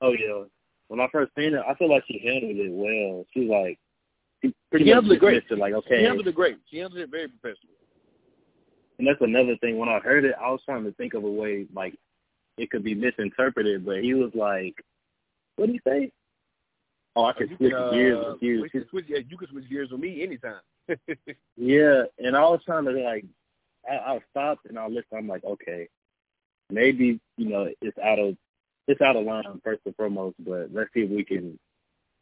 [0.00, 0.44] Oh yeah.
[0.88, 3.26] When I first seen it, I feel like she handled it well.
[3.34, 3.78] She's like,
[4.70, 5.42] pretty she handled it great.
[5.50, 5.98] It, like, okay.
[5.98, 6.58] She handled it great.
[6.70, 7.72] She handled it very professional.
[8.98, 9.78] And that's another thing.
[9.78, 11.94] When I heard it, I was trying to think of a way like
[12.56, 14.74] it could be misinterpreted, but he was like,
[15.56, 16.10] "What do you say?"
[17.14, 18.68] Oh, I could switch can, gears uh, with you.
[18.70, 20.60] Can switch, yeah, you can switch gears with me anytime.
[21.56, 23.24] yeah, and I was trying to like,
[23.88, 25.04] I, I stopped and I listened.
[25.16, 25.88] I'm like, okay,
[26.70, 28.36] maybe you know it's out of
[28.86, 31.58] it's out of line first and foremost, but let's see if we can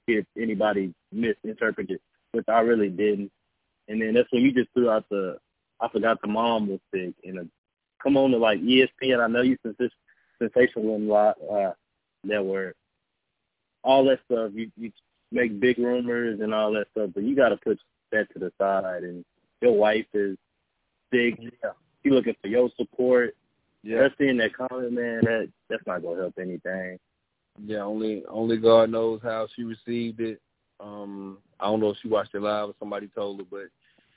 [0.08, 2.00] if anybody misinterpreted,
[2.36, 3.32] which I really didn't.
[3.88, 5.38] And then that's when you just threw out the
[5.80, 7.46] I forgot the mom was sick and a,
[8.02, 9.22] come on to like ESPN.
[9.22, 9.90] I know you sens-
[10.38, 11.72] sensational in uh,
[12.22, 12.76] network,
[13.82, 14.52] all that stuff.
[14.54, 14.92] You you
[15.32, 17.78] make big rumors and all that stuff, but you got to put
[18.12, 19.02] that to the side.
[19.02, 19.24] And
[19.60, 20.36] your wife is
[21.12, 21.38] sick.
[21.40, 21.70] Yeah.
[22.02, 23.34] She looking for your support.
[23.82, 24.06] Yeah.
[24.06, 26.98] Just seeing that comment, man, that that's not gonna help anything.
[27.64, 30.40] Yeah, only only God knows how she received it.
[30.80, 33.68] Um, I don't know if she watched it live or somebody told her, but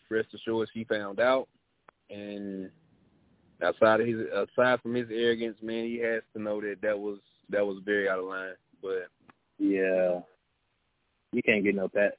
[0.09, 1.47] rest assured she found out.
[2.09, 2.69] And
[3.63, 7.19] outside of his aside from his arrogance, man, he has to know that that was
[7.49, 8.53] that was very out of line.
[8.81, 9.07] But
[9.57, 10.19] yeah,
[11.31, 12.13] you can't get no that.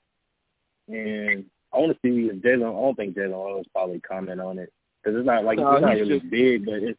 [0.88, 2.68] And I want to see if Jalen.
[2.68, 4.72] I don't think Jalen Rose probably comment on it
[5.02, 6.30] because it's not like No, it's not really should.
[6.30, 6.98] big, but it's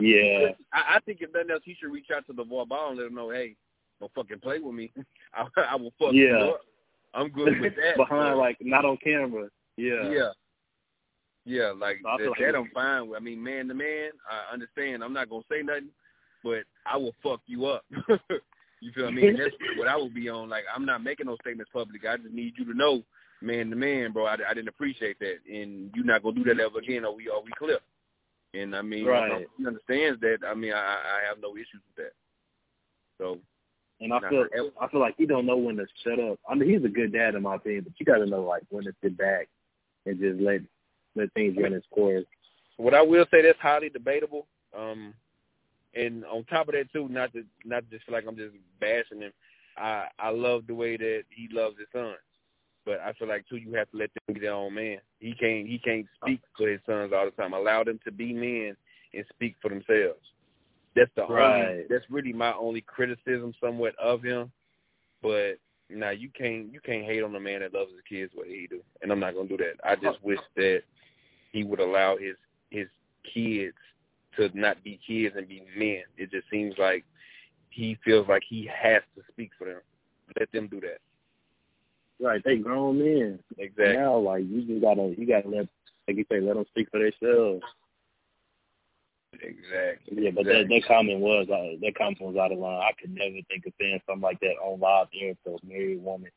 [0.00, 0.50] yeah.
[0.72, 2.98] I, I think if nothing else, he should reach out to the boy ball and
[2.98, 3.54] let him know, hey,
[4.02, 4.92] don't fucking play with me.
[5.34, 6.22] I, I will fuck Yeah.
[6.44, 6.60] you up.
[7.14, 7.96] I'm good with that.
[7.96, 9.48] behind like not on camera.
[9.76, 10.10] Yeah.
[10.10, 10.30] Yeah.
[11.44, 13.20] Yeah, like So I that, like that I'm fine with.
[13.20, 15.02] I mean, man to man, I understand.
[15.02, 15.88] I'm not gonna say nothing,
[16.44, 17.84] but I will fuck you up.
[18.82, 19.28] You feel me?
[19.28, 20.48] And that's what I would be on.
[20.48, 22.04] Like I'm not making those statements public.
[22.04, 23.04] I just need you to know,
[23.40, 24.26] man to man, bro.
[24.26, 27.28] I, I didn't appreciate that, and you're not gonna do that ever again, or we
[27.28, 27.78] or we clear.
[28.54, 29.46] And I mean, right.
[29.56, 30.38] he understands that.
[30.44, 32.12] I mean, I I have no issues with that.
[33.18, 33.38] So.
[34.02, 34.46] And I feel
[34.80, 36.38] I feel like he don't know when to shut up.
[36.48, 38.64] I mean, he's a good dad in my opinion, but you got to know like
[38.68, 39.48] when to sit back
[40.06, 40.60] and just let
[41.14, 42.24] let things run its course.
[42.78, 44.46] What I will say that's highly debatable.
[44.76, 45.14] Um,
[45.94, 49.20] and on top of that too, not to not just feel like I'm just bashing
[49.20, 49.32] him.
[49.76, 52.16] I I love the way that he loves his sons,
[52.84, 54.98] but I feel like too you have to let them be their own man.
[55.20, 57.52] He can't he can't speak for his sons all the time.
[57.52, 58.76] Allow them to be men
[59.14, 60.26] and speak for themselves.
[60.94, 61.68] That's the right.
[61.68, 61.84] only.
[61.88, 64.50] That's really my only criticism, somewhat of him.
[65.22, 65.54] But
[65.88, 68.66] now you can't you can't hate on a man that loves his kids what he
[68.68, 69.74] do, and I'm not gonna do that.
[69.84, 70.82] I just wish that
[71.52, 72.36] he would allow his
[72.70, 72.88] his
[73.32, 73.76] kids
[74.36, 76.02] to not be kids and be men.
[76.16, 77.04] It just seems like
[77.70, 79.80] he feels like he has to speak for them.
[80.38, 80.98] Let them do that.
[82.20, 83.40] Right, they grown men.
[83.58, 83.96] Exactly.
[83.96, 85.68] Now, like you just gotta, you gotta let,
[86.06, 87.62] like you say, let them speak for themselves.
[89.34, 90.24] Exactly.
[90.24, 90.62] Yeah, but exactly.
[90.62, 92.82] that that comment was uh, that comment was out of line.
[92.82, 96.02] I could never think of saying something like that on live air to a married
[96.02, 96.30] woman,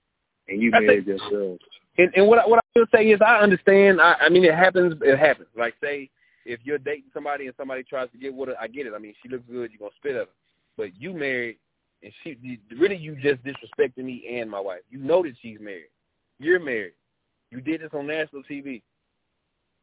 [0.47, 1.59] and you married yourself.
[1.97, 4.01] And, and what I, what I will say is, I understand.
[4.01, 4.95] I, I mean, it happens.
[5.01, 5.49] It happens.
[5.57, 6.09] Like say,
[6.45, 8.93] if you're dating somebody and somebody tries to get with her, I get it.
[8.95, 9.72] I mean, she looks good.
[9.72, 10.34] You're gonna spit at her.
[10.77, 11.57] But you married,
[12.01, 14.81] and she really you just disrespecting me and my wife.
[14.89, 15.89] You know that she's married.
[16.39, 16.93] You're married.
[17.51, 18.81] You did this on national TV.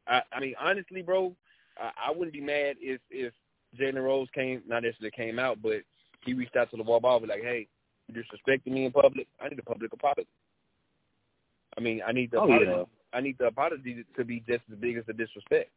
[0.07, 1.35] I, I mean, honestly, bro,
[1.79, 3.33] I, I wouldn't be mad if if
[3.79, 5.83] Jalen Rose came, not necessarily came out, but
[6.25, 7.67] he reached out to LeVar Ball, be like, hey,
[8.09, 9.27] you disrespecting me in public.
[9.41, 10.29] I need a public apology.
[11.77, 12.71] I mean, I need the oh, apology.
[12.71, 12.85] Yeah.
[13.15, 15.71] I need the apology to be just as big as the disrespect.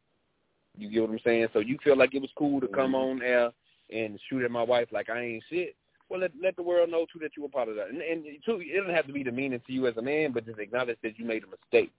[0.76, 1.48] You get what I'm saying?
[1.52, 3.22] So you feel like it was cool to come mm-hmm.
[3.22, 3.50] on air
[3.92, 5.74] and shoot at my wife like I ain't shit.
[6.08, 8.60] Well, let let the world know too that you were part apologize, and, and too,
[8.62, 11.18] it doesn't have to be demeaning to you as a man, but just acknowledge that
[11.18, 11.90] you made a mistake.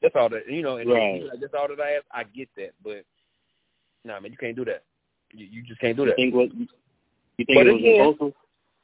[0.00, 1.24] That's all that you know, and right.
[1.24, 2.04] like, that's all that I ask.
[2.12, 3.04] I get that, but
[4.04, 4.84] nah, man, you can't do that.
[5.32, 6.18] You, you just can't do that.
[6.18, 6.54] You think what?
[7.36, 8.34] You think but it was again, impulsive?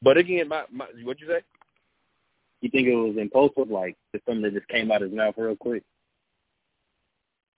[0.01, 1.41] But again, my, my what you say?
[2.61, 5.55] You think it was impulsive, like something that just came out of his mouth real
[5.55, 5.83] quick?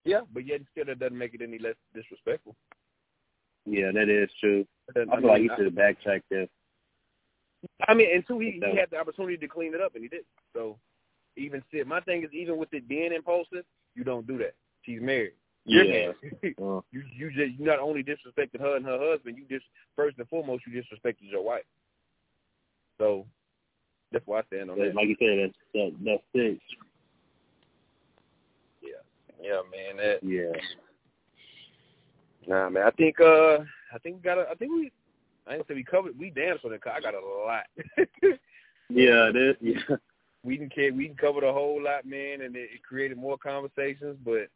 [0.06, 2.56] Yeah, but yet still that doesn't make it any less disrespectful.
[3.66, 4.66] Yeah, that is true.
[4.96, 6.48] I, I feel like he should have backtracked there.
[7.88, 10.10] I mean, and two, he, he had the opportunity to clean it up, and he
[10.10, 10.24] did.
[10.54, 10.78] So
[11.38, 13.64] even still, my thing is, even with it being impulsive,
[13.96, 14.56] you don't do that.
[14.84, 15.34] She's married.
[15.66, 16.12] You're yeah.
[16.32, 16.56] married.
[16.62, 19.66] uh, you you just you not only disrespected her and her husband, you just
[19.96, 21.66] first and foremost you disrespected your wife.
[22.98, 23.26] So
[24.12, 24.96] that's why I stand on that.
[24.96, 26.60] Like you said, that's that, that's it.
[28.82, 28.90] Yeah,
[29.42, 29.98] yeah, man.
[29.98, 30.54] That, yeah.
[32.48, 32.84] Nah, man.
[32.84, 33.60] I think uh,
[33.94, 34.40] I think we got.
[34.40, 34.92] I think we.
[35.46, 36.18] I didn't say we covered.
[36.18, 36.82] We danced on it.
[36.86, 37.64] I got a lot.
[38.90, 39.96] yeah, that yeah.
[40.48, 43.38] We can care, we can cover the whole lot, man, and it, it created more
[43.38, 44.18] conversations.
[44.24, 44.48] But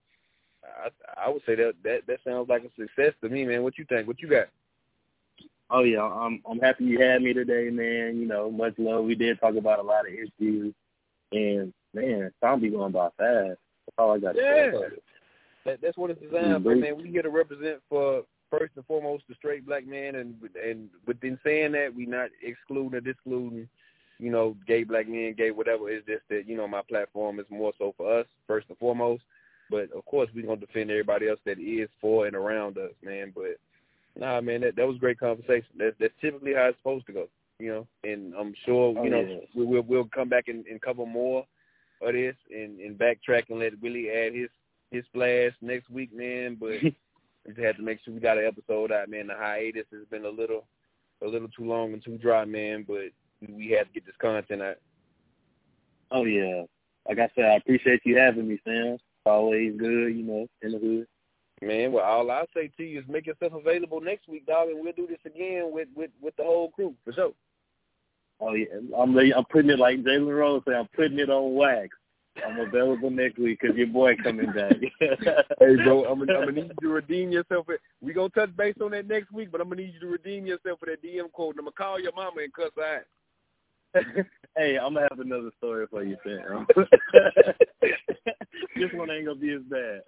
[0.64, 0.90] I
[1.26, 3.62] I would say that that that sounds like a success to me, man.
[3.62, 4.08] What you think?
[4.08, 4.48] What you got?
[5.70, 8.18] Oh yeah, I'm I'm happy you had me today, man.
[8.22, 9.04] You know, much love.
[9.04, 10.74] We did talk about a lot of issues,
[11.34, 13.60] and man, time be going by fast.
[13.86, 14.72] That's all I got yeah.
[14.72, 14.96] say.
[15.66, 16.98] That, that's what it's designed for, man.
[16.98, 21.38] We here to represent for first and foremost the straight black man, and and within
[21.44, 23.68] saying that, we not excluding or discluding,
[24.22, 25.90] you know, gay black men, gay whatever.
[25.90, 29.24] It's just that you know my platform is more so for us first and foremost.
[29.70, 33.34] But of course, we're gonna defend everybody else that is for and around us, man.
[33.34, 33.58] But
[34.16, 35.70] nah, man, that that was great conversation.
[35.78, 37.28] That that's typically how it's supposed to go,
[37.58, 37.88] you know.
[38.04, 39.38] And I'm sure, oh, you know, yeah.
[39.56, 41.46] we, we'll we'll come back and, and cover more
[42.02, 44.50] of this and, and backtrack and let Willie add his
[44.92, 46.58] his splash next week, man.
[46.60, 46.96] But we
[47.48, 49.28] just had to make sure we got an episode out, man.
[49.28, 50.66] The hiatus has been a little
[51.24, 52.86] a little too long and too dry, man.
[52.88, 53.10] But
[53.48, 54.78] we had to get this content out.
[56.12, 56.64] Oh yeah,
[57.08, 58.94] like I said, I appreciate you having me, Sam.
[58.94, 61.08] It's always good, you know, in the hood.
[61.62, 64.84] Man, well, all I say to you is make yourself available next week, dog, and
[64.84, 67.34] we'll do this again with with with the whole crew for sure.
[68.40, 68.66] Oh yeah,
[68.98, 70.76] I'm I'm putting it like Jalen Rose said.
[70.76, 71.96] I'm putting it on wax.
[72.46, 74.74] I'm available next week because your boy coming back.
[75.00, 77.66] hey, bro, I'm gonna, I'm gonna need you to redeem yourself.
[77.66, 80.08] For, we gonna touch base on that next week, but I'm gonna need you to
[80.08, 81.56] redeem yourself for that DM quote.
[81.56, 83.02] And I'm gonna call your mama and cuss her out.
[84.58, 86.68] hey, I'm gonna have another story for you, Sam.
[88.76, 90.02] this one ain't gonna be as bad.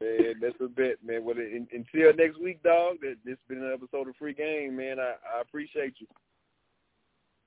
[0.00, 1.24] Man, that's a bit, man.
[1.24, 2.96] Well, in, until next week, dog.
[3.00, 4.98] That this been an episode of Free Game, man.
[5.00, 6.06] I, I appreciate you.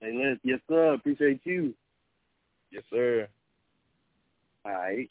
[0.01, 0.93] Hey, Les, yes sir.
[0.93, 1.73] Appreciate you.
[2.71, 3.27] Yes, sir.
[4.65, 5.09] All right.